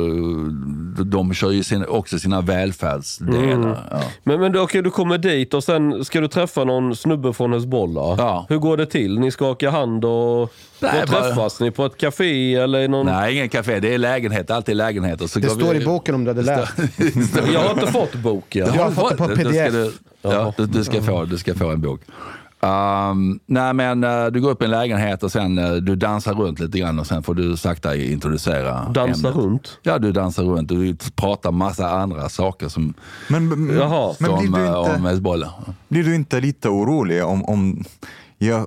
de, 0.96 1.10
de 1.10 1.34
kör 1.34 1.50
ju 1.50 1.64
sin, 1.64 1.84
också 1.88 2.18
sina 2.18 2.40
välfärdsdelar. 2.40 3.82
Ja. 3.90 4.00
Men, 4.24 4.40
men 4.40 4.52
du, 4.52 4.60
okej, 4.60 4.82
du 4.82 4.90
kommer 4.90 5.18
dit 5.18 5.54
och 5.54 5.64
sen 5.64 6.04
ska 6.04 6.20
du 6.20 6.28
träffa 6.28 6.64
någon 6.64 6.96
snubbe 6.96 7.32
från 7.32 7.52
Hezbollah. 7.52 8.14
Ja. 8.18 8.46
Hur 8.48 8.58
går 8.58 8.76
det 8.76 8.86
till? 8.86 9.18
Ni 9.18 9.30
skakar 9.30 9.70
hand 9.70 10.04
och... 10.04 10.52
Nej, 10.80 10.92
Var 11.00 11.06
bara- 11.06 11.22
träffas 11.22 11.60
ni? 11.60 11.70
På 11.70 11.86
ett 11.86 11.96
café 11.96 12.54
eller 12.54 12.88
någon... 12.88 13.06
Nej, 13.06 13.34
ingen 13.34 13.48
café. 13.48 13.80
Det 13.80 13.94
är 13.94 13.98
lägenhet. 13.98 14.50
Alltid 14.50 14.76
lägenheter. 14.76 15.26
Så 15.26 15.38
Det 15.38 15.48
står 15.50 15.72
vi- 15.74 15.82
i 15.82 15.84
boken 15.84 16.14
om 16.14 16.24
du 16.24 16.30
hade 16.30 16.42
läst. 16.42 16.72
Jag 17.52 17.60
har 17.60 17.70
inte 17.70 17.86
fått 17.92 18.14
boken. 18.14 18.66
Jag 18.74 18.82
har 18.84 18.90
fått 18.90 19.10
det 19.10 19.16
på 19.16 19.24
ska 19.24 19.34
PDF. 19.34 19.72
Du, 19.72 19.92
ja, 20.22 20.54
du, 20.56 20.66
du, 20.66 20.84
ska 20.84 21.02
få, 21.02 21.24
du 21.24 21.38
ska 21.38 21.54
få 21.54 21.70
en 21.70 21.80
bok. 21.80 22.00
Um, 22.66 23.40
nej 23.46 23.72
men 23.72 24.04
uh, 24.04 24.26
du 24.26 24.40
går 24.40 24.50
upp 24.50 24.62
i 24.62 24.64
en 24.64 24.70
lägenhet 24.70 25.22
och 25.22 25.32
sen 25.32 25.58
uh, 25.58 25.74
du 25.74 25.96
dansar 25.96 26.34
runt 26.34 26.60
lite 26.60 26.78
grann 26.78 26.98
och 26.98 27.06
sen 27.06 27.22
får 27.22 27.34
du 27.34 27.56
sakta 27.56 27.96
introducera 27.96 28.88
Dansa 28.88 29.28
ämnet. 29.28 29.42
runt? 29.42 29.78
Ja, 29.82 29.98
du 29.98 30.12
dansar 30.12 30.42
runt 30.42 30.70
och 30.70 30.76
du 30.76 30.96
pratar 31.16 31.52
massa 31.52 31.90
andra 31.90 32.28
saker 32.28 32.68
som, 32.68 32.94
Men, 33.28 33.48
men, 33.48 33.76
Jaha. 33.76 34.14
men 34.20 34.30
blir, 34.30 34.46
som 34.46 34.52
du 34.52 34.68
om 34.68 34.94
inte, 34.96 35.08
Hezbollah. 35.08 35.52
blir 35.88 36.04
du 36.04 36.14
inte 36.14 36.40
lite 36.40 36.68
orolig 36.68 37.24
om, 37.24 37.44
om 37.44 37.84
ja, 38.38 38.66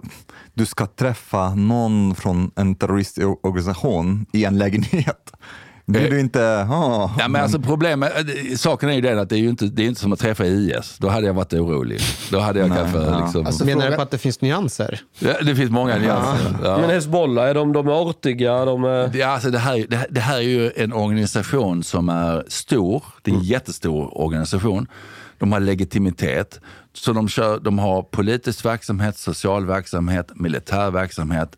du 0.54 0.66
ska 0.66 0.86
träffa 0.86 1.56
någon 1.56 2.16
från 2.16 2.52
en 2.56 2.76
terroristorganisation 2.76 4.26
i 4.32 4.46
en 4.46 4.58
lägenhet? 4.58 5.32
Blir 5.88 6.04
Eh. 6.04 6.10
du 6.10 6.20
inte... 6.20 6.68
ah, 6.70 7.12
Ja, 7.20 7.28
men 7.28 7.42
alltså 7.42 7.60
problemet, 7.60 8.14
eh, 8.18 8.56
saken 8.56 8.90
är 8.90 8.94
ju 8.94 9.02
den 9.02 9.20
att 9.20 9.30
det 9.30 9.36
är 9.36 9.40
ju 9.40 9.50
inte, 9.50 9.66
det 9.66 9.84
är 9.84 9.88
inte 9.88 10.02
som 10.02 10.14
att 10.14 10.20
träffa 10.20 10.46
IS. 10.46 10.98
Då 10.98 11.08
hade 11.10 11.28
jag 11.28 11.34
varit 11.34 11.54
orolig. 11.54 12.00
Då 12.32 12.40
hade 12.40 12.60
jag 12.60 12.70
Nej, 12.70 12.78
kanske 12.78 13.00
ja. 13.00 13.20
liksom... 13.24 13.46
Alltså, 13.46 13.66
Menar 13.66 13.90
du 13.90 13.96
på 13.96 14.02
att 14.02 14.12
det 14.12 14.18
finns 14.18 14.42
nyanser? 14.42 15.00
ja, 15.20 15.34
det 15.42 15.56
finns 15.56 15.72
många 15.72 15.98
nyanser. 15.98 16.56
Ja. 16.64 16.78
Men 16.78 16.90
Hezbollah, 16.90 17.46
är 17.50 17.54
de, 17.54 17.74
de 17.74 17.88
är 17.88 18.10
artiga? 18.10 18.66
De 18.66 18.84
är... 18.84 19.08
Det, 19.08 19.24
alltså 19.24 19.50
det, 19.52 19.60
här, 19.60 19.86
det, 19.90 19.96
här- 19.96 20.08
det 20.10 20.20
här 20.22 20.38
är 20.38 20.42
ju 20.42 20.72
en 20.76 20.94
organisation 20.94 21.84
som 21.84 22.10
är 22.10 22.44
stor. 22.48 23.04
Det 23.22 23.32
är 23.32 23.36
en 23.36 23.42
jättestor 23.44 24.18
organisation. 24.22 24.88
De 25.40 25.52
har 25.52 25.60
legitimitet. 25.60 26.60
Så 26.94 27.14
de, 27.14 27.28
kör, 27.30 27.60
de 27.60 27.80
har 27.80 28.02
politisk 28.04 28.66
verksamhet, 28.66 29.18
social 29.18 29.66
verksamhet, 29.66 30.32
militär 30.36 30.92
verksamhet. 30.92 31.56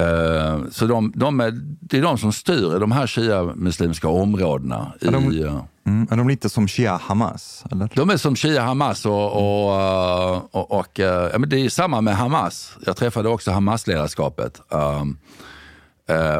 Eh, 0.00 0.60
så 0.70 0.86
de, 0.86 1.12
de 1.16 1.40
är, 1.40 1.50
det 1.80 1.98
är 1.98 2.02
de 2.02 2.18
som 2.18 2.32
styr 2.32 2.76
i 2.76 2.78
de 2.78 2.92
här 2.92 3.06
shia-muslimska 3.06 4.08
områdena. 4.08 4.92
I, 5.00 5.06
de- 5.06 5.44
eh, 5.44 5.62
Mm, 5.86 6.06
är 6.10 6.16
de 6.16 6.28
lite 6.28 6.48
som 6.48 6.68
Shia 6.68 6.96
Hamas? 7.02 7.64
Eller? 7.70 7.88
de 7.94 8.10
är 8.10 8.16
som 8.16 8.36
Shia 8.36 8.62
Hamas 8.62 9.06
och, 9.06 9.32
och, 9.32 9.80
eh, 9.80 10.42
och, 10.50 10.70
och 10.78 10.98
ja, 10.98 11.38
men 11.38 11.48
det 11.48 11.60
är 11.60 11.68
samma 11.68 12.00
med 12.00 12.16
Hamas. 12.16 12.72
Jag 12.86 12.96
träffade 12.96 13.28
också 13.28 13.50
Hamas-ledarskapet 13.50 14.60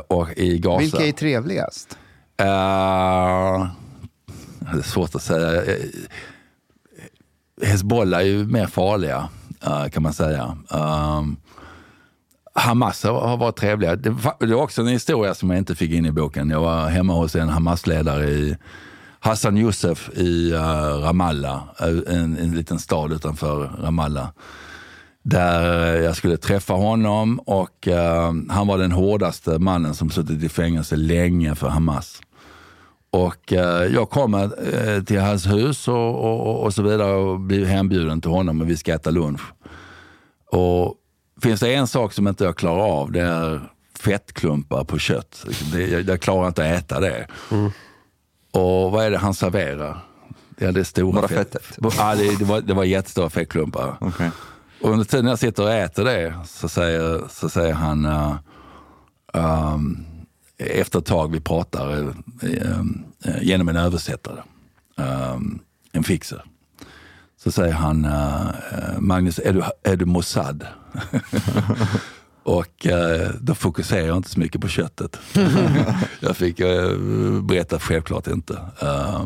och 0.09 0.29
i 0.37 0.59
Gaza. 0.59 0.79
Vilka 0.81 1.07
är 1.07 1.13
trevligast? 1.13 1.99
Det 2.37 2.45
är 4.79 4.83
svårt 4.83 5.15
att 5.15 5.23
säga. 5.23 5.63
Hezbollah 7.63 8.21
är 8.21 8.25
ju 8.25 8.45
mer 8.47 8.67
farliga 8.67 9.29
kan 9.93 10.03
man 10.03 10.13
säga. 10.13 10.57
Um, 10.71 11.37
Hamas 12.61 13.03
har 13.05 13.37
varit 13.37 13.57
trevliga. 13.57 13.97
Det 13.97 14.11
var, 14.11 14.55
också 14.55 14.81
en 14.83 14.89
historia 14.89 15.35
som 15.35 15.51
jag 15.51 15.59
inte 15.59 15.75
fick 15.75 15.91
in 15.93 16.07
i 16.07 16.13
boken. 16.13 16.51
Jag 16.51 16.61
var 16.61 16.89
hemma 16.89 17.13
hos 17.13 17.37
en 17.37 17.49
Hamas-ledare 17.49 18.25
i 18.31 18.57
Hassan 19.21 19.59
Youssef 19.59 20.11
i 20.15 20.53
uh, 20.53 20.61
Ramallah, 21.03 21.63
eh, 21.81 22.15
en, 22.15 22.37
en 22.39 22.55
liten 22.55 22.79
stad 22.79 23.13
utanför 23.13 23.71
Ramallah. 23.83 24.29
Där 25.23 25.95
jag 25.97 26.17
skulle 26.17 26.37
träffa 26.37 26.73
honom 26.75 27.39
och 27.39 27.89
uh, 27.89 28.33
han 28.51 28.67
var 28.67 28.79
den 28.79 28.93
hårdaste 28.93 29.59
mannen 29.59 29.95
som 29.95 30.11
suttit 30.11 30.43
i 30.43 30.49
fängelse 30.49 30.97
länge 30.97 31.55
för 31.55 31.69
Hamas. 31.69 32.21
Och 33.13 33.53
uh, 33.53 33.59
jag 33.95 34.11
kommer 34.11 34.45
uh, 34.45 35.05
till 35.05 35.21
hans 35.21 35.47
hus 35.47 35.89
och, 35.89 36.15
och, 36.25 36.41
och- 36.47 36.63
och 36.65 36.75
så 36.75 36.83
vidare 36.83 37.13
och 37.13 37.41
blir 37.41 37.65
hembjuden 37.65 38.21
till 38.21 38.31
honom 38.31 38.61
och 38.61 38.71
vi 38.71 38.77
ska 38.77 38.95
äta 38.95 39.11
lunch. 39.11 39.41
Och 40.53 40.95
finns 41.43 41.61
det 41.61 41.75
en 41.75 41.87
sak 41.87 42.13
som 42.13 42.29
inte 42.29 42.45
jag 42.45 42.57
klarar 42.57 42.83
av, 42.83 43.13
det 43.13 43.21
är 43.21 43.71
fettklumpar 43.99 44.85
på 44.85 44.99
kött. 44.99 45.47
Det, 45.73 45.87
jag, 45.87 46.03
jag 46.03 46.21
klarar 46.21 46.49
inte 46.49 46.63
att 46.65 46.83
äta 46.83 47.01
det. 47.01 47.27
Och 48.53 48.91
vad 48.91 49.05
är 49.05 49.11
det 49.11 49.19
han 49.19 49.35
serverar? 49.35 50.05
Ja, 50.59 50.73
det 50.73 50.81
är 50.81 50.85
stora 50.85 51.13
Bara 51.21 51.29
fett- 51.29 51.53
fettet? 51.53 51.79
Ja, 51.99 52.15
det, 52.15 52.39
det, 52.39 52.45
var, 52.45 52.61
det 52.61 52.75
var 52.75 52.85
jättestora 52.85 53.31
fettklumpar. 53.31 53.97
Okej. 54.01 54.31
Och 54.81 54.91
under 54.91 55.05
tiden 55.05 55.27
jag 55.27 55.39
sitter 55.39 55.63
och 55.63 55.73
äter 55.73 56.05
det 56.05 56.35
så 56.47 56.69
säger, 56.69 57.23
så 57.31 57.49
säger 57.49 57.75
han, 57.75 58.05
uh, 58.07 58.37
um, 59.33 60.07
efter 60.59 60.99
ett 60.99 61.07
tag 61.07 61.33
vi 61.33 61.41
pratar 61.41 61.99
uh, 61.99 62.09
uh, 62.45 62.83
genom 63.43 63.69
en 63.69 63.77
översättare, 63.77 64.43
um, 64.97 65.61
en 65.93 66.05
fixer. 66.05 66.45
Så 67.43 67.51
säger 67.53 67.73
han, 67.73 68.05
eh, 68.05 68.49
Magnus, 68.99 69.39
är 69.39 69.53
du, 69.53 69.63
är 69.83 69.97
du 69.97 70.05
Mossad? 70.05 70.67
Och 72.43 72.87
eh, 72.87 73.31
då 73.41 73.55
fokuserar 73.55 74.07
jag 74.07 74.17
inte 74.17 74.31
så 74.31 74.41
mycket 74.41 74.61
på 74.61 74.69
köttet. 74.69 75.19
jag 76.21 76.37
fick 76.37 76.61
eh, 76.61 76.97
berätta 77.43 77.79
självklart 77.79 78.27
inte. 78.27 78.59
Eh, 78.83 79.25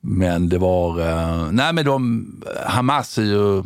men 0.00 0.48
det 0.48 0.58
var, 0.58 1.00
eh, 1.00 1.52
nej 1.52 1.72
men 1.72 1.84
de, 1.84 2.26
Hamas 2.66 3.18
är 3.18 3.22
ju, 3.22 3.62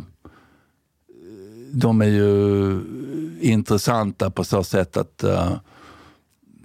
de 1.71 2.01
är 2.01 2.05
ju 2.05 2.81
intressanta 3.41 4.29
på 4.29 4.43
så 4.43 4.63
sätt 4.63 4.97
att 4.97 5.23
eh, 5.23 5.51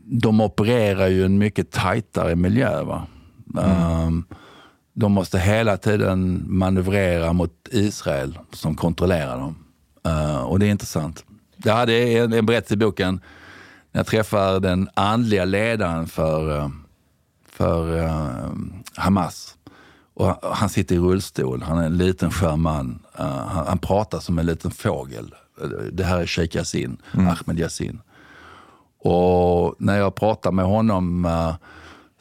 de 0.04 0.40
opererar 0.40 1.08
ju 1.08 1.24
en 1.24 1.38
mycket 1.38 1.70
tajtare 1.70 2.36
miljö. 2.36 2.82
Va? 2.82 3.06
Eh, 3.58 4.10
de 4.94 5.12
måste 5.12 5.38
hela 5.38 5.76
tiden 5.76 6.44
manövrera 6.46 7.32
mot 7.32 7.68
Israel 7.70 8.38
som 8.52 8.74
kontrollerar 8.76 9.38
dem. 9.38 9.56
Eh, 10.04 10.42
och 10.42 10.58
det 10.58 10.66
är 10.66 10.70
intressant. 10.70 11.24
Det 11.56 11.70
är 11.70 12.24
en, 12.24 12.32
en 12.32 12.46
berättelse 12.46 12.74
i 12.74 12.76
boken 12.76 13.20
när 13.92 13.98
jag 13.98 14.06
träffar 14.06 14.60
den 14.60 14.88
andliga 14.94 15.44
ledaren 15.44 16.06
för, 16.06 16.58
eh, 16.58 16.68
för 17.50 17.98
eh, 17.98 18.50
Hamas. 18.94 19.56
Och 20.14 20.54
han 20.54 20.68
sitter 20.68 20.94
i 20.94 20.98
rullstol, 20.98 21.62
han 21.62 21.78
är 21.78 21.86
en 21.86 21.96
liten 21.96 22.30
skör 22.30 22.56
man. 22.56 23.02
Eh, 23.18 23.26
han, 23.26 23.66
han 23.66 23.78
pratar 23.78 24.20
som 24.20 24.38
en 24.38 24.46
liten 24.46 24.70
fågel. 24.70 25.34
Det 25.92 26.04
här 26.04 26.18
är 26.18 26.26
Sheikh 26.26 26.56
Yassin, 26.56 26.96
Ahmed 27.12 27.58
Yassin. 27.58 28.00
Och 29.02 29.74
när 29.78 29.98
jag 29.98 30.14
pratar 30.14 30.52
med 30.52 30.64
honom 30.64 31.26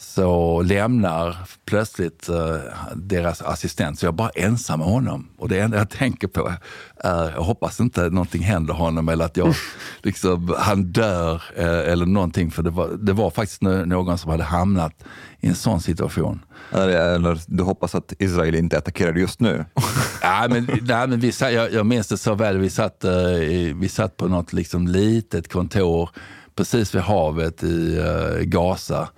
så 0.01 0.61
lämnar 0.61 1.37
plötsligt 1.65 2.29
eh, 2.29 2.55
deras 2.95 3.41
assistent, 3.41 3.99
så 3.99 4.05
jag 4.05 4.11
är 4.13 4.15
bara 4.17 4.29
ensam 4.29 4.79
med 4.79 4.87
honom. 4.87 5.27
Och 5.37 5.49
det 5.49 5.59
enda 5.59 5.77
jag 5.77 5.89
tänker 5.89 6.27
på 6.27 6.53
är, 6.97 7.31
jag 7.31 7.41
hoppas 7.41 7.79
inte 7.79 8.09
någonting 8.09 8.43
händer 8.43 8.73
honom 8.73 9.09
eller 9.09 9.25
att 9.25 9.37
jag, 9.37 9.53
liksom, 10.03 10.53
han 10.57 10.83
dör 10.83 11.43
eh, 11.55 11.91
eller 11.91 12.05
någonting. 12.05 12.51
För 12.51 12.63
det 12.63 12.69
var, 12.69 12.89
det 12.99 13.13
var 13.13 13.29
faktiskt 13.29 13.61
nå- 13.61 13.85
någon 13.85 14.17
som 14.17 14.31
hade 14.31 14.43
hamnat 14.43 15.03
i 15.39 15.47
en 15.47 15.55
sån 15.55 15.81
situation. 15.81 16.39
Eller, 16.71 17.39
du 17.47 17.63
hoppas 17.63 17.95
att 17.95 18.13
Israel 18.19 18.55
inte 18.55 18.77
attackerar 18.77 19.13
just 19.13 19.39
nu? 19.39 19.65
Nej, 20.23 20.49
men, 20.49 20.69
nej, 20.81 21.07
men 21.07 21.19
vi 21.19 21.33
jag, 21.39 21.73
jag 21.73 21.85
minns 21.85 22.07
det 22.07 22.17
så 22.17 22.35
väl. 22.35 22.57
Vi 22.57 22.69
satt, 22.69 23.03
i- 23.05 23.73
vi 23.75 23.89
satt 23.89 24.17
på 24.17 24.27
något 24.27 24.53
liksom 24.53 24.87
litet 24.87 25.51
kontor 25.51 26.09
precis 26.55 26.95
vid 26.95 27.01
havet 27.01 27.63
i 27.63 27.99
Gaza. 28.45 29.09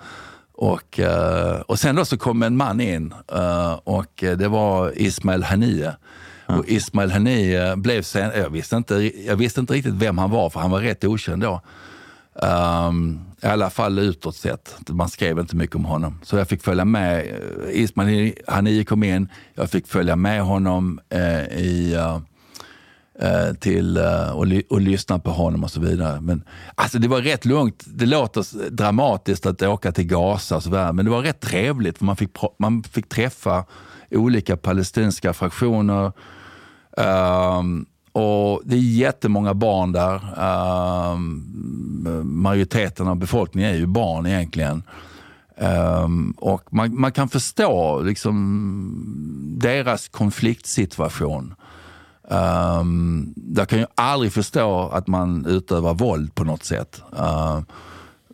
Och, 0.61 0.99
eh, 0.99 1.59
och 1.61 1.79
sen 1.79 1.95
då 1.95 2.05
så 2.05 2.17
kom 2.17 2.43
en 2.43 2.57
man 2.57 2.81
in 2.81 3.13
eh, 3.33 3.73
och 3.73 4.23
det 4.37 4.47
var 4.47 5.01
Ismail 5.01 5.43
Haniyeh. 5.43 5.93
Och 6.45 6.65
Ismail 6.67 7.11
Haniyeh 7.11 7.75
blev 7.75 8.01
sen, 8.01 8.31
jag 8.35 8.49
visste, 8.49 8.75
inte, 8.75 8.95
jag 9.27 9.35
visste 9.35 9.59
inte 9.59 9.73
riktigt 9.73 9.93
vem 9.93 10.17
han 10.17 10.29
var 10.31 10.49
för 10.49 10.59
han 10.59 10.71
var 10.71 10.79
rätt 10.79 11.03
okänd 11.03 11.41
då. 11.41 11.61
Um, 12.33 13.21
I 13.43 13.47
alla 13.47 13.69
fall 13.69 13.99
utåt 13.99 14.35
sett. 14.35 14.75
Man 14.89 15.09
skrev 15.09 15.39
inte 15.39 15.55
mycket 15.55 15.75
om 15.75 15.85
honom. 15.85 16.19
Så 16.23 16.37
jag 16.37 16.47
fick 16.47 16.63
följa 16.63 16.85
med. 16.85 17.19
eh, 17.19 17.81
Ismail 17.81 18.33
Haniyeh 18.47 18.83
kom 18.85 19.03
in. 19.03 19.29
Jag 19.55 19.69
fick 19.69 19.87
följa 19.87 20.15
med 20.15 20.41
honom 20.43 20.99
eh, 21.09 21.43
i, 21.43 21.93
eh, 21.93 22.19
eh, 23.21 23.53
till, 23.53 23.97
eh, 23.97 24.31
och, 24.31 24.47
ly- 24.47 24.63
och 24.69 24.81
lyssna 24.81 25.19
på 25.19 25.31
honom 25.31 25.63
och 25.63 25.71
så 25.71 25.79
vidare. 25.79 26.21
Men 26.21 26.43
alltså, 26.75 26.99
det 26.99 27.07
var 27.07 27.21
rätt 27.21 27.45
lugnt. 27.45 27.83
Det 27.87 28.05
låter 28.05 28.69
dramatiskt 28.69 29.45
att 29.45 29.61
åka 29.61 29.91
till 29.91 30.05
Gaza 30.05 30.55
och 30.55 30.63
så 30.63 30.69
vidare, 30.69 30.93
men 30.93 31.05
det 31.05 31.11
var 31.11 31.21
rätt 31.21 31.39
trevligt. 31.39 31.97
För 31.97 32.05
man, 32.05 32.15
fick, 32.15 32.29
man 32.59 32.83
fick 32.83 33.09
träffa 33.09 33.65
olika 34.11 34.57
palestinska 34.57 35.33
fraktioner. 35.33 36.11
Um, 36.97 37.85
och 38.11 38.61
det 38.65 38.75
är 38.75 38.79
jättemånga 38.79 39.53
barn 39.53 39.91
där. 39.91 40.21
Um, 41.13 42.41
majoriteten 42.41 43.07
av 43.07 43.15
befolkningen 43.15 43.69
är 43.69 43.77
ju 43.77 43.85
barn 43.85 44.25
egentligen. 44.25 44.83
Um, 45.57 46.31
och 46.31 46.73
man, 46.73 46.99
man 46.99 47.11
kan 47.11 47.29
förstå 47.29 48.01
liksom, 48.01 49.57
deras 49.61 50.07
konfliktsituation. 50.07 51.55
Um, 52.31 53.33
jag 53.55 53.69
kan 53.69 53.79
ju 53.79 53.85
aldrig 53.95 54.33
förstå 54.33 54.89
att 54.93 55.07
man 55.07 55.45
utövar 55.45 55.93
våld 55.93 56.35
på 56.35 56.43
något 56.43 56.63
sätt. 56.63 57.01
Uh, 57.19 57.61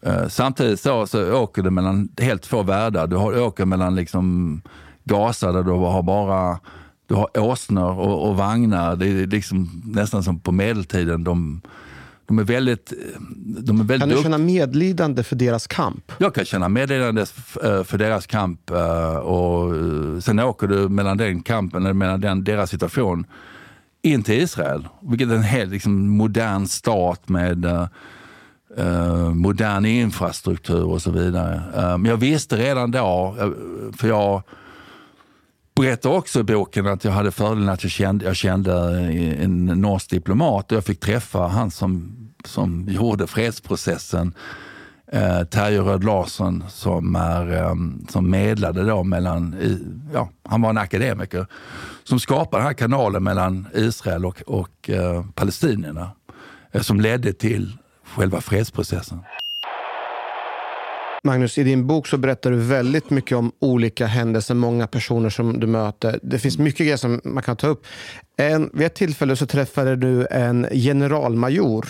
uh, 0.08 0.28
samtidigt 0.28 0.80
så, 0.80 1.08
så 1.08 1.34
åker 1.34 1.62
du 1.62 1.70
mellan 1.70 2.10
helt 2.18 2.42
två 2.42 2.64
världar. 2.64 3.08
Du 3.08 3.16
har, 3.16 3.42
åker 3.42 3.66
mellan 3.66 3.96
liksom 3.96 4.62
Gaza 5.04 5.52
där 5.52 5.64
du 5.64 5.72
har 5.72 6.04
bara 6.04 6.60
du 7.08 7.16
har 7.16 7.40
åsnor 7.40 8.00
och, 8.00 8.30
och 8.30 8.38
vagnar. 8.38 8.96
Det 8.96 9.08
är 9.08 9.28
liksom 9.28 9.82
nästan 9.86 10.24
som 10.24 10.40
på 10.40 10.52
medeltiden. 10.52 11.24
De, 11.24 11.62
de 12.28 12.40
är 12.40 12.44
väldigt... 12.44 12.94
De 13.40 13.80
är 13.80 13.84
väldigt 13.84 14.10
Kan 14.10 14.18
du 14.18 14.24
känna 14.24 14.38
medlidande 14.38 15.24
för 15.24 15.36
deras 15.36 15.68
kamp? 15.68 16.12
jag 16.18 16.36
kan 16.36 16.46
känna 16.46 16.70
meddelande 16.70 17.22
eh, 17.64 17.84
för 17.84 17.98
deras 17.98 18.28
kamp 18.28 18.70
eh, 18.70 19.16
och 19.16 19.74
sen 20.24 20.40
åker 20.40 20.68
du 20.68 20.90
mellan 20.90 21.18
den 21.18 21.44
kampen, 21.44 21.84
eller 21.84 21.94
mellan 21.94 22.22
den, 22.22 22.44
deras 22.44 22.70
situation 22.70 23.26
in 24.08 24.24
till 24.24 24.42
Israel. 24.42 24.88
Vilket 25.02 25.30
är 25.30 25.36
en 25.36 25.44
helt 25.44 25.72
liksom, 25.72 26.10
modern 26.10 26.68
stat 26.68 27.30
med 27.30 27.66
uh, 28.80 29.34
modern 29.34 29.86
infrastruktur 29.86 30.84
och 30.84 31.02
så 31.02 31.12
vidare. 31.12 31.62
Eh, 31.76 31.98
men 31.98 32.06
jag 32.06 32.18
visste 32.18 32.58
redan 32.58 32.92
då, 32.92 33.36
eh, 33.40 33.50
för 33.98 34.08
jag 34.08 34.42
berättar 35.76 36.10
också 36.10 36.40
i 36.40 36.44
boken 36.44 36.88
att 36.88 37.04
jag 37.04 37.12
hade 37.12 37.32
fördelen 37.32 37.70
att 37.70 37.84
jag 37.84 37.92
kände, 37.92 38.26
jag 38.26 38.36
kände 38.36 38.72
en 39.40 39.66
norsk 39.66 40.10
diplomat 40.10 40.72
och 40.72 40.78
jag 40.78 40.86
fick 40.86 41.00
träffa 41.00 41.48
han 41.48 41.72
som, 41.72 42.18
som 42.46 42.86
gjorde 42.90 43.28
fredsprocessen 43.28 44.34
eh, 45.12 45.44
Terje 45.44 45.82
Röd 45.82 46.04
Larsson 46.04 46.64
som, 46.70 47.16
är, 47.16 47.54
eh, 47.54 47.76
som 48.10 48.30
medlade 48.30 48.84
då 48.84 49.04
mellan, 49.04 49.56
ja, 50.14 50.30
han 50.44 50.62
var 50.62 50.70
en 50.70 50.78
akademiker, 50.78 51.46
som 52.04 52.20
skapade 52.20 52.62
den 52.62 52.68
här 52.68 52.74
kanalen 52.74 53.24
mellan 53.24 53.68
Israel 53.74 54.26
och, 54.26 54.42
och 54.48 54.90
eh, 54.90 55.26
palestinierna 55.36 56.12
eh, 56.72 56.82
som 56.82 57.02
ledde 57.02 57.34
till 57.34 57.78
själva 58.16 58.42
fredsprocessen. 58.42 59.20
Magnus, 61.24 61.58
i 61.58 61.64
din 61.64 61.88
bok 61.88 62.08
så 62.08 62.18
berättar 62.18 62.52
du 62.52 62.58
väldigt 62.58 63.10
mycket 63.10 63.38
om 63.38 63.52
olika 63.60 64.06
händelser, 64.06 64.56
många 64.56 64.88
personer 64.88 65.30
som 65.30 65.60
du 65.60 65.68
möter. 65.68 66.20
Det 66.24 66.40
finns 66.40 66.58
mycket 66.58 66.80
grejer 66.80 66.98
som 66.98 67.22
man 67.24 67.44
kan 67.44 67.56
ta 67.56 67.68
upp. 67.68 67.86
En, 68.38 68.70
vid 68.74 68.88
ett 68.88 68.96
tillfälle 68.96 69.36
så 69.36 69.46
träffade 69.46 69.96
du 69.96 70.28
en 70.32 70.68
generalmajor, 70.72 71.88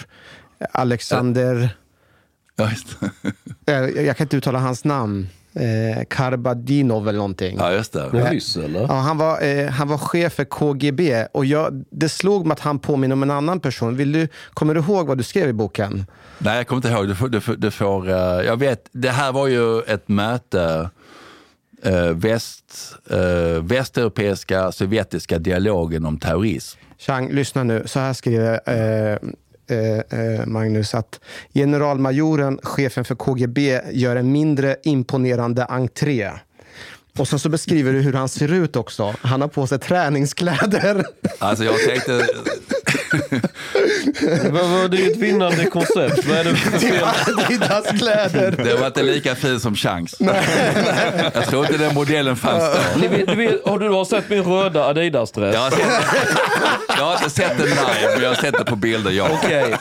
Alexander... 0.71 1.77
Ja, 2.59 2.69
just, 2.69 2.99
det. 2.99 3.09
Jag, 3.73 4.05
jag 4.05 4.17
kan 4.17 4.25
inte 4.25 4.37
uttala 4.37 4.59
hans 4.59 4.83
namn. 4.83 5.27
Eh, 5.53 6.03
Karbadinov 6.09 7.07
eller 7.09 7.17
någonting. 7.17 7.57
ja, 7.59 7.71
just 7.71 7.93
det. 7.93 8.01
Är 8.01 8.31
ryss 8.31 8.57
eller? 8.57 8.79
Ja, 8.81 8.93
han, 8.93 9.17
var, 9.17 9.41
eh, 9.41 9.69
han 9.69 9.87
var 9.87 9.97
chef 9.97 10.33
för 10.33 10.43
KGB 10.45 11.25
och 11.31 11.45
jag, 11.45 11.85
det 11.89 12.09
slog 12.09 12.45
mig 12.45 12.53
att 12.53 12.59
han 12.59 12.79
påminner 12.79 13.13
om 13.13 13.23
en 13.23 13.31
annan 13.31 13.59
person. 13.59 13.95
Vill 13.95 14.11
du, 14.11 14.27
kommer 14.53 14.73
du 14.73 14.79
ihåg 14.79 15.07
vad 15.07 15.17
du 15.17 15.23
skrev 15.23 15.49
i 15.49 15.53
boken? 15.53 16.05
Nej, 16.37 16.57
jag 16.57 16.67
kommer 16.67 16.77
inte 16.77 16.89
ihåg. 16.89 17.07
Du 17.07 17.15
får, 17.15 17.29
du 17.29 17.41
får, 17.41 17.55
du 17.55 17.71
får, 17.71 18.09
eh, 18.09 18.15
jag 18.45 18.57
vet, 18.57 18.89
det 18.91 19.09
här 19.09 19.31
var 19.31 19.47
ju 19.47 19.81
ett 19.81 20.07
möte, 20.07 20.89
eh, 21.83 22.09
väst, 22.09 22.95
eh, 23.09 23.63
västeuropeiska 23.63 24.71
sovjetiska 24.71 25.39
dialogen 25.39 26.05
om 26.05 26.19
terrorism. 26.19 26.79
Chang, 26.97 27.31
lyssna 27.31 27.63
nu. 27.63 27.83
Så 27.85 27.99
här 27.99 28.13
skriver 28.13 28.59
Eh, 29.69 30.19
eh, 30.19 30.45
Magnus 30.45 30.93
att 30.93 31.19
generalmajoren, 31.53 32.59
chefen 32.63 33.05
för 33.05 33.15
KGB, 33.15 33.81
gör 33.91 34.15
en 34.15 34.31
mindre 34.31 34.75
imponerande 34.83 35.65
entré. 35.65 36.31
Och 37.17 37.27
sen 37.27 37.39
så 37.39 37.49
beskriver 37.49 37.93
du 37.93 38.01
hur 38.01 38.13
han 38.13 38.29
ser 38.29 38.53
ut 38.53 38.75
också. 38.75 39.15
Han 39.21 39.41
har 39.41 39.47
på 39.47 39.67
sig 39.67 39.79
träningskläder. 39.79 41.05
Alltså 41.39 41.63
jag 41.63 41.75
tänkte, 41.79 42.27
Vad 44.51 44.91
det 44.91 44.97
är 45.05 45.11
ett 45.11 45.17
vinnande 45.17 45.65
koncept. 45.65 46.25
Vad 46.25 46.37
är 46.37 46.43
det 46.43 46.55
för 46.55 46.79
fel? 46.79 47.03
Adidas-kläder. 47.45 48.51
det 48.63 48.73
var 48.75 48.87
inte 48.87 49.03
lika 49.03 49.35
fin 49.35 49.59
som 49.59 49.75
chans. 49.75 50.15
Jag 51.33 51.45
tror 51.47 51.65
inte 51.65 51.77
den 51.77 51.93
modellen 51.93 52.35
fanns 52.35 52.63
då. 52.63 52.99
Ni 53.01 53.07
vet, 53.07 53.27
du 53.27 53.35
vet, 53.35 53.65
har 53.65 53.79
du 53.79 54.05
sett 54.05 54.29
min 54.29 54.43
röda 54.43 54.83
Adidas-dress? 54.93 55.53
Jag 55.55 55.61
har, 55.61 55.71
sett, 55.71 55.87
jag 56.97 57.03
har 57.05 57.13
inte 57.13 57.29
sett 57.29 57.57
den 57.57 57.67
live, 57.67 58.11
men 58.13 58.21
jag 58.23 58.29
har 58.29 58.35
sett 58.35 58.57
det 58.57 58.65
på 58.65 58.75
bilder. 58.75 59.11
Ja. 59.11 59.29
Okej. 59.43 59.75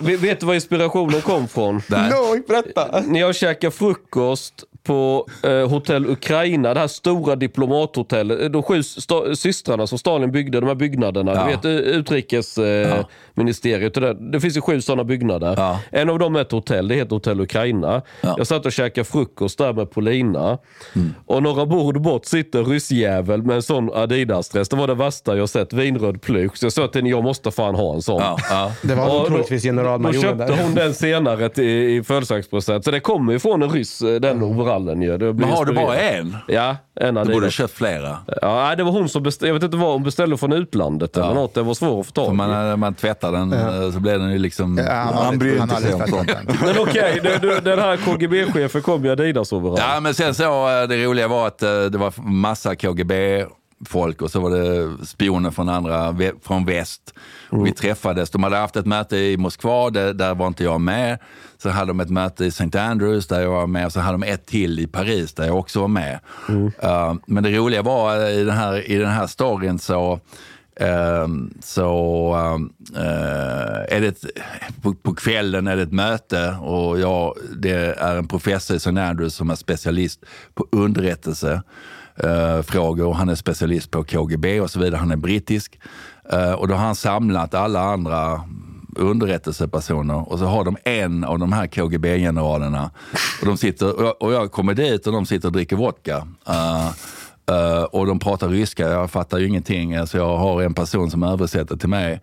Vet- 0.00 0.20
Vet 0.20 0.40
du 0.40 0.46
var 0.46 0.54
inspirationen 0.54 1.20
kom 1.20 1.48
från? 1.48 1.82
Nej. 1.86 2.10
No, 2.10 2.42
berätta. 2.48 3.00
När 3.06 3.20
jag 3.20 3.34
käkade 3.34 3.70
frukost 3.70 4.54
på 4.82 5.26
eh, 5.42 5.68
Hotell 5.70 6.06
Ukraina, 6.06 6.74
det 6.74 6.80
här 6.80 6.86
stora 6.88 7.36
diplomathotellet. 7.36 8.40
Eh, 8.42 8.48
De 8.48 8.62
sju 8.62 8.80
sta- 8.80 9.34
systrarna 9.34 9.86
som 9.86 9.98
Stalin 9.98 10.32
byggde, 10.32 10.60
de 10.60 10.66
här 10.66 10.74
byggnaderna. 10.74 11.32
Ja. 11.34 11.44
Du 11.44 11.50
vet 11.50 11.64
eh, 11.64 11.70
utrikesministeriet. 11.98 13.96
Eh, 13.96 14.02
och 14.02 14.14
det, 14.14 14.30
det 14.32 14.40
finns 14.40 14.56
ju 14.56 14.60
sju 14.60 14.80
sådana 14.80 15.04
byggnader. 15.04 15.54
Ja. 15.56 15.78
En 15.90 16.10
av 16.10 16.18
dem 16.18 16.36
är 16.36 16.40
ett 16.40 16.52
hotell, 16.52 16.88
det 16.88 16.94
heter 16.94 17.10
Hotell 17.16 17.40
Ukraina. 17.40 18.02
Ja. 18.20 18.34
Jag 18.38 18.46
satt 18.46 18.66
och 18.66 18.72
käkade 18.72 19.04
frukost 19.04 19.58
där 19.58 19.72
med 19.72 19.90
Polina. 19.90 20.58
Mm. 20.96 21.14
Och 21.26 21.42
några 21.42 21.66
bord 21.66 22.00
bort 22.02 22.24
sitter 22.24 22.58
en 22.58 22.64
ryssjävel 22.64 23.42
med 23.42 23.56
en 23.56 23.62
sån 23.62 23.90
Adidas-dress. 23.90 24.68
Det 24.68 24.76
var 24.76 24.86
det 24.86 24.94
värsta 24.94 25.36
jag 25.36 25.48
sett. 25.48 25.72
Vinröd 25.72 26.22
plysch. 26.22 26.56
Så 26.58 26.66
jag 26.66 26.72
sa 26.72 26.86
till 26.88 27.00
henne, 27.00 27.10
jag 27.10 27.24
måste 27.24 27.50
fan 27.50 27.74
ha 27.74 27.94
en 27.94 28.02
sån. 28.02 28.20
Ja, 28.20 28.36
ja. 28.50 28.72
Det 28.82 28.94
var 28.94 29.06
Och 29.06 29.12
nog 29.12 29.22
då- 29.22 29.26
troligtvis 29.28 29.62
Då 29.62 29.66
generalmajoren 29.68 30.20
köpte 30.22 30.44
där. 30.46 30.62
hon 30.62 30.74
den 30.74 30.94
senare 30.94 31.48
till, 31.48 31.64
i 31.64 32.02
födelsedagspresent. 32.04 32.84
Så 32.84 32.90
det 32.90 33.00
kommer 33.00 33.32
ju 33.32 33.38
från 33.38 33.62
en 33.62 33.70
ryss, 33.70 34.02
eh, 34.02 34.20
den 34.20 34.38
overallen 34.70 35.02
ju. 35.02 35.10
Det 35.18 35.32
blir 35.32 35.46
Men 35.46 35.56
har 35.56 35.64
du 35.64 35.72
bara 35.72 35.96
en? 35.96 36.36
Ja, 36.48 36.76
en 37.00 37.14
Du 37.14 37.20
borde 37.20 37.32
Adidas. 37.36 37.54
köpt 37.54 37.74
flera. 37.74 38.16
Ja, 38.42 38.64
nej, 38.66 38.76
det 38.76 38.82
var 38.82 38.92
hon 38.92 39.08
som 39.08 39.22
beställde. 39.22 39.48
Jag 39.48 39.54
vet 39.54 39.62
inte 39.62 39.76
vad 39.76 39.92
hon 39.92 40.02
beställde 40.02 40.36
från 40.36 40.52
utlandet 40.52 41.16
eller 41.16 41.26
Ja. 41.28 41.34
något. 41.34 41.54
Det 41.54 41.62
var 41.62 41.74
svårt 41.74 42.00
att 42.00 42.06
få 42.06 42.12
För 42.12 42.12
tag 42.12 42.34
i. 42.34 42.36
man, 42.36 42.50
när 42.50 42.76
man 42.76 42.94
tvättar 42.94 43.32
den 43.32 43.52
eh, 43.52 43.90
så 43.92 44.00
blir 44.00 44.18
den 44.18 44.30
ju 44.32 44.38
liksom... 44.38 44.78
Ja, 44.78 44.92
han 44.92 45.14
Han 45.24 45.38
bryr 45.38 45.58
han 45.58 45.70
inte 45.70 45.82
sig 45.82 45.94
om 45.94 46.06
sånt. 46.06 46.28
den. 46.28 46.56
Men 46.64 46.78
okej, 46.78 47.20
det- 47.22 47.60
den 47.64 47.78
här 47.78 47.96
KGB-chefen 47.96 48.82
kom 48.82 49.04
i 49.04 49.08
Adidas-overall. 49.10 49.78
Ja, 49.78 50.00
men 50.00 50.14
sen 50.14 50.34
så, 50.34 50.42
eh, 50.82 50.88
det 50.88 51.04
roliga 51.04 51.28
var 51.28 51.46
att 51.46 51.62
eh, 51.62 51.68
det 51.82 51.98
var 51.98 52.12
massa 52.22 52.74
KGB-folk 53.80 54.22
och 54.22 54.30
så 54.30 54.40
var 54.40 54.50
det 54.50 55.06
spioner 55.06 55.50
från 55.50 55.68
andra, 55.68 56.16
från 56.42 56.64
väst. 56.64 57.14
Och 57.50 57.66
vi 57.66 57.72
träffades. 57.72 58.30
De 58.30 58.42
hade 58.42 58.56
haft 58.56 58.76
ett 58.76 58.86
möte 58.86 59.16
i 59.16 59.36
Moskva, 59.36 59.90
där, 59.90 60.14
där 60.14 60.34
var 60.34 60.46
inte 60.46 60.64
jag 60.64 60.80
med. 60.80 61.18
Så 61.58 61.68
hade 61.68 61.86
de 61.86 62.00
ett 62.00 62.10
möte 62.10 62.44
i 62.44 62.48
St. 62.48 62.78
Andrews 62.78 63.26
där 63.26 63.40
jag 63.40 63.50
var 63.50 63.66
med 63.66 63.86
och 63.86 63.92
så 63.92 64.00
hade 64.00 64.18
de 64.18 64.22
ett 64.22 64.46
till 64.46 64.78
i 64.78 64.86
Paris 64.86 65.34
där 65.34 65.46
jag 65.46 65.58
också 65.58 65.80
var 65.80 65.88
med. 65.88 66.20
Eh, 66.82 67.14
men 67.26 67.42
det 67.42 67.50
roliga 67.50 67.82
var 67.82 68.16
eh, 68.16 68.30
i 68.30 68.44
den 68.44 68.56
här, 68.56 68.90
i 68.90 68.96
den 68.96 69.10
här 69.10 69.26
storyn 69.26 69.78
så 69.78 70.20
Ehm, 70.80 71.54
så 71.62 72.34
ehm, 72.34 72.72
eh, 72.96 73.96
är 73.96 74.00
det 74.00 74.06
ett, 74.06 74.24
på, 74.82 74.94
på 74.94 75.14
kvällen 75.14 75.66
är 75.66 75.76
det 75.76 75.82
ett 75.82 75.92
möte 75.92 76.56
och 76.60 77.00
jag, 77.00 77.34
det 77.56 77.98
är 77.98 78.16
en 78.16 78.28
professor 78.28 78.74
i 78.74 78.76
St. 78.76 79.00
Andrews 79.00 79.34
som 79.34 79.50
är 79.50 79.54
specialist 79.54 80.24
på 80.54 80.66
underrättelse 80.72 81.62
eh, 82.24 82.62
frågor 82.62 83.12
han 83.12 83.28
är 83.28 83.34
specialist 83.34 83.90
på 83.90 84.04
KGB 84.04 84.60
och 84.60 84.70
så 84.70 84.80
vidare. 84.80 84.98
Han 84.98 85.10
är 85.10 85.16
brittisk. 85.16 85.78
Eh, 86.32 86.52
och 86.52 86.68
då 86.68 86.74
har 86.74 86.84
han 86.84 86.96
samlat 86.96 87.54
alla 87.54 87.80
andra 87.80 88.40
underrättelsepersoner 88.96 90.32
och 90.32 90.38
så 90.38 90.44
har 90.44 90.64
de 90.64 90.76
en 90.84 91.24
av 91.24 91.38
de 91.38 91.52
här 91.52 91.66
KGB-generalerna 91.66 92.90
och, 93.40 93.46
de 93.46 93.56
sitter, 93.56 93.96
och, 93.96 94.04
jag, 94.04 94.22
och 94.22 94.32
jag 94.32 94.52
kommer 94.52 94.74
dit 94.74 95.06
och 95.06 95.12
de 95.12 95.26
sitter 95.26 95.48
och 95.48 95.52
dricker 95.52 95.76
vodka. 95.76 96.26
Eh, 96.48 96.86
eh 97.46 97.82
och 97.82 98.06
de 98.06 98.18
pratar 98.18 98.48
ryska, 98.48 98.88
jag 98.88 99.10
fattar 99.10 99.38
ju 99.38 99.48
ingenting. 99.48 100.06
Så 100.06 100.16
jag 100.16 100.36
har 100.36 100.62
en 100.62 100.74
person 100.74 101.10
som 101.10 101.22
översätter 101.22 101.76
till 101.76 101.88
mig. 101.88 102.20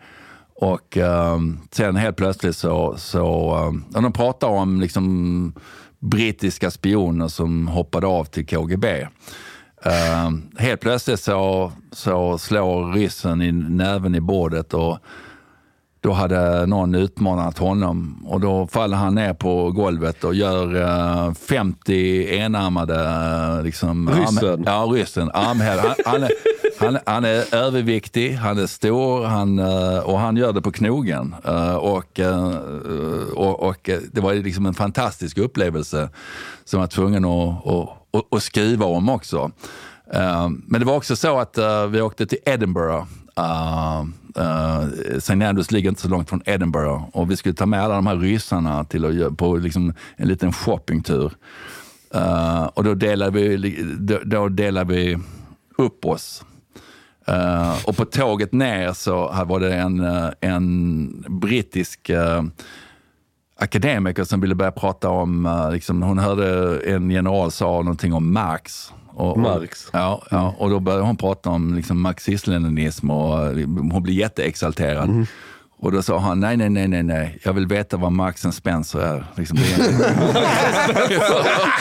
Och 0.59 0.97
ehm, 0.97 1.59
sen 1.71 1.95
helt 1.95 2.15
plötsligt 2.17 2.55
så, 2.55 2.95
så 2.97 3.55
ehm, 3.55 3.83
och 3.95 4.01
de 4.01 4.13
pratar 4.13 4.47
om 4.47 4.81
liksom 4.81 5.53
brittiska 5.99 6.71
spioner 6.71 7.27
som 7.27 7.67
hoppade 7.67 8.07
av 8.07 8.23
till 8.23 8.45
KGB. 8.45 9.07
Ehm, 9.83 10.49
helt 10.57 10.81
plötsligt 10.81 11.19
så, 11.19 11.71
så 11.91 12.37
slår 12.37 12.93
ryssen 12.93 13.41
i 13.41 13.51
näven 13.51 14.15
i 14.15 14.19
bordet 14.21 14.73
och 14.73 14.97
då 16.01 16.11
hade 16.11 16.65
någon 16.65 16.95
utmanat 16.95 17.57
honom 17.57 18.25
och 18.27 18.39
då 18.39 18.67
faller 18.67 18.97
han 18.97 19.15
ner 19.15 19.33
på 19.33 19.71
golvet 19.71 20.23
och 20.23 20.35
gör 20.35 20.75
eh, 21.27 21.33
50 21.33 22.37
enarmade... 22.37 22.95
eh, 23.57 23.63
Liksom, 23.63 24.09
Ryssen? 24.09 24.49
Arm, 24.53 24.63
ja, 24.65 24.87
ryssen. 25.01 25.31
Armhäl. 25.33 25.79
Han, 26.87 26.99
han, 27.05 27.25
är, 27.25 27.55
överviktig, 27.55 28.33
han 28.33 28.57
är 28.57 28.67
stor 28.67 29.25
han, 29.25 29.59
eh, 29.59 29.99
och 29.99 30.19
han 30.19 30.37
gör 30.37 30.53
det 30.53 30.61
på 30.61 30.71
knogen. 30.71 31.35
Eh, 31.45 31.75
och, 31.75 32.19
eh, 32.19 32.55
och, 33.35 33.63
och 33.63 33.89
det 34.11 34.21
var 34.21 34.33
liksom 34.33 34.65
en 34.65 34.73
fantastisk 34.73 35.37
upplevelse 35.37 36.09
som 36.65 36.77
jag 36.77 36.81
var 36.81 36.87
tvungen 36.87 37.25
att, 37.25 37.67
att, 37.67 38.33
att, 38.33 38.43
skriva 38.43 38.85
om 38.85 39.09
också. 39.09 39.51
Men 40.65 40.79
det 40.79 40.85
var 40.85 40.95
också 40.95 41.15
så 41.15 41.39
att 41.39 41.57
vi 41.89 42.01
åkte 42.01 42.25
till 42.25 42.39
Edinburgh 42.45 43.05
Uh, 43.39 44.05
uh, 44.37 45.17
St. 45.17 45.33
Andrews 45.33 45.71
ligger 45.71 45.89
inte 45.89 46.01
så 46.01 46.07
långt 46.07 46.29
från 46.29 46.41
Edinburgh 46.45 47.03
och 47.11 47.31
vi 47.31 47.35
skulle 47.37 47.55
ta 47.55 47.65
med 47.65 47.83
alla 47.83 47.95
de 47.95 48.07
här 48.07 48.15
ryssarna 48.15 48.83
till 48.83 49.25
att, 49.25 49.37
på 49.37 49.57
liksom 49.57 49.93
en 50.15 50.27
liten 50.27 50.53
shoppingtur. 50.53 51.31
Uh, 52.15 52.63
och 52.63 52.83
då 52.83 52.93
delade 52.93 53.31
vi, 53.31 53.83
då, 53.99 54.19
då 54.25 54.49
delade 54.49 54.93
vi 54.93 55.17
upp 55.77 56.05
oss. 56.05 56.43
Uh, 57.31 57.85
och 57.85 57.97
på 57.97 58.05
tåget 58.05 58.53
ner 58.53 58.93
så 58.93 59.43
var 59.45 59.59
det 59.59 59.75
en, 59.75 59.99
uh, 59.99 60.29
en 60.41 61.25
brittisk 61.29 62.09
uh, 62.09 62.43
akademiker 63.59 64.23
som 64.23 64.41
ville 64.41 64.55
börja 64.55 64.71
prata 64.71 65.09
om, 65.09 65.45
uh, 65.45 65.71
liksom, 65.71 66.01
hon 66.01 66.19
hörde 66.19 66.79
en 66.79 67.11
general 67.11 67.51
sa 67.51 67.65
någonting 67.65 68.13
om 68.13 68.33
Marx. 68.33 68.93
Och, 69.07 69.31
och, 69.31 69.39
Marx. 69.39 69.89
Ja, 69.93 70.21
ja, 70.31 70.55
och 70.57 70.69
då 70.69 70.79
började 70.79 71.03
hon 71.03 71.17
prata 71.17 71.49
om 71.49 71.75
liksom, 71.75 72.01
marxism-leninism 72.01 73.11
och 73.11 73.37
hon 73.93 74.03
blev 74.03 74.15
jätteexalterad. 74.15 75.27
Och 75.79 75.91
då 75.91 76.01
sa 76.01 76.19
han, 76.19 76.39
nej, 76.39 76.57
nej, 76.57 76.69
nej, 76.69 76.87
nej, 76.87 77.03
nej, 77.03 77.39
jag 77.43 77.53
vill 77.53 77.67
veta 77.67 77.97
vad 77.97 78.11
Marx 78.11 78.45
and 78.45 78.53
Spencer 78.53 78.99
är. 78.99 79.25
Liksom, 79.35 79.57
det 79.57 79.73
är 79.73 79.87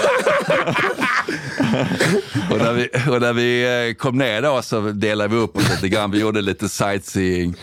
och, 2.50 2.58
när 2.58 2.72
vi, 2.72 2.88
och 3.10 3.20
när 3.20 3.32
vi 3.32 3.86
eh, 3.88 3.94
kom 3.94 4.18
ner 4.18 4.42
då 4.42 4.62
så 4.62 4.80
delade 4.80 5.34
vi 5.34 5.40
upp 5.40 5.56
oss 5.56 5.70
lite 5.70 5.88
grann. 5.88 6.10
Vi 6.10 6.20
gjorde 6.20 6.40
lite 6.40 6.68
sightseeing. 6.68 7.54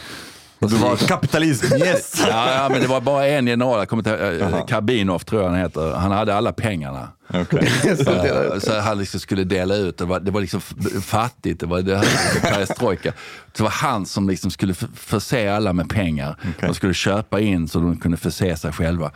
Du 0.60 0.70
så 0.70 0.76
var 0.76 0.96
kapitalism, 0.96 1.76
yes! 1.76 2.14
Ja, 2.30 2.54
ja, 2.54 2.70
men 2.70 2.82
det 2.82 2.88
var 2.88 3.02
bara 3.02 3.28
en 3.28 3.48
general, 3.48 3.80
jag 3.80 3.90
kommer 3.90 4.10
inte 4.10 4.46
eh, 4.46 4.66
Karbinov 4.66 5.20
tror 5.20 5.42
jag 5.42 5.50
han 5.50 5.60
heter. 5.60 5.92
Han 5.92 6.12
hade 6.12 6.36
alla 6.36 6.54
pengarna. 6.54 7.10
Okej. 7.34 7.72
Eh, 7.86 7.98
Så 8.60 8.80
han 8.80 8.98
liksom 8.98 9.20
skulle 9.20 9.44
dela 9.44 9.76
ut, 9.76 9.98
det 9.98 10.06
var, 10.06 10.20
det 10.20 10.32
var 10.32 10.42
liksom 10.42 10.62
fattigt, 11.02 11.60
det 11.60 11.66
var 11.66 11.82
det 11.82 11.98
här 11.98 12.06
perestrojka. 12.42 13.14
Det 13.58 13.64
var 13.64 13.70
han 13.70 14.06
som 14.06 14.30
liksom 14.30 14.52
skulle 14.52 14.74
förse 14.96 15.54
alla 15.54 15.74
med 15.74 15.90
pengar. 15.90 16.38
De 16.62 16.76
skulle 16.76 16.94
köpa 16.94 17.40
in 17.40 17.68
så 17.68 17.80
de 17.80 17.98
kunde 17.98 18.18
förse 18.18 18.58
sig 18.58 18.72
själva. 18.72 19.12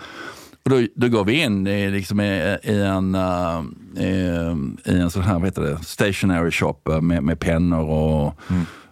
Och 0.67 0.71
då, 0.73 0.87
då 0.95 1.07
går 1.09 1.25
vi 1.25 1.41
in 1.43 1.67
i, 1.67 1.89
liksom 1.91 2.19
i, 2.19 2.57
i, 2.63 2.81
en, 2.81 3.15
eh, 3.15 3.61
i, 4.03 4.07
i 4.85 4.99
en 4.99 5.11
sån 5.11 5.21
här, 5.23 5.33
vad 5.33 5.45
heter 5.45 5.61
det, 5.61 5.77
stationary 5.83 6.51
shop 6.51 6.75
eh, 6.89 7.01
med, 7.01 7.23
med 7.23 7.39
pennor 7.39 7.89
och 7.89 8.33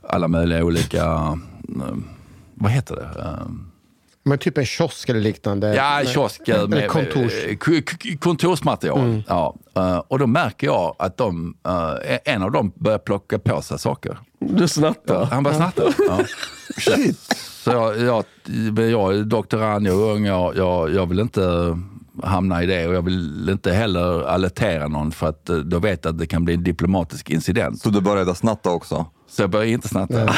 alla 0.09 0.27
möjliga 0.27 0.63
olika, 0.63 1.03
eh, 1.03 1.35
vad 2.53 2.71
heter 2.71 2.95
det? 2.95 3.21
Eh, 3.21 3.47
Men 4.23 4.37
typ 4.37 4.57
en 4.57 4.65
kiosk 4.65 5.09
eller 5.09 5.19
liknande. 5.19 5.75
Ja, 5.75 6.01
Eller 6.55 6.67
med, 6.67 6.89
kontors. 6.89 7.33
med 7.47 7.59
k- 7.59 7.71
k- 8.03 8.09
kontorsmaterial. 8.19 9.23
Ja. 9.27 9.55
eh, 9.75 9.97
och 9.97 10.19
då 10.19 10.27
märker 10.27 10.67
jag 10.67 10.95
att 10.99 11.17
de, 11.17 11.55
eh, 11.67 12.33
en 12.33 12.41
av 12.43 12.51
dem 12.51 12.71
börjar 12.75 12.99
plocka 12.99 13.39
på 13.39 13.61
sig 13.61 13.79
saker. 13.79 14.17
Du 14.39 14.67
snattar. 14.67 15.25
Han 15.25 15.43
börjar 15.43 15.57
snatta. 15.57 15.83
Ja. 16.07 16.19
Så 17.65 17.71
jag, 17.71 17.99
jag, 17.99 18.23
jag 18.89 19.15
är 19.15 19.23
doktorand, 19.23 19.87
jag 19.87 19.95
är 19.95 20.13
ung, 20.13 20.25
jag, 20.25 20.57
jag, 20.57 20.93
jag 20.95 21.05
vill 21.05 21.19
inte 21.19 21.77
hamna 22.23 22.63
i 22.63 22.65
det 22.65 22.87
och 22.87 22.93
jag 22.93 23.01
vill 23.01 23.49
inte 23.49 23.71
heller 23.71 24.23
alertera 24.23 24.87
någon 24.87 25.11
för 25.11 25.29
att 25.29 25.49
eh, 25.49 25.57
då 25.57 25.79
vet 25.79 26.05
jag 26.05 26.11
att 26.11 26.19
det 26.19 26.27
kan 26.27 26.45
bli 26.45 26.53
en 26.53 26.63
diplomatisk 26.63 27.29
incident. 27.29 27.81
Så 27.81 27.89
du 27.89 28.01
började 28.01 28.35
snatta 28.35 28.69
också? 28.71 29.05
Så 29.29 29.41
jag 29.41 29.49
började 29.49 29.71
inte 29.71 29.87
snatta. 29.87 30.33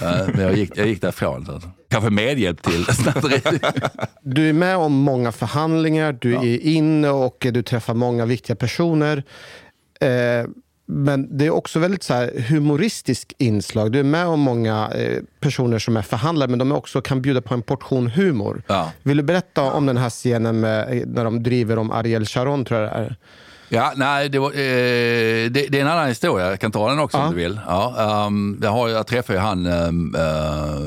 Men 0.34 0.40
jag 0.40 0.56
gick, 0.56 0.76
jag 0.76 0.86
gick 0.86 1.00
därifrån. 1.00 1.46
Så. 1.46 1.60
Kanske 1.90 2.10
medhjälp 2.10 2.62
till 2.62 2.84
snatteri. 2.84 3.40
Du 4.22 4.48
är 4.48 4.52
med 4.52 4.76
om 4.76 4.92
många 4.92 5.32
förhandlingar, 5.32 6.18
du 6.20 6.34
är 6.34 6.60
inne 6.60 7.10
och 7.10 7.46
du 7.52 7.62
träffar 7.62 7.94
många 7.94 8.26
viktiga 8.26 8.56
personer. 8.56 9.24
Eh, 10.00 10.46
men 10.92 11.38
det 11.38 11.46
är 11.46 11.50
också 11.50 11.78
väldigt 11.78 12.02
så 12.02 12.14
här 12.14 12.40
humoristisk 12.48 13.32
inslag. 13.38 13.92
Du 13.92 13.98
är 13.98 14.02
med 14.04 14.26
om 14.26 14.40
många 14.40 14.88
eh, 14.94 15.22
personer 15.40 15.78
som 15.78 15.96
är 15.96 16.02
förhandlare, 16.02 16.48
men 16.48 16.58
de 16.58 16.72
också 16.72 17.00
kan 17.00 17.22
bjuda 17.22 17.40
på 17.40 17.54
en 17.54 17.62
portion 17.62 18.06
humor. 18.06 18.62
Ja. 18.66 18.90
Vill 19.02 19.16
du 19.16 19.22
berätta 19.22 19.62
om 19.62 19.86
den 19.86 19.96
här 19.96 20.10
scenen 20.10 20.60
med, 20.60 20.98
eh, 20.98 21.06
när 21.06 21.24
de 21.24 21.42
driver 21.42 21.78
om 21.78 21.90
Ariel 21.90 22.26
Sharon, 22.26 22.64
tror 22.64 22.80
jag 22.80 22.90
det 22.90 22.94
är? 22.96 23.16
Ja, 23.68 23.92
nej, 23.96 24.28
det, 24.28 24.38
var, 24.38 24.50
eh, 24.50 24.54
det, 24.54 25.48
det 25.50 25.74
är 25.74 25.80
en 25.80 25.88
annan 25.88 26.08
historia. 26.08 26.46
Jag 26.50 26.60
kan 26.60 26.72
ta 26.72 26.88
den 26.88 26.98
också 26.98 27.18
Ja. 27.18 27.24
om 27.24 27.30
du 27.30 27.36
vill. 27.36 27.60
Ja, 27.66 28.24
um, 28.26 28.60
jag, 28.62 28.70
har, 28.70 28.88
jag 28.88 29.06
träffade 29.06 29.38
ju 29.38 29.44
han 29.44 29.66
eh, 29.66 29.90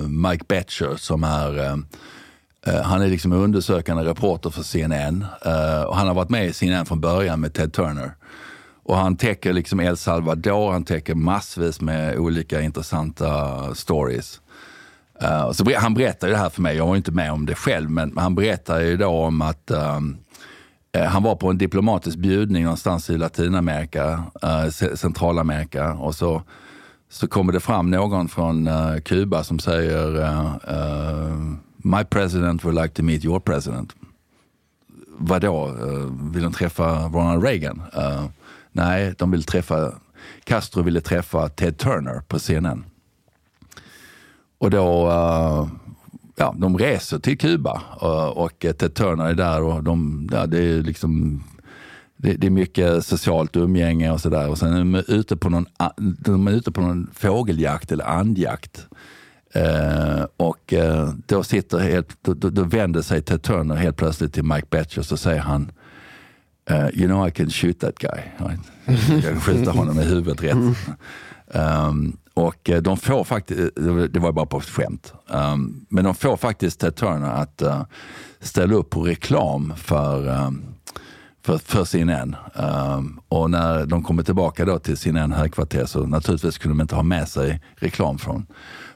Mike 0.07 0.45
Betcher 0.47 0.95
som 0.97 1.23
är 1.23 1.65
eh, 1.67 2.81
han 2.83 3.01
är 3.01 3.07
liksom 3.07 3.31
undersökande 3.33 4.03
reporter 4.03 4.49
för 4.49 4.63
CNN 4.63 5.25
eh, 5.45 5.81
och 5.81 5.97
han 5.97 6.07
har 6.07 6.13
varit 6.13 6.29
med 6.29 6.45
i 6.45 6.53
CNN 6.53 6.85
från 6.85 7.01
början 7.01 7.41
med 7.41 7.53
Ted 7.53 7.73
Turner. 7.73 8.11
Och 8.87 8.97
han 8.97 9.15
täcker 9.17 9.53
liksom 9.53 9.79
El 9.79 9.97
Salvador, 9.97 10.71
han 10.71 10.83
täcker 10.83 11.15
massvis 11.15 11.81
med 11.81 12.17
olika 12.17 12.61
intressanta 12.61 13.75
stories. 13.75 14.41
Uh, 15.23 15.51
så, 15.51 15.63
ber- 15.63 15.77
han 15.77 15.93
berättar 15.93 16.27
ju 16.27 16.33
det 16.33 16.39
här 16.39 16.49
för 16.49 16.61
mig, 16.61 16.77
jag 16.77 16.87
var 16.87 16.95
inte 16.95 17.11
med 17.11 17.31
om 17.31 17.45
det 17.45 17.55
själv, 17.55 17.89
men 17.89 18.17
han 18.17 18.35
berättar 18.35 18.79
ju 18.81 18.97
då 18.97 19.07
om 19.07 19.41
att 19.41 19.71
um, 19.71 20.17
han 21.07 21.23
var 21.23 21.35
på 21.35 21.49
en 21.49 21.57
diplomatisk 21.57 22.17
bjudning 22.17 22.63
någonstans 22.63 23.09
i 23.09 23.17
Latinamerika, 23.17 24.23
uh, 24.43 24.69
Centralamerika 24.95 25.93
och 25.93 26.15
så, 26.15 26.41
så 27.09 27.27
kommer 27.27 27.53
det 27.53 27.59
fram 27.59 27.91
någon 27.91 28.27
från 28.27 28.67
uh, 28.67 28.99
Kuba 28.99 29.43
som 29.43 29.59
säger 29.59 30.29
My 31.77 32.03
president 32.03 32.65
would 32.65 32.81
like 32.81 32.93
to 32.93 33.03
meet 33.03 33.25
your 33.25 33.39
president. 33.39 33.95
Vadå, 35.17 35.67
uh, 35.67 36.31
vill 36.33 36.43
de 36.43 36.53
träffa 36.53 37.07
Ronald 37.07 37.43
Reagan? 37.43 37.81
Nej, 38.75 39.13
de 39.17 39.31
vill 39.31 39.43
träffa, 39.43 39.91
Castro 40.43 40.83
ville 40.83 41.01
träffa 41.01 41.49
Ted 41.49 41.77
Turner 41.77 42.21
på 42.27 42.39
CNN. 42.39 42.85
Och 44.57 44.69
då, 44.69 45.07
eh, 45.07 45.67
ja, 46.35 46.55
de 46.57 46.77
reser 46.77 47.19
till 47.19 47.37
Kuba 47.37 47.81
eh, 48.01 48.27
och 48.27 48.59
Ted 48.59 48.93
Turner 48.93 49.25
är 49.25 49.33
där 49.33 49.61
och 49.61 49.83
de, 49.83 50.29
ja, 50.31 50.45
det 50.45 50.63
är 50.63 50.81
liksom 50.81 51.43
det, 52.17 52.43
är 52.43 52.49
mycket 52.49 53.05
socialt 53.05 53.55
umgänge 53.55 54.11
och 54.11 54.21
sådär. 54.21 54.49
Och 54.49 54.57
sen 54.57 54.73
är 54.73 54.79
de 54.79 54.95
ute 54.95 55.37
på 55.37 55.49
någon, 55.49 55.67
de 55.97 56.47
är 56.47 56.51
ute 56.51 56.71
på 56.71 56.81
någon 56.81 57.09
fågeljakt 57.13 57.91
eller 57.91 58.05
andjakt. 58.05 58.87
Eh, 59.53 60.25
och 60.37 60.73
eh, 60.73 61.13
då, 61.25 61.43
sitter 61.43 61.79
helt, 61.79 62.17
då, 62.21 62.33
då, 62.33 62.63
vänder 62.63 63.01
sig 63.01 63.21
Ted 63.21 63.41
Turner 63.41 63.75
helt 63.75 63.97
plötsligt 63.97 64.33
till 64.33 64.43
Mike 64.43 64.67
Betcher 64.69 65.13
och 65.13 65.19
säger 65.19 65.41
han 65.41 65.71
eh, 66.69 66.87
You 66.93 67.07
know 67.07 67.27
I 67.27 67.31
can 67.31 67.49
shoot 67.49 67.79
that 67.79 67.99
guy. 67.99 68.19
Jag 69.09 69.23
kan 69.23 69.41
skjuta 69.41 69.71
honom 69.71 69.99
i 69.99 70.03
huvudet 70.03 70.43
rätt. 70.43 70.77
Um, 71.47 72.17
och 72.33 72.69
eh, 72.69 72.81
de 72.81 72.97
får 72.97 73.23
faktiskt, 73.23 73.75
det 74.09 74.19
var 74.19 74.31
bara 74.31 74.45
på 74.45 74.57
ett 74.57 74.65
skämt, 74.65 75.13
um, 75.27 75.85
men 75.89 76.03
de 76.03 76.15
får 76.15 76.37
faktiskt 76.37 76.79
Ted 76.79 76.95
Turner 76.95 77.31
att 77.31 77.61
uh, 77.61 77.83
ställa 78.39 78.75
upp 78.75 78.89
på 78.89 79.01
reklam 79.01 79.73
för, 79.77 80.45
um, 80.45 80.65
för, 81.43 81.57
för 81.57 81.85
CNN. 81.85 82.35
Um, 82.53 83.19
och 83.27 83.49
när 83.49 83.85
de 83.85 84.03
kommer 84.03 84.23
tillbaka 84.23 84.65
då 84.65 84.79
till 84.79 84.97
CNN 84.97 85.31
högkvarter 85.31 85.85
så 85.85 86.05
naturligtvis 86.05 86.57
kunde 86.57 86.77
de 86.77 86.81
inte 86.81 86.95
ha 86.95 87.03
med 87.03 87.27
sig 87.27 87.61
reklam 87.75 88.17
från, 88.17 88.45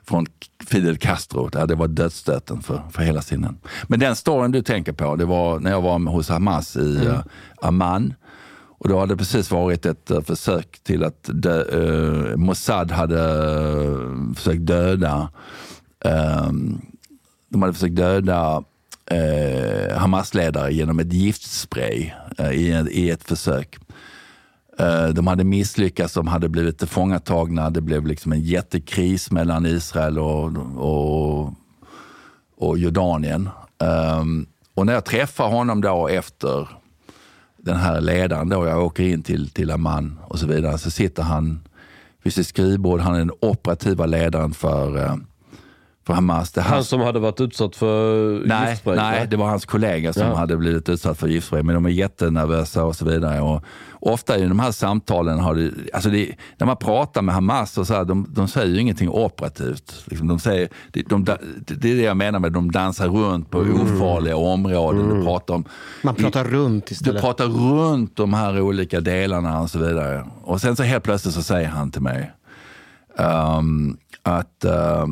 från 0.10 0.26
Fidel 0.68 0.98
Castro. 0.98 1.50
Det 1.50 1.76
varit 1.76 1.96
dödsstöten 1.96 2.62
för, 2.62 2.82
för 2.92 3.04
hela 3.04 3.22
CNN. 3.22 3.58
Men 3.88 4.00
den 4.00 4.16
storyn 4.16 4.52
du 4.52 4.62
tänker 4.62 4.94
på, 4.94 5.16
det 5.16 5.26
var 5.26 5.60
när 5.60 5.72
jag 5.72 5.82
var 5.82 6.00
hos 6.12 6.30
Hamas 6.30 6.76
i 6.76 7.08
uh, 7.08 7.20
Amman. 7.62 8.14
Och 8.80 8.90
då 8.90 9.00
hade 9.00 9.14
det 9.14 9.18
precis 9.18 9.52
varit 9.52 9.86
ett 9.86 10.12
eh, 10.12 10.22
försök 10.22 10.80
till 10.84 11.04
att 11.04 11.30
dö, 11.34 11.64
eh, 11.64 12.38
Mossad 12.38 12.92
hade 12.92 13.22
eh, 13.22 14.34
försökt 14.36 14.66
döda 14.66 15.30
eh, 16.06 16.52
de 17.50 17.62
hade 17.62 17.74
försökt 17.74 17.96
döda 17.96 18.64
eh, 19.06 19.98
Hamas-ledare 19.98 20.72
genom 20.72 21.00
ett 21.00 21.14
giftspray 21.14 22.14
eh, 22.38 22.52
i, 22.52 22.86
i 22.92 23.10
ett 23.10 23.24
försök. 23.24 23.78
Eh, 24.80 25.08
de 25.08 25.28
hade 25.28 25.44
misslyckats, 25.44 26.14
de 26.14 26.28
hade 26.28 26.50
blivit 26.50 26.78
tillfångatagna. 26.78 27.70
Det 27.70 27.82
blev 27.82 28.08
liksom 28.08 28.32
en 28.32 28.42
jättekris 28.42 29.32
mellan 29.32 29.66
Israel 29.66 30.20
och, 30.20 30.52
och, 30.78 31.54
och 32.58 32.78
Jordanien. 32.78 33.50
Ehm, 33.84 34.46
och 34.74 34.86
när 34.86 34.94
jag 34.94 35.06
träffar 35.06 35.50
honom 35.50 35.82
då 35.82 36.08
efter 36.08 36.70
den 37.58 37.76
här 37.76 38.02
ledaren 38.02 38.50
då, 38.50 38.68
jag 38.68 38.86
åker 38.86 39.04
in 39.04 39.24
till, 39.24 39.50
till 39.50 39.72
Amman 39.72 40.20
och 40.28 40.40
så 40.40 40.48
vidare, 40.48 40.78
så 40.78 40.92
sitter 40.92 41.24
han 41.24 41.60
vid 42.24 42.34
sitt 42.34 42.48
skrivbord. 42.48 43.00
Han 43.00 43.16
är 43.16 43.20
den 43.20 43.32
operativa 43.40 44.06
ledaren 44.06 44.54
för, 44.54 44.98
eh, 44.98 45.16
för 46.10 46.14
Hamas. 46.14 46.52
Det 46.52 46.62
Han 46.62 46.84
som 46.84 47.02
hade 47.02 47.20
varit 47.20 47.42
utsatt 47.42 47.76
för 47.76 48.24
Nej, 48.48 48.70
giftspray? 48.70 48.96
nej, 48.96 49.28
det 49.30 49.38
var 49.38 49.46
hans 49.50 49.66
kollega 49.66 50.14
som 50.14 50.28
Ja. 50.28 50.36
hade 50.36 50.58
blivit 50.58 50.90
utsatt 50.90 51.18
för 51.20 51.28
giftspray. 51.28 51.64
Men 51.64 51.76
de 51.76 51.86
är 51.86 51.90
jättenervösa 51.90 52.84
och 52.84 52.96
så 52.96 53.06
vidare. 53.06 53.42
Och 53.42 53.64
ofta 54.00 54.38
i 54.38 54.46
de 54.48 54.60
här 54.60 54.72
samtalen, 54.72 55.40
har 55.40 55.56
det, 55.56 55.72
alltså 55.94 56.10
det, 56.10 56.36
när 56.58 56.68
man 56.68 56.78
pratar 56.78 57.22
med 57.22 57.36
Hamas, 57.36 57.78
och 57.78 57.88
så 57.88 57.94
här, 57.94 58.06
de, 58.06 58.28
de 58.30 58.48
säger 58.48 58.68
ju 58.74 58.80
ingenting 58.82 59.10
operativt. 59.10 60.04
Liksom, 60.06 60.28
de 60.28 60.40
säger, 60.40 60.70
de, 60.92 61.02
de, 61.04 61.26
det 61.66 61.92
är 61.92 61.96
det 61.96 62.02
jag 62.02 62.18
menar 62.18 62.40
med 62.40 62.52
de 62.52 62.72
dansar 62.72 63.08
runt 63.08 63.50
på 63.50 63.60
Mm. 63.62 63.82
ofarliga 63.82 64.36
områden. 64.38 65.10
De 65.10 65.24
pratar 65.26 65.54
om, 65.54 65.66
Man 66.04 66.16
pratar 66.16 66.44
runt 66.44 66.86
du 66.88 66.94
istället. 66.94 67.22
pratar 67.22 67.46
runt 67.46 68.16
de 68.16 68.34
här 68.34 68.62
olika 68.62 69.00
delarna 69.02 69.60
och 69.62 69.70
så 69.70 69.80
vidare. 69.80 70.26
Och 70.44 70.62
sen 70.62 70.76
så 70.76 70.84
helt 70.84 71.04
plötsligt 71.04 71.34
så 71.34 71.44
säger 71.44 71.68
han 71.70 71.92
till 71.92 72.02
mig 72.02 72.32
ehm, 73.18 73.98
att 74.24 74.66
eh, 74.66 75.06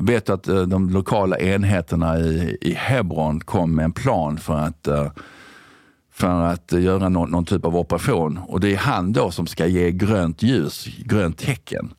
vet 0.00 0.26
du 0.26 0.32
att 0.32 0.48
eh, 0.48 0.62
de 0.62 0.90
lokala 0.90 1.38
enheterna 1.38 2.18
i, 2.18 2.58
i 2.60 2.74
Hebron 2.74 3.40
kom 3.40 3.74
med 3.74 3.84
en 3.84 3.92
plan 3.92 4.38
för 4.38 4.58
att 4.58 4.88
eh, 4.88 5.06
för 6.14 6.42
att 6.42 6.72
eh, 6.72 6.82
göra 6.82 7.08
någon, 7.08 7.30
någon 7.30 7.44
typ 7.44 7.64
av 7.64 7.76
operation. 7.76 8.40
Och 8.48 8.60
det 8.60 8.72
är 8.72 8.76
han 8.76 9.12
då 9.12 9.30
som 9.30 9.46
ska 9.46 9.66
ge 9.66 9.90
grönt 9.90 10.42
ljus, 10.42 10.86
grönt 10.98 11.38
tecken 11.38 11.94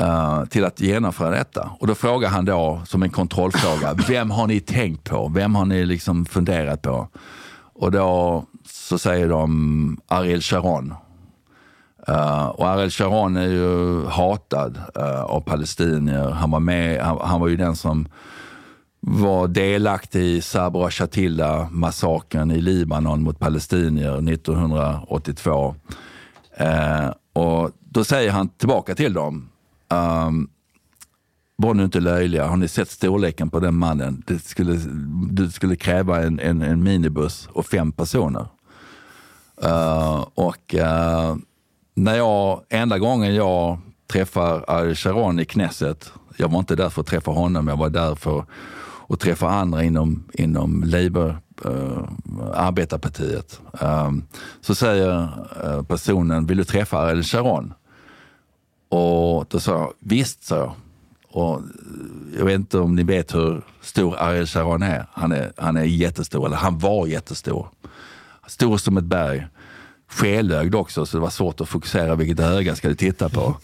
eh, 0.00 0.44
till 0.44 0.64
att 0.64 0.80
genomföra 0.80 1.30
detta. 1.30 1.70
Och 1.80 1.86
då 1.86 1.94
frågar 1.94 2.28
han 2.28 2.44
då 2.44 2.82
som 2.86 3.02
en 3.02 3.10
kontrollfråga, 3.10 3.94
vem 4.08 4.30
har 4.30 4.46
ni 4.46 4.60
tänkt 4.60 5.04
på? 5.04 5.28
Vem 5.34 5.54
har 5.54 5.64
ni 5.64 5.86
liksom 5.86 6.26
funderat 6.26 6.82
på? 6.82 7.08
Och 7.74 7.90
då 7.90 8.44
så 8.66 8.98
säger 8.98 9.28
de 9.28 10.00
Ariel 10.08 10.40
Sharon. 10.40 10.94
Uh, 12.08 12.46
och 12.46 12.68
Ariel 12.68 12.90
Sharon 12.90 13.36
är 13.36 13.46
ju 13.46 14.04
hatad 14.06 14.80
uh, 14.98 15.22
av 15.24 15.40
palestinier. 15.40 16.30
Han 16.30 16.50
var, 16.50 16.60
med, 16.60 17.00
han, 17.00 17.18
han 17.20 17.40
var 17.40 17.48
ju 17.48 17.56
den 17.56 17.76
som 17.76 18.08
var 19.00 19.48
delaktig 19.48 20.22
i 20.22 20.42
Sabra 20.42 20.90
Shatila-massakern 20.90 22.50
i 22.50 22.60
Libanon 22.60 23.22
mot 23.22 23.38
palestinier 23.38 24.32
1982. 24.32 25.74
Uh, 26.60 26.66
eh, 26.68 27.10
och 27.32 27.70
då 27.80 28.04
säger 28.04 28.30
han 28.30 28.48
tillbaka 28.48 28.94
till 28.94 29.12
dem, 29.12 29.48
um, 29.88 30.50
var 31.56 31.74
nu 31.74 31.84
inte 31.84 32.00
löjliga, 32.00 32.46
har 32.46 32.56
ni 32.56 32.68
sett 32.68 32.90
storleken 32.90 33.50
på 33.50 33.60
den 33.60 33.74
mannen? 33.74 34.22
Det 34.26 34.38
skulle, 34.38 34.80
det 35.30 35.50
skulle 35.50 35.76
kräva 35.76 36.22
en, 36.22 36.40
en, 36.40 36.62
en 36.62 36.82
minibuss 36.82 37.48
och 37.52 37.66
fem 37.66 37.92
personer. 37.92 38.46
Och 40.34 40.74
när 41.94 42.16
jag, 42.16 42.62
enda 42.68 42.98
gången 42.98 43.34
jag 43.34 43.78
träffar 44.12 44.64
Ariel 44.68 44.96
Sharon 44.96 45.40
i 45.40 45.44
Knesset, 45.44 46.12
jag 46.36 46.48
var 46.48 46.58
inte 46.58 46.76
där 46.76 46.88
för 46.88 47.00
att 47.00 47.06
träffa 47.06 47.30
honom, 47.30 47.68
jag 47.68 47.76
var 47.76 47.90
där 47.90 48.14
för 48.14 48.44
att 49.08 49.20
träffa 49.20 49.48
andra 49.48 49.84
inom, 49.84 50.24
inom 50.32 50.84
Labour, 50.86 51.38
uh, 51.66 52.08
arbetarpartiet. 52.54 53.60
Um, 53.80 54.24
så 54.60 54.74
säger 54.74 55.28
eh, 55.64 55.82
personen, 55.82 56.46
vill 56.46 56.56
du 56.56 56.64
träffa 56.64 56.98
Ariel 56.98 57.22
Sharon? 57.22 57.74
Och 58.88 59.46
då 59.48 59.60
sa 59.60 59.72
jag, 59.72 59.92
visst, 59.98 60.44
sa 60.44 60.56
jag. 60.56 60.72
Och 61.28 61.56
eh, 61.56 61.64
jag 62.38 62.44
vet 62.44 62.54
inte 62.54 62.78
om 62.78 62.94
ni 62.94 63.02
vet 63.02 63.34
hur 63.34 63.62
stor 63.80 64.16
Ariel 64.16 64.46
Sharon 64.46 64.82
är. 64.82 65.06
Han 65.12 65.32
är, 65.32 65.52
han 65.56 65.76
är 65.76 65.84
jättestor, 65.84 66.46
eller 66.46 66.56
han 66.56 66.78
var 66.78 67.06
jättestor. 67.06 67.68
Stor 68.46 68.76
som 68.76 68.96
ett 68.96 69.04
berg. 69.04 69.46
Skelögd 70.14 70.74
också, 70.74 71.06
så 71.06 71.16
det 71.16 71.20
var 71.20 71.30
svårt 71.30 71.60
att 71.60 71.68
fokusera 71.68 72.14
vilket 72.14 72.40
öga 72.40 72.70
jag 72.70 72.76
skulle 72.76 72.94
titta 72.94 73.28
på. 73.28 73.56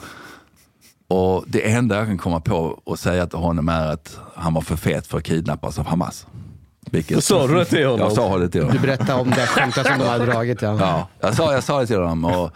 Och 1.09 1.45
det 1.47 1.71
enda 1.73 1.97
jag 1.97 2.07
kan 2.07 2.19
komma 2.19 2.41
på 2.41 2.81
att 2.87 3.01
säga 3.01 3.27
till 3.27 3.39
honom 3.39 3.69
är 3.69 3.87
att 3.93 4.19
han 4.35 4.55
var 4.55 4.61
för 4.63 4.77
fet 4.77 5.07
för 5.07 5.19
att 5.19 5.25
kidnappas 5.25 5.79
av 5.79 5.87
Hamas. 5.87 6.27
Vilket, 6.91 7.25
Sa 7.25 7.47
du 7.47 7.55
det 7.55 7.65
till 7.65 7.85
honom? 7.87 7.99
Jag 8.01 8.13
sa 8.13 8.39
det 8.39 8.49
till 8.49 8.61
honom. 8.61 8.77
Du 8.77 8.83
berättade 8.83 9.21
om 9.21 9.31
det 9.31 9.47
skämtet 9.47 9.87
som 9.87 9.99
de 9.99 10.05
har 10.05 10.19
dragit. 10.19 10.63
Ja. 10.63 10.77
Ja, 10.81 11.09
jag 11.21 11.35
sa, 11.35 11.53
jag 11.53 11.65
sa 11.65 11.81
det 11.81 11.87
till 11.87 11.97
honom. 11.97 12.25
Och, 12.25 12.51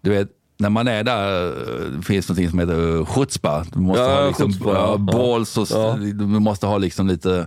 du 0.00 0.10
vet, 0.10 0.28
när 0.58 0.70
man 0.70 0.88
är 0.88 1.04
där 1.04 1.46
eh, 1.46 1.86
det 1.96 2.02
finns 2.02 2.28
något 2.28 2.50
som 2.50 2.58
heter 2.58 2.74
uh, 2.80 3.06
chutzpah. 3.06 3.64
Du 3.72 3.78
måste 3.80 4.02
Ja, 4.02 4.20
ha 4.20 4.26
liksom, 4.26 4.54
ja. 4.64 4.96
balls 4.96 5.58
och 5.58 5.66
Ja. 5.70 5.96
du 5.98 6.24
måste 6.26 6.66
ha 6.66 6.78
liksom 6.78 7.06
lite, 7.08 7.46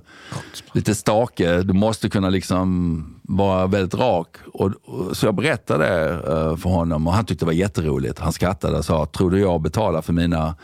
lite 0.74 0.96
stake. 0.96 1.62
Du 1.64 1.74
måste 1.74 2.10
kunna 2.10 2.30
liksom 2.30 3.06
vara 3.28 3.67
väldigt 3.67 3.93
rak. 3.93 4.36
Och, 4.53 4.71
och, 4.86 5.17
så 5.17 5.26
jag 5.26 5.36
berättade 5.36 5.86
det 5.86 6.09
eh, 6.13 6.57
för 6.57 6.69
honom 6.69 7.07
och 7.07 7.13
han 7.13 7.26
tyckte 7.26 7.45
det 7.45 7.47
var 7.47 7.53
jätteroligt. 7.53 8.19
Han 8.19 8.34
skrattade 8.34 8.78
och 8.78 8.86
sa, 8.86 9.05
tror 9.05 9.32
du 9.32 9.39
jag 9.39 9.61
betalar 9.61 10.01
för 10.01 10.13
mina 10.13 10.55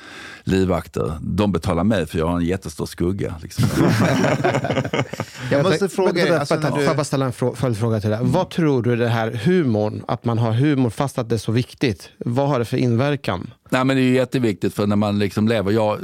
livvakter? 0.44 1.14
De 1.22 1.52
betalar 1.52 1.84
mig 1.84 2.06
för 2.06 2.18
jag 2.18 2.28
har 2.28 2.36
en 2.38 2.46
jättestor 2.46 2.86
skugga. 2.86 3.36
Liksom. 3.42 3.66
Jag 5.52 5.64
måste 5.64 5.90
fråga 5.90 6.12
dig, 6.26 6.38
alltså, 6.38 6.56
när 6.56 6.70
Får 6.70 6.78
du- 6.78 6.84
jag 6.84 6.96
bara 6.96 7.04
ställa 7.04 7.26
en 7.26 7.32
frå- 7.32 7.56
följdfråga 7.56 8.00
till 8.02 8.10
det? 8.10 8.20
Vad 8.22 8.50
tror 8.50 8.84
du 8.84 8.96
det 8.96 9.08
här 9.08 9.32
humorn, 9.32 10.04
att 10.08 10.26
man 10.26 10.38
har 10.38 10.52
humor 10.52 10.90
fast 10.90 11.18
att 11.18 11.30
det 11.30 11.36
är 11.36 11.40
så 11.40 11.52
viktigt, 11.52 12.10
vad 12.18 12.48
har 12.50 12.60
det 12.60 12.66
för 12.66 12.78
inverkan? 12.78 13.52
Nej, 13.74 13.86
men 13.86 13.96
det 13.96 14.02
är 14.02 14.06
ju 14.06 14.16
jätteviktigt 14.16 14.74
för 14.74 14.88
när 14.88 14.96
man 14.96 15.20
liksom 15.20 15.48
lever, 15.48 15.72
jag, 15.72 16.00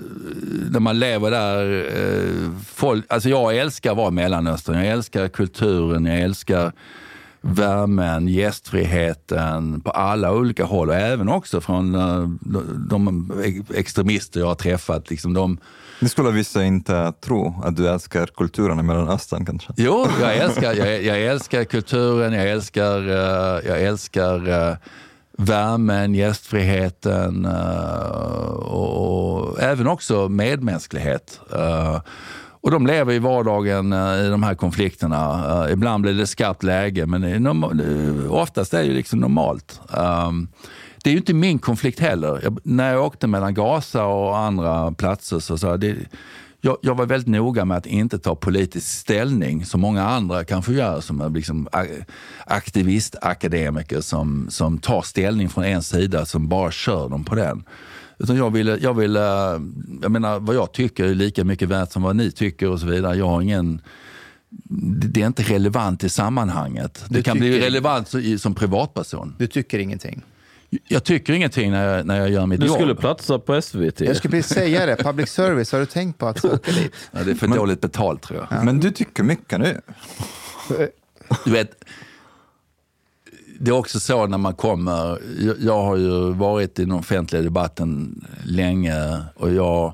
när 0.72 0.80
man 0.80 1.00
lever 1.00 1.32
där, 1.32 1.86
eh, 1.96 2.52
folk, 2.74 3.06
alltså 3.10 3.30
jag 3.30 3.58
älskar 3.58 3.92
att 3.92 3.98
vara 3.98 4.08
i 4.08 4.12
Mellanöstern, 4.12 4.78
jag 4.78 4.88
älskar 4.88 5.28
kulturen, 5.28 6.06
jag 6.06 6.22
älskar 6.22 6.72
värmen, 7.42 8.28
gästfriheten 8.28 9.82
på 9.82 9.92
alla 9.92 10.34
olika 10.34 10.64
håll 10.64 10.90
och 10.90 10.96
även 10.96 11.30
också 11.30 11.62
från 11.62 11.96
eh, 11.96 12.30
de, 12.42 12.88
de 12.90 13.32
extremister 13.76 14.40
jag 14.40 14.48
har 14.48 14.56
träffat. 14.56 15.10
Liksom 15.10 15.34
de, 15.34 15.58
Det 16.00 16.10
skulle 16.10 16.32
vissa 16.32 16.64
inte 16.64 17.14
tro, 17.26 17.62
att 17.64 17.76
du 17.76 17.88
älskar 17.88 18.26
kulturen 18.26 18.80
i 18.80 18.84
Mellanöstern 18.84 19.46
kanske? 19.46 19.74
Jo, 19.78 20.08
jag 20.22 20.38
älskar, 20.38 20.74
jag, 20.74 21.04
jag 21.04 21.22
älskar 21.24 21.64
kulturen, 21.64 22.34
jag 22.34 22.50
älskar, 22.50 23.10
eh, 23.10 23.68
jag 23.68 23.84
älskar 23.84 24.70
eh, 24.70 24.78
värmen, 25.38 26.16
gästfriheten 26.16 27.46
eh, 27.46 28.50
och, 28.50 29.44
och 29.48 29.62
även 29.62 29.88
också 29.88 30.30
medmänsklighet. 30.30 31.40
Eh, 31.54 32.02
och 32.62 32.72
de 32.72 32.88
lever 32.88 33.14
i 33.14 33.20
vardagen 33.20 33.94
eh, 33.94 34.26
i 34.26 34.30
de 34.30 34.44
här 34.44 34.56
konflikterna. 34.56 35.68
Ibland 35.72 36.02
blir 36.02 36.14
det 36.14 36.28
skarpt 36.28 36.64
läge, 36.64 37.06
men 37.06 37.48
oftast 38.30 38.74
är 38.74 38.80
det 38.80 38.86
ju 38.86 38.94
liksom 38.94 39.20
normalt. 39.20 39.82
Det 41.04 41.10
är 41.10 41.12
ju 41.12 41.18
inte 41.18 41.34
min 41.34 41.60
konflikt 41.60 42.00
heller. 42.00 42.40
Jag, 42.44 42.60
när 42.64 42.94
jag 42.94 43.06
åkte 43.06 43.28
mellan 43.28 43.54
Gaza 43.54 44.06
och 44.06 44.38
andra 44.38 44.92
platser 44.92 45.40
så 45.40 45.58
sa 45.58 45.68
jag, 45.68 45.96
jag, 46.62 46.78
jag 46.82 46.96
var 46.96 47.06
väldigt 47.06 47.28
noga 47.28 47.66
med 47.66 47.78
att 47.78 47.86
inte 47.86 48.20
ta 48.20 48.36
politisk 48.36 48.88
ställning 49.00 49.66
som 49.66 49.82
många 49.82 50.04
andra 50.08 50.44
kanske 50.44 50.74
gör 50.74 51.02
som 51.02 51.22
är 51.22 51.30
liksom 51.30 51.68
aktivistakademiker 52.46 54.02
som, 54.02 54.48
som 54.50 54.78
tar 54.78 55.02
ställning 55.02 55.50
från 55.50 55.64
en 55.64 55.84
sida 55.84 56.26
som 56.26 56.48
bara 56.48 56.72
kör 56.72 57.10
dem 57.10 57.24
på 57.24 57.36
den. 57.36 57.64
Utan 58.20 58.36
jag 58.38 58.50
ville, 58.54 58.78
jag 58.78 58.94
ville, 58.94 59.20
jag 60.02 60.12
menar 60.12 60.40
vad 60.40 60.56
jag 60.56 60.72
tycker 60.74 61.06
är 61.06 61.16
lika 61.16 61.44
mycket 61.44 61.70
värt 61.70 61.92
som 61.92 62.02
vad 62.04 62.16
ni 62.16 62.32
tycker 62.32 62.70
och 62.70 62.80
så 62.80 62.86
vidare. 62.88 63.16
Jag 63.18 63.28
har 63.30 63.42
ingen, 63.42 63.82
det 64.50 65.08
det 65.08 65.22
är 65.22 65.28
inte 65.28 65.44
relevant 65.44 66.04
i 66.04 66.10
sammanhanget. 66.10 67.04
Det 67.10 67.16
Du 67.16 67.24
kan 67.24 67.40
bli 67.40 67.52
tycker- 67.54 67.66
relevant 67.66 68.08
så- 68.08 68.20
i- 68.20 68.40
som 68.40 68.56
privatperson. 68.56 69.36
Du 69.40 69.48
tycker 69.48 69.80
ingenting? 69.80 70.22
Jag 70.88 71.04
tycker 71.04 71.34
ingenting 71.34 71.72
när 71.72 71.96
jag, 71.98 72.06
när 72.06 72.18
jag 72.20 72.30
gör 72.30 72.46
mitt 72.46 72.60
Du 72.60 72.66
jobb. 72.68 72.76
skulle 72.76 72.96
platsa 72.96 73.40
på 73.40 73.62
SVT. 73.62 74.02
Jag 74.02 74.16
skulle 74.18 74.32
precis 74.32 74.54
säga 74.54 74.86
det. 74.86 74.96
Public 74.96 75.30
service, 75.30 75.72
har 75.72 75.80
du 75.80 75.86
tänkt 75.86 76.18
på 76.18 76.28
att 76.28 76.40
söka 76.42 76.72
dit? 76.72 76.94
Ja, 77.12 77.24
det 77.24 77.32
är 77.32 77.36
för 77.36 77.48
dåligt 77.48 77.82
betalt 77.82 78.22
tror 78.22 78.48
jag. 78.50 78.66
Men 78.66 78.80
du 78.80 78.92
tycker 78.92 79.24
mycket 79.24 79.60
nu. 79.60 79.82
Du 81.46 81.52
vet, 81.52 81.72
det 83.60 83.72
är 83.72 83.76
också 83.76 84.00
så 84.00 84.28
när 84.28 84.38
man 84.38 84.54
kommer, 84.54 85.20
jag, 85.40 85.56
jag 85.60 85.82
har 85.84 85.96
ju 85.96 86.34
varit 86.34 86.80
i 86.80 86.84
den 86.86 86.92
offentliga 86.92 87.42
debatten 87.42 88.22
länge 88.44 89.22
och 89.36 89.54
jag 89.54 89.94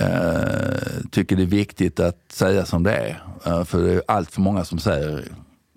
eh, 0.00 0.78
tycker 1.10 1.36
det 1.36 1.42
är 1.42 1.46
viktigt 1.46 2.00
att 2.00 2.18
säga 2.28 2.64
som 2.66 2.82
det 2.82 2.92
är. 2.92 3.22
Eh, 3.46 3.64
för 3.64 3.82
det 3.82 3.92
är 3.92 4.02
allt 4.08 4.30
för 4.30 4.40
många 4.40 4.64
som 4.64 4.78
säger 4.78 5.24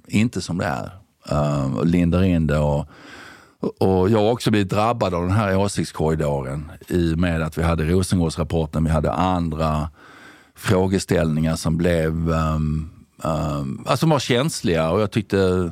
inte 0.08 0.42
som 0.42 0.58
det 0.58 0.66
är 0.66 0.90
eh, 1.32 1.76
och 1.78 1.86
lindar 1.86 2.24
in 2.24 2.48
det. 2.48 2.58
Och, 2.58 2.86
och 3.60 4.10
jag 4.10 4.20
har 4.20 4.32
också 4.32 4.52
blivit 4.52 4.70
drabbad 4.70 5.14
av 5.14 5.22
den 5.22 5.32
här 5.32 5.58
åsiktskorridoren 5.58 6.72
i 6.88 7.14
och 7.14 7.18
med 7.18 7.42
att 7.42 7.58
vi 7.58 7.64
hade 7.64 7.86
Rosengårdsrapporten, 7.86 8.84
vi 8.84 8.90
hade 8.90 9.12
andra 9.12 9.90
frågeställningar 10.56 11.56
som 11.56 11.78
blev 11.78 12.30
um, 12.30 12.90
um, 13.24 13.84
alltså 13.88 14.06
var 14.08 14.20
känsliga 14.20 14.90
och 14.90 15.02
jag 15.02 15.12
tyckte 15.12 15.72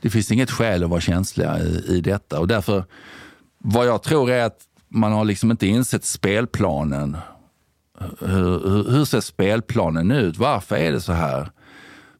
det 0.00 0.10
finns 0.10 0.30
inget 0.30 0.50
skäl 0.50 0.84
att 0.84 0.90
vara 0.90 1.00
känsliga 1.00 1.58
i, 1.58 1.84
i 1.88 2.00
detta. 2.00 2.40
Och 2.40 2.48
därför, 2.48 2.84
vad 3.58 3.86
jag 3.86 4.02
tror 4.02 4.30
är 4.30 4.44
att 4.44 4.58
man 4.88 5.12
har 5.12 5.24
liksom 5.24 5.50
inte 5.50 5.66
insett 5.66 6.04
spelplanen. 6.04 7.16
Hur, 8.20 8.68
hur, 8.68 8.90
hur 8.90 9.04
ser 9.04 9.20
spelplanen 9.20 10.10
ut? 10.10 10.38
Varför 10.38 10.76
är 10.76 10.92
det 10.92 11.00
så 11.00 11.12
här? 11.12 11.50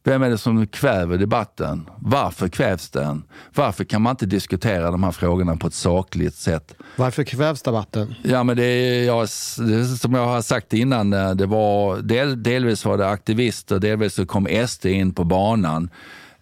Vem 0.07 0.23
är 0.23 0.29
det 0.29 0.37
som 0.37 0.67
kväver 0.67 1.17
debatten? 1.17 1.89
Varför 1.99 2.47
kvävs 2.47 2.89
den? 2.89 3.23
Varför 3.55 3.83
kan 3.83 4.01
man 4.01 4.11
inte 4.11 4.25
diskutera 4.25 4.91
de 4.91 5.03
här 5.03 5.11
frågorna 5.11 5.55
på 5.55 5.67
ett 5.67 5.73
sakligt 5.73 6.35
sätt? 6.35 6.75
Varför 6.95 7.23
kvävs 7.23 7.61
debatten? 7.61 8.15
Ja, 8.23 8.43
men 8.43 8.57
det 8.57 8.63
är, 8.63 9.05
jag, 9.05 9.27
det 9.57 9.75
är 9.75 9.95
som 9.95 10.13
jag 10.13 10.25
har 10.25 10.41
sagt 10.41 10.73
innan, 10.73 11.13
eh, 11.13 11.31
det 11.31 11.45
var, 11.45 11.97
del, 11.97 12.43
delvis 12.43 12.85
var 12.85 12.97
det 12.97 13.09
aktivister, 13.09 13.79
delvis 13.79 14.13
så 14.13 14.25
kom 14.25 14.47
SD 14.67 14.85
in 14.85 15.13
på 15.13 15.23
banan 15.23 15.89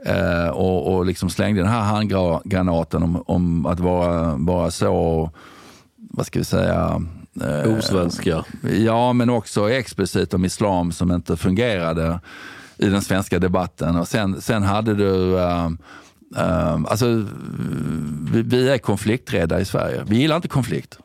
eh, 0.06 0.48
och, 0.48 0.96
och 0.96 1.06
liksom 1.06 1.30
slängde 1.30 1.62
den 1.62 1.72
här 1.72 1.84
handgranaten 1.84 3.04
om, 3.04 3.24
om 3.28 3.66
att 3.66 3.80
vara, 3.80 4.36
vara 4.36 4.72
så, 4.72 5.30
vad 5.96 6.26
ska 6.26 6.40
vi 6.40 6.46
säga, 6.46 7.02
eh, 7.42 7.78
Osvenska. 7.78 8.46
Ja, 8.78 9.14
men 9.14 9.30
också 9.30 9.72
explicit 9.72 10.34
om 10.34 10.46
islam 10.46 10.92
som 10.92 11.12
inte 11.12 11.38
fungerade 11.38 12.20
i 12.78 12.86
den 12.86 13.02
svenska 13.02 13.40
debatten. 13.40 13.96
Och 13.96 14.08
sen, 14.08 14.42
sen 14.42 14.64
hade 14.64 14.96
du... 14.96 15.06
Uh, 15.08 15.70
alltså, 16.88 17.26
vi, 18.32 18.42
vi 18.42 18.70
är 18.70 18.78
konflikträdda 18.78 19.60
i 19.60 19.66
Sverige. 19.66 20.04
Vi 20.08 20.18
gillar 20.18 20.36
inte 20.36 20.48
konflikt. 20.48 21.00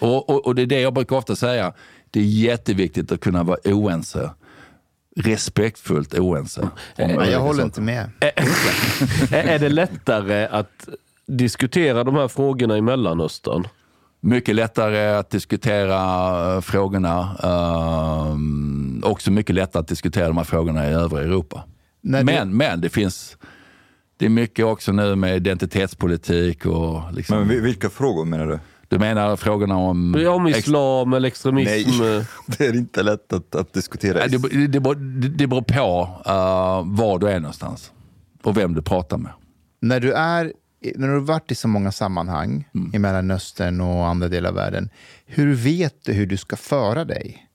Och, 0.00 0.30
och, 0.30 0.46
och 0.46 0.54
det 0.54 0.62
är 0.62 0.66
det 0.66 0.80
jag 0.80 0.94
brukar 0.94 1.16
ofta 1.16 1.36
säga. 1.36 1.72
Det 2.10 2.20
är 2.20 2.24
jätteviktigt 2.24 3.12
att 3.12 3.20
kunna 3.20 3.42
vara 3.42 3.58
oense. 3.64 4.30
Respektfullt 5.16 6.14
oense. 6.14 6.68
Nej, 6.96 7.30
jag 7.30 7.40
håller 7.40 7.64
inte 7.64 7.80
med. 7.80 8.10
Är, 8.20 8.32
är 9.32 9.58
det 9.58 9.68
lättare 9.68 10.46
att 10.46 10.88
diskutera 11.26 12.04
de 12.04 12.14
här 12.14 12.28
frågorna 12.28 12.76
i 12.76 12.80
Mellanöstern? 12.80 13.68
Mycket 14.20 14.54
lättare 14.54 15.08
att 15.08 15.30
diskutera 15.30 16.54
eh, 16.54 16.60
frågorna. 16.60 17.36
Um, 18.32 18.77
också 19.04 19.30
mycket 19.30 19.54
lättare 19.54 19.80
att 19.80 19.88
diskutera 19.88 20.26
de 20.26 20.36
här 20.36 20.44
frågorna 20.44 20.90
i 20.90 20.92
övriga 20.92 21.24
Europa. 21.24 21.64
Du- 22.00 22.24
Men, 22.24 22.56
men 22.56 22.80
det 22.80 22.88
finns 22.88 23.36
det 24.16 24.24
är 24.24 24.30
mycket 24.30 24.64
också 24.64 24.92
nu 24.92 25.14
med 25.16 25.36
identitetspolitik 25.36 26.66
och 26.66 27.12
liksom, 27.12 27.38
Men 27.38 27.48
vi- 27.48 27.60
vilka 27.60 27.90
frågor 27.90 28.24
menar 28.24 28.46
du? 28.46 28.58
du 28.88 28.98
menar 28.98 29.36
frågorna 29.36 29.76
om... 29.76 30.16
Ja, 30.18 30.30
Om 30.30 30.46
islam 30.48 31.12
eller 31.12 31.28
extremism? 31.28 32.02
Nej, 32.02 32.24
det 32.46 32.66
är 32.66 32.76
inte 32.76 33.02
lätt 33.02 33.32
att, 33.32 33.54
att 33.54 33.72
diskutera. 33.72 34.18
Nej, 34.18 34.28
det, 34.28 34.66
det, 34.66 34.80
beror- 34.80 34.94
det, 35.20 35.28
det 35.28 35.46
beror 35.46 35.62
på 35.62 36.08
uh, 36.26 36.96
var 36.96 37.18
du 37.18 37.28
är 37.28 37.40
någonstans 37.40 37.92
och 38.42 38.56
vem 38.56 38.74
du 38.74 38.82
pratar 38.82 39.18
med. 39.18 39.32
När 39.80 40.00
du, 40.00 40.12
är, 40.12 40.52
när 40.96 41.08
du 41.08 41.12
har 41.14 41.20
varit 41.20 41.50
i 41.50 41.54
så 41.54 41.68
många 41.68 41.92
sammanhang 41.92 42.68
i 42.94 42.98
Mellanöstern 42.98 43.80
och 43.80 44.06
andra 44.06 44.28
delar 44.28 44.48
av 44.48 44.54
världen, 44.56 44.90
hur 45.26 45.54
vet 45.54 46.04
du 46.04 46.12
hur 46.12 46.26
du 46.26 46.36
ska 46.36 46.56
föra 46.56 47.04
dig? 47.04 47.47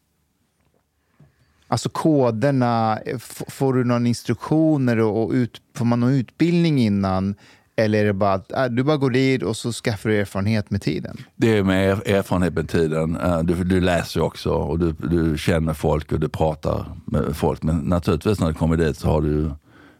Alltså 1.74 1.90
koderna, 1.90 3.00
f- 3.06 3.42
får 3.48 3.74
du 3.74 3.84
någon 3.84 4.08
instruktioner 4.08 5.00
och, 5.00 5.24
och 5.24 5.32
ut, 5.32 5.62
får 5.76 5.86
man 5.86 6.00
någon 6.00 6.10
utbildning 6.14 6.80
innan? 6.80 7.36
Eller 7.76 8.00
är 8.00 8.06
det 8.06 8.14
bara 8.14 8.34
att 8.34 8.52
äh, 8.52 8.66
du 8.66 8.84
bara 8.84 8.98
går 8.98 9.10
dit 9.10 9.44
och 9.44 9.58
så 9.58 9.72
skaffar 9.72 10.10
du 10.10 10.18
erfarenhet 10.20 10.70
med 10.72 10.82
tiden? 10.82 11.18
Det 11.36 11.58
är 11.58 11.64
med 11.64 11.90
er- 11.90 12.16
erfarenhet 12.16 12.54
med 12.54 12.70
tiden. 12.70 13.16
Äh, 13.18 13.40
du, 13.44 13.64
du 13.64 13.82
läser 13.82 14.20
ju 14.20 14.26
också 14.26 14.50
och 14.50 14.80
du, 14.80 14.92
du 14.92 15.38
känner 15.38 15.74
folk 15.74 16.12
och 16.12 16.20
du 16.20 16.30
pratar 16.30 16.86
med 17.06 17.36
folk. 17.36 17.64
Men 17.64 17.76
naturligtvis 17.78 18.40
när 18.40 18.48
du 18.48 18.54
kommer 18.54 18.78
dit 18.78 18.98
så 18.98 19.08
har 19.08 19.22
du 19.22 19.52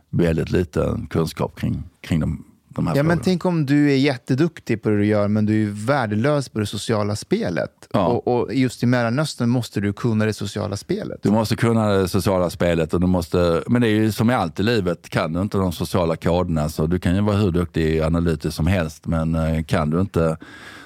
väldigt 0.10 0.52
liten 0.52 1.08
kunskap 1.10 1.60
kring, 1.60 1.84
kring 2.02 2.20
de, 2.20 2.44
de 2.76 2.88
här 2.88 2.96
Ja, 2.96 3.04
men 3.04 3.10
frågorna. 3.10 3.24
tänk 3.24 3.46
om 3.46 3.66
du 3.66 3.92
är 3.92 3.96
jätteduktig 3.96 4.82
på 4.82 4.90
det 4.90 4.98
du 4.98 5.06
gör, 5.06 5.28
men 5.28 5.46
du 5.46 5.64
är 5.64 5.72
värdelös 5.72 6.50
på 6.50 6.60
det 6.60 6.66
sociala 6.66 7.16
spelet. 7.16 7.72
Ja. 7.94 8.08
Och, 8.08 8.28
och 8.28 8.54
just 8.54 8.84
i 8.84 8.86
Mellanöstern 8.86 9.50
måste 9.50 9.82
du 9.82 9.94
kunna 9.94 10.26
det 10.26 10.34
sociala 10.34 10.78
spelet. 10.78 11.20
Du 11.24 11.32
måste 11.32 11.56
kunna 11.56 11.88
det 11.90 12.08
sociala 12.08 12.50
spelet 12.50 12.94
och 12.94 13.00
du 13.02 13.08
måste, 13.08 13.64
men 13.68 13.82
det 13.82 13.88
är 13.88 13.92
ju 13.96 14.12
som 14.12 14.30
i 14.30 14.34
allt 14.34 14.60
i 14.60 14.64
livet, 14.64 15.10
kan 15.10 15.34
du 15.34 15.42
inte 15.42 15.58
de 15.58 15.72
sociala 15.72 16.16
koderna 16.16 16.70
så 16.70 16.88
du 16.88 17.00
kan 17.00 17.16
ju 17.16 17.22
vara 17.22 17.36
hur 17.38 17.52
duktig 17.52 18.00
analytisk 18.02 18.56
som 18.56 18.68
helst 18.68 19.06
men 19.08 19.36
eh, 19.36 19.64
kan 19.64 19.90
du 19.90 20.02
inte 20.02 20.38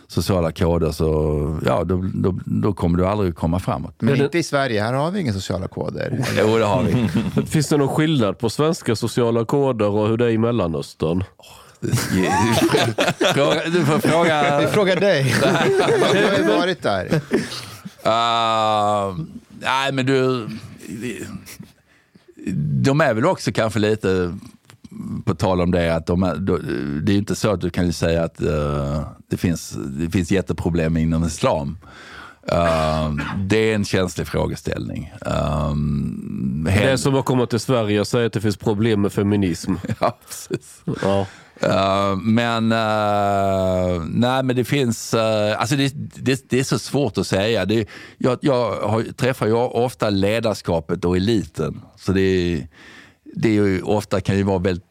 sociala 0.10 0.52
koder 0.52 0.92
så 0.92 1.60
ja, 1.66 1.84
då, 1.84 2.06
då, 2.14 2.40
då 2.46 2.74
kommer 2.74 2.98
du 2.98 3.06
aldrig 3.08 3.36
komma 3.36 3.60
framåt. 3.60 3.96
Men 4.00 4.18
det- 4.18 4.24
inte 4.24 4.38
i 4.38 4.44
Sverige, 4.44 4.82
här 4.82 4.94
har 4.94 5.12
vi 5.12 5.20
inga 5.20 5.34
sociala 5.34 5.68
koder. 5.68 6.26
Jo, 6.42 6.58
det 6.58 6.66
har 6.66 6.84
vi. 6.84 7.08
Finns 7.46 7.70
det 7.70 7.78
någon 7.78 7.88
skillnad 7.96 8.38
på 8.40 8.50
svenska 8.50 8.96
sociala 8.96 9.46
koder 9.46 9.90
och 9.90 10.08
hur 10.08 10.18
det 10.18 10.26
är 10.26 10.30
i 10.30 10.38
Mellanöstern? 10.38 11.24
Fråga, 13.34 13.70
du 13.70 13.86
får 13.86 14.00
fråga... 14.00 14.60
Vi 14.60 14.68
frågar 14.68 14.96
dig. 14.96 15.36
Du 16.14 16.26
har 16.26 16.38
ju 16.38 16.44
varit 16.44 16.84
där. 16.84 17.06
Uh, 18.06 19.26
nej, 19.60 19.92
men 19.92 20.06
du... 20.06 20.48
De 22.84 23.02
är 23.02 23.14
väl 23.14 23.26
också 23.26 23.52
kanske 23.52 23.80
lite, 23.80 24.38
på 25.26 25.36
tal 25.36 25.62
om 25.62 25.72
det, 25.72 25.96
att 25.96 26.06
de 26.06 26.24
är, 26.24 26.36
det 27.02 27.12
är 27.12 27.14
ju 27.14 27.20
inte 27.20 27.36
så 27.36 27.52
att 27.52 27.62
du 27.62 27.70
kan 27.70 27.94
säga 27.94 28.24
att 28.24 28.42
eh, 28.42 29.08
det, 29.30 29.38
finns, 29.38 29.78
det 29.88 30.10
finns 30.10 30.32
jätteproblem 30.32 30.98
inom 30.98 31.26
islam. 31.26 31.78
Uh, 32.52 33.12
det 33.38 33.58
är 33.72 33.76
en 33.76 33.86
känslig 33.86 34.28
frågeställning. 34.28 35.14
Um, 35.22 36.27
Det 36.68 36.92
är 36.92 36.98
som 36.98 37.16
att 37.16 37.26
komma 37.26 37.46
till 37.46 37.60
Sverige 37.60 38.00
och 38.00 38.08
säga 38.08 38.28
att 38.28 38.34
det 38.34 38.42
finns 38.42 38.58
problem 38.58 39.02
med 39.02 39.14
feminism. 39.14 39.74
Ja, 40.00 40.18
precis. 40.28 40.84
Ja. 41.02 41.26
Uh, 41.64 42.16
men, 42.16 42.72
uh, 42.72 44.06
nej, 44.10 44.44
men 44.44 44.56
det 44.56 44.64
finns, 44.64 45.14
uh, 45.14 45.22
alltså 45.62 45.76
det, 45.76 45.94
det, 46.16 46.50
det 46.50 46.60
är 46.60 46.64
så 46.64 46.80
svårt 46.80 47.18
att 47.18 47.28
säga. 47.28 47.66
Det, 47.66 47.88
jag 48.18 48.38
jag 48.42 48.76
har, 48.76 49.04
träffar 49.04 49.48
ju 49.48 49.54
ofta 49.54 50.10
ledarskapet 50.10 51.06
och 51.06 51.18
eliten. 51.18 51.82
Så 51.96 52.12
det, 52.12 52.68
det 53.36 53.50
är 53.50 53.54
ju, 53.54 53.82
ofta 53.82 54.22
kan 54.22 54.38
ju 54.38 54.44
vara 54.44 54.60
väldigt 54.60 54.86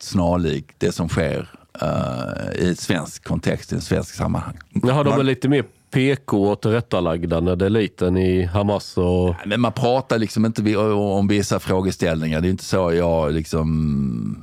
snarlik 0.00 0.66
det 0.78 0.92
som 0.92 1.08
sker 1.08 1.50
uh, 1.82 2.62
i 2.62 2.76
svensk 2.76 3.24
kontext, 3.24 3.72
i 3.72 3.74
en 3.74 3.80
svensk 3.80 4.14
sammanhang. 4.14 4.58
Jaha, 4.82 5.02
de 5.02 5.20
är 5.20 5.24
lite 5.24 5.48
mer 5.48 5.64
PK 5.92 6.50
och 6.50 6.60
tillrättalagda 6.60 7.40
när 7.40 7.56
det 7.56 7.64
är 7.64 7.66
eliten 7.66 8.16
i 8.16 8.44
Hamas 8.44 8.98
och... 8.98 9.34
Men 9.46 9.60
man 9.60 9.72
pratar 9.72 10.18
liksom 10.18 10.46
inte 10.46 10.76
om 10.76 11.28
vissa 11.28 11.60
frågeställningar. 11.60 12.40
Det 12.40 12.48
är 12.48 12.50
inte 12.50 12.64
så 12.64 12.92
jag 12.92 13.32
liksom 13.32 14.42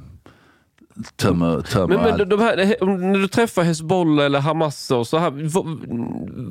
tömmer... 1.15 1.61
tömmer 1.61 1.97
men, 1.97 2.17
men 2.17 2.29
de 2.29 2.39
här, 2.39 2.85
när 2.85 3.19
du 3.19 3.27
träffar 3.27 3.63
Hezbollah 3.63 4.25
eller 4.25 4.39
Hamas 4.39 4.91
och 4.91 5.07
så 5.07 5.17
här, 5.17 5.31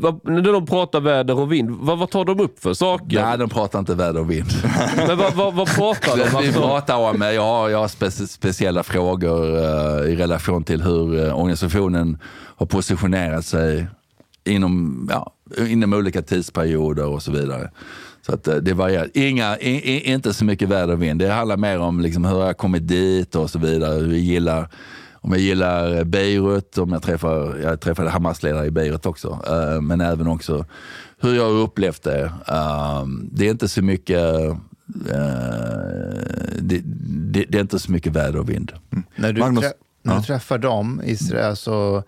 vad, 0.01 0.21
när 0.25 0.53
de 0.53 0.67
pratar 0.67 1.01
väder 1.01 1.39
och 1.39 1.53
vind, 1.53 1.71
vad, 1.71 1.99
vad 1.99 2.11
tar 2.11 2.25
de 2.25 2.41
upp 2.41 2.59
för 2.59 2.75
saker? 2.75 3.23
Nej, 3.23 3.39
de 3.39 3.49
pratar 3.49 3.79
inte 3.79 3.95
väder 3.95 4.21
och 4.21 4.31
vind. 4.31 4.49
men 4.97 5.19
vad, 5.19 5.35
vad, 5.35 5.55
vad 5.55 5.69
pratar 5.69 6.17
de? 6.17 6.23
Alltså? 6.23 6.41
Vi 6.41 6.53
pratar 6.53 6.97
om, 6.97 7.23
jag 7.23 7.43
har, 7.43 7.69
jag 7.69 7.79
har 7.79 7.89
spe, 7.89 8.11
speciella 8.11 8.83
frågor 8.83 9.45
uh, 9.45 10.13
i 10.13 10.17
relation 10.17 10.65
till 10.65 10.83
hur 10.83 11.15
uh, 11.15 11.39
organisationen 11.39 12.19
har 12.57 12.67
positionerat 12.67 13.47
sig 13.47 13.87
inom, 14.49 15.09
ja, 15.13 15.33
inom 15.67 15.93
olika 15.93 16.23
tidsperioder 16.23 17.07
och 17.07 17.23
så 17.23 17.33
vidare. 17.33 17.71
Så 18.29 18.35
att 18.35 18.49
eh, 18.49 18.57
det 18.57 18.75
varierar. 18.75 19.09
Inga, 19.15 19.59
i, 19.59 20.13
inte 20.13 20.35
så 20.35 20.45
mycket 20.45 20.69
väder 20.69 20.93
och 20.93 21.03
vind. 21.03 21.21
Det 21.21 21.29
handlar 21.29 21.57
mer 21.57 21.79
om 21.79 22.01
liksom 22.01 22.25
hur 22.25 22.41
jag 22.41 22.57
kommit 22.57 22.89
dit 22.89 23.35
och 23.35 23.51
så 23.51 23.59
vidare. 23.59 24.03
Vi 24.03 24.19
gillar, 24.19 24.69
om 25.13 25.33
jag 25.33 25.41
gillar 25.41 26.05
Beirut, 26.05 26.79
om 26.79 26.93
jag 26.93 27.03
träffar, 27.03 27.59
jag 27.63 27.81
träffade 27.81 28.11
Hamas-ledare 28.11 28.67
i 28.67 28.71
Beirut 28.71 29.07
också. 29.07 29.29
Uh, 29.29 29.81
men 29.81 30.01
även 30.01 30.27
också 30.27 30.65
hur 31.21 31.35
jag 31.35 31.45
har 31.45 31.51
upplevt 31.51 32.03
det. 32.03 32.25
Uh, 32.25 33.07
det 33.33 33.47
är 33.47 33.51
inte 33.51 33.69
så 33.69 33.83
mycket 33.83 34.35
uh, 34.37 34.57
det, 36.59 36.81
det, 36.85 37.45
det, 37.49 37.59
är 37.59 37.63
inte 37.63 37.79
så 37.79 37.93
mycket 37.93 38.13
väder 38.13 38.39
och 38.39 38.51
vind. 38.51 38.73
Mm. 38.93 39.05
När, 39.17 39.33
du, 39.33 39.41
Magnus, 39.41 39.65
när 40.03 40.17
du 40.17 40.23
träffar 40.23 40.59
dem, 40.59 41.03
Israel, 41.05 41.51
alltså 41.51 42.03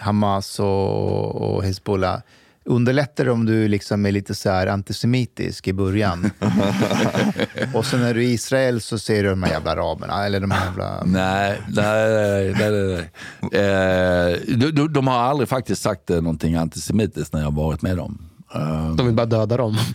Hamas 0.00 0.60
och, 0.60 1.34
och 1.34 1.64
Hezbollah, 1.64 2.20
Underlättar 2.64 3.28
om 3.28 3.46
du 3.46 3.68
liksom 3.68 4.06
är 4.06 4.12
lite 4.12 4.34
så 4.34 4.50
antisemitisk 4.50 5.68
i 5.68 5.72
början? 5.72 6.30
och 7.74 7.86
sen 7.86 8.00
när 8.00 8.14
du 8.14 8.24
är 8.24 8.28
i 8.28 8.32
Israel 8.32 8.80
så 8.80 8.98
ser 8.98 9.22
du 9.22 9.30
de 9.30 9.42
här 9.42 9.50
jävla 9.50 9.70
araberna, 9.70 10.26
eller 10.26 10.40
de 10.40 10.50
här 10.50 10.66
jävla... 10.66 11.02
Nej, 11.04 11.60
nej, 11.68 12.54
nej. 12.54 12.54
nej, 12.58 13.10
nej. 13.52 13.60
Eh, 13.62 14.72
de, 14.72 14.92
de, 14.92 15.06
har 15.06 15.18
aldrig 15.18 15.48
faktiskt 15.48 15.82
sagt 15.82 16.08
någonting 16.08 16.54
antisemitiskt 16.54 17.32
när 17.32 17.40
jag 17.40 17.46
har 17.46 17.64
varit 17.64 17.82
med 17.82 17.96
dem. 17.96 18.29
Uh, 18.56 18.94
de 18.96 19.06
vill 19.06 19.14
bara 19.14 19.26
döda 19.26 19.56
dem. 19.56 19.76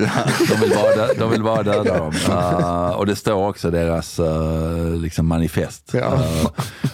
de, 0.49 0.59
vill 0.61 0.69
bara, 0.69 1.13
de 1.19 1.31
vill 1.31 1.43
bara 1.43 1.63
döda 1.63 1.97
dem. 1.97 2.13
Uh, 2.29 2.89
och 2.89 3.05
det 3.05 3.15
står 3.15 3.47
också 3.47 3.71
deras 3.71 4.19
uh, 4.19 4.95
liksom 4.95 5.27
manifest. 5.27 5.91
Ja. 5.93 6.19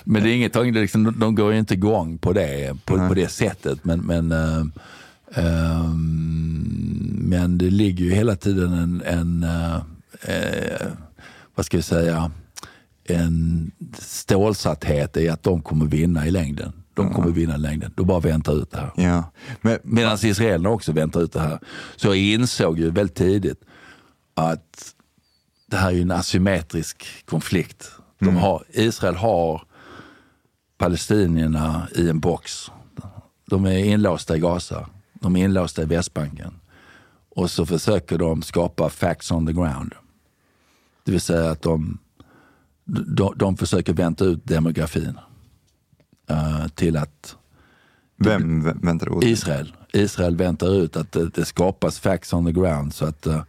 men 0.04 0.24
det 0.24 0.30
är 0.30 0.36
inget, 0.36 0.56
liksom, 0.56 1.20
de 1.20 1.36
går 1.36 1.54
ju 1.54 1.60
inte 1.60 1.74
igång 1.74 2.18
på 2.18 2.34
det, 2.34 2.78
på, 2.86 3.08
på 3.08 3.14
det 3.14 3.28
sättet. 3.28 3.86
Men, 3.86 4.00
men 4.00 4.34
Ehm, 5.36 6.62
men 7.30 7.58
det 7.58 7.70
ligger 7.70 8.06
ju 8.06 8.12
hela 8.12 8.36
tiden 8.36 8.74
en, 8.74 9.02
en 9.02 9.44
eh, 9.44 9.76
eh, 10.22 10.88
vad 11.56 11.66
ska 11.66 11.78
vi 11.78 11.84
säga, 11.84 12.32
en 13.04 13.72
stålsatthet 13.98 15.18
i 15.18 15.30
att 15.30 15.44
de 15.44 15.62
kommer 15.62 15.86
vinna 15.86 16.28
i 16.28 16.32
längden. 16.32 16.74
De 16.94 17.14
kommer 17.14 17.32
vinna 17.32 17.58
längden. 17.58 17.94
De 17.96 18.08
bara 18.08 18.20
väntar 18.20 18.62
ut 18.62 18.72
det 18.72 18.78
här. 18.78 18.92
Ja. 18.96 19.32
Men, 19.62 19.80
Medan 19.84 20.18
israelerna 20.24 20.70
också 20.70 20.92
väntar 20.92 21.22
ut 21.22 21.34
det 21.34 21.40
här. 21.40 21.60
Så 21.96 22.08
jag 22.08 22.18
insåg 22.18 22.80
ju 22.80 22.90
väldigt 22.90 23.16
tidigt 23.16 23.62
att 24.34 24.96
det 25.68 25.78
här 25.78 25.92
är 25.92 26.02
en 26.02 26.12
asymmetrisk 26.12 27.26
konflikt. 27.26 27.92
De 28.20 28.30
mm. 28.30 28.42
har, 28.42 28.64
Israel 28.70 29.16
har 29.16 29.64
palestinierna 30.78 31.88
i 31.96 32.10
en 32.10 32.20
box. 32.20 32.72
De 33.50 33.66
är 33.66 33.78
inlåsta 33.78 34.38
i 34.38 34.40
Gaza. 34.40 34.90
De 35.14 35.36
är 35.36 35.44
inlåsta 35.44 35.82
i 35.82 35.86
Västbanken. 35.86 36.54
Och 37.36 37.52
så 37.52 37.66
försöker 37.66 38.18
de 38.18 38.42
skapa 38.42 38.90
facts 38.90 39.32
on 39.32 39.48
the 39.48 39.54
ground. 39.54 39.94
Det 41.04 41.12
vill 41.12 41.22
säga 41.22 41.52
att 41.52 41.62
de, 41.62 42.00
de, 42.86 43.34
de 43.36 43.58
försöker 43.58 43.94
vänta 43.94 44.26
ut 44.26 44.46
demografin. 44.46 45.18
Uh, 46.32 46.68
till 46.68 46.98
att... 46.98 47.36
Vem 48.18 48.64
väntar 48.82 49.18
ut? 49.18 49.24
Israel. 49.24 49.76
Israel 49.94 50.38
väntar 50.38 50.84
ut 50.84 50.98
att 50.98 51.12
det, 51.12 51.30
det 51.30 51.46
skapas 51.46 52.00
facts 52.00 52.34
on 52.34 52.46
the 52.46 52.52
ground. 52.52 52.94
Så 52.94 53.06
att, 53.06 53.28
uh, 53.28 53.42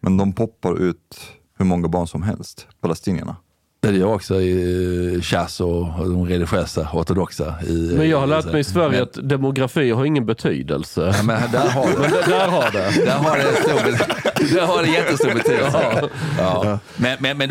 Men 0.00 0.16
de 0.16 0.32
poppar 0.32 0.82
ut 0.82 1.20
hur 1.58 1.64
många 1.64 1.88
barn 1.88 2.06
som 2.06 2.22
helst, 2.22 2.66
palestinierna? 2.80 3.36
Det 3.82 3.96
gör 3.96 4.14
också 4.14 4.40
i 4.40 5.20
Chas 5.22 5.60
och 5.60 5.86
de 5.98 6.26
religiösa 6.26 6.88
ortodoxa. 6.92 7.54
I, 7.62 7.94
men 7.96 8.08
jag 8.08 8.20
har 8.20 8.26
lärt 8.26 8.44
mig 8.44 8.60
i 8.60 8.64
Sverige 8.64 8.90
men, 8.90 9.02
att 9.02 9.28
demografi 9.28 9.90
har 9.90 10.04
ingen 10.04 10.26
betydelse. 10.26 11.14
Ja, 11.16 11.22
men 11.22 11.52
där 11.52 11.68
har 11.68 11.86
det. 11.86 11.98
men 11.98 12.10
där 12.28 12.48
har 12.48 12.70
det. 12.72 13.04
Där 13.04 13.16
har 13.16 13.36
det, 13.36 13.44
stor, 13.44 14.54
där 14.54 14.66
har 14.66 14.82
det 14.82 14.88
jättestor 14.88 15.34
betydelse. 15.34 16.10
Ja. 16.38 16.64
Ja. 16.64 16.78
Men, 16.96 17.16
men, 17.20 17.38
men... 17.38 17.50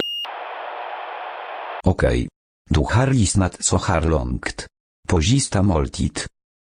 Okej. 1.83 2.07
Okay. 2.07 2.27
Du 2.69 2.85
har 2.89 3.07
lyssnat 3.07 3.63
så 3.63 3.77
här 3.77 4.01
långt. 4.01 4.67
På 5.07 5.21
måltid. 5.63 6.19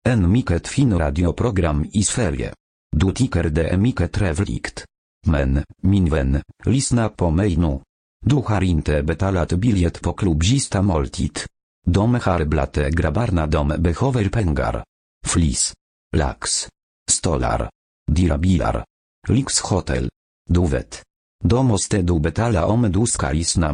En 0.09 0.33
mycket 0.33 0.69
fin 0.69 0.99
radioprogram 0.99 1.87
i 1.93 2.03
Sverige. 2.03 2.55
Du 2.97 3.13
tycker 3.13 3.45
det 3.45 3.69
är 3.69 3.77
mycket 3.77 4.13
trevligt. 4.13 4.85
Men, 5.27 5.65
min 5.83 6.11
vän, 6.11 6.43
lyssna 6.65 7.09
på 7.09 7.31
mig 7.31 7.57
nu. 7.57 7.81
Du 8.27 8.37
har 8.37 8.63
inte 8.63 9.03
betalat 9.03 9.53
biliet 9.53 10.03
på 10.03 10.13
klubzista 10.13 10.83
måltid. 10.83 11.39
De 11.87 12.15
harblate 12.15 12.91
grabarna 12.91 13.47
dom 13.47 13.69
behöver 13.79 14.29
pengar. 14.29 14.85
Flis. 15.27 15.75
Lax. 16.17 16.69
Stolar. 17.11 17.71
Dirabilar. 18.11 18.85
Lix 19.29 19.61
hotel. 19.61 20.09
Du 20.51 20.67
vet. 20.67 21.03
Måste 21.45 22.03
du 22.03 22.21
betala 22.21 22.67
om 22.67 22.93
du 22.93 23.07
ska 23.07 23.33
lyssna 23.33 23.73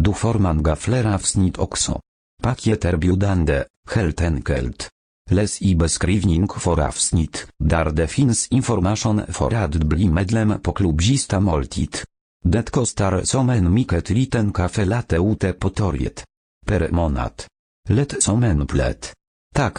du 0.00 0.12
får 0.12 0.34
man 0.34 0.76
flera 0.76 1.14
avsnitt 1.14 1.58
också. 1.58 2.00
Paket 2.42 2.84
erbjudande, 2.84 3.64
helt 3.94 4.20
enkelt. 4.20 4.90
Les 5.30 5.62
i 5.62 5.74
beskrivning 5.74 6.48
för 6.48 6.80
avsnitt, 6.80 7.46
där 7.58 7.90
det 7.90 8.06
finns 8.06 8.48
information 8.48 9.22
för 9.28 9.54
att 9.54 9.74
bli 9.74 10.08
medlem 10.08 10.60
på 10.62 10.72
klubbzista 10.72 11.40
måltid. 11.40 11.96
Det 12.44 12.70
kostar 12.70 13.22
som 13.22 13.50
en 13.50 13.74
mycket 13.74 14.10
liten 14.10 14.52
kaffe 14.52 14.84
latte 14.84 15.16
ute 15.16 15.52
på 15.52 15.70
torget. 15.70 16.24
Per 16.66 16.88
månad. 16.90 17.32
Lätt 17.88 18.22
som 18.22 18.44
en 18.44 18.66
plätt. 18.66 19.12
Tack, 19.54 19.78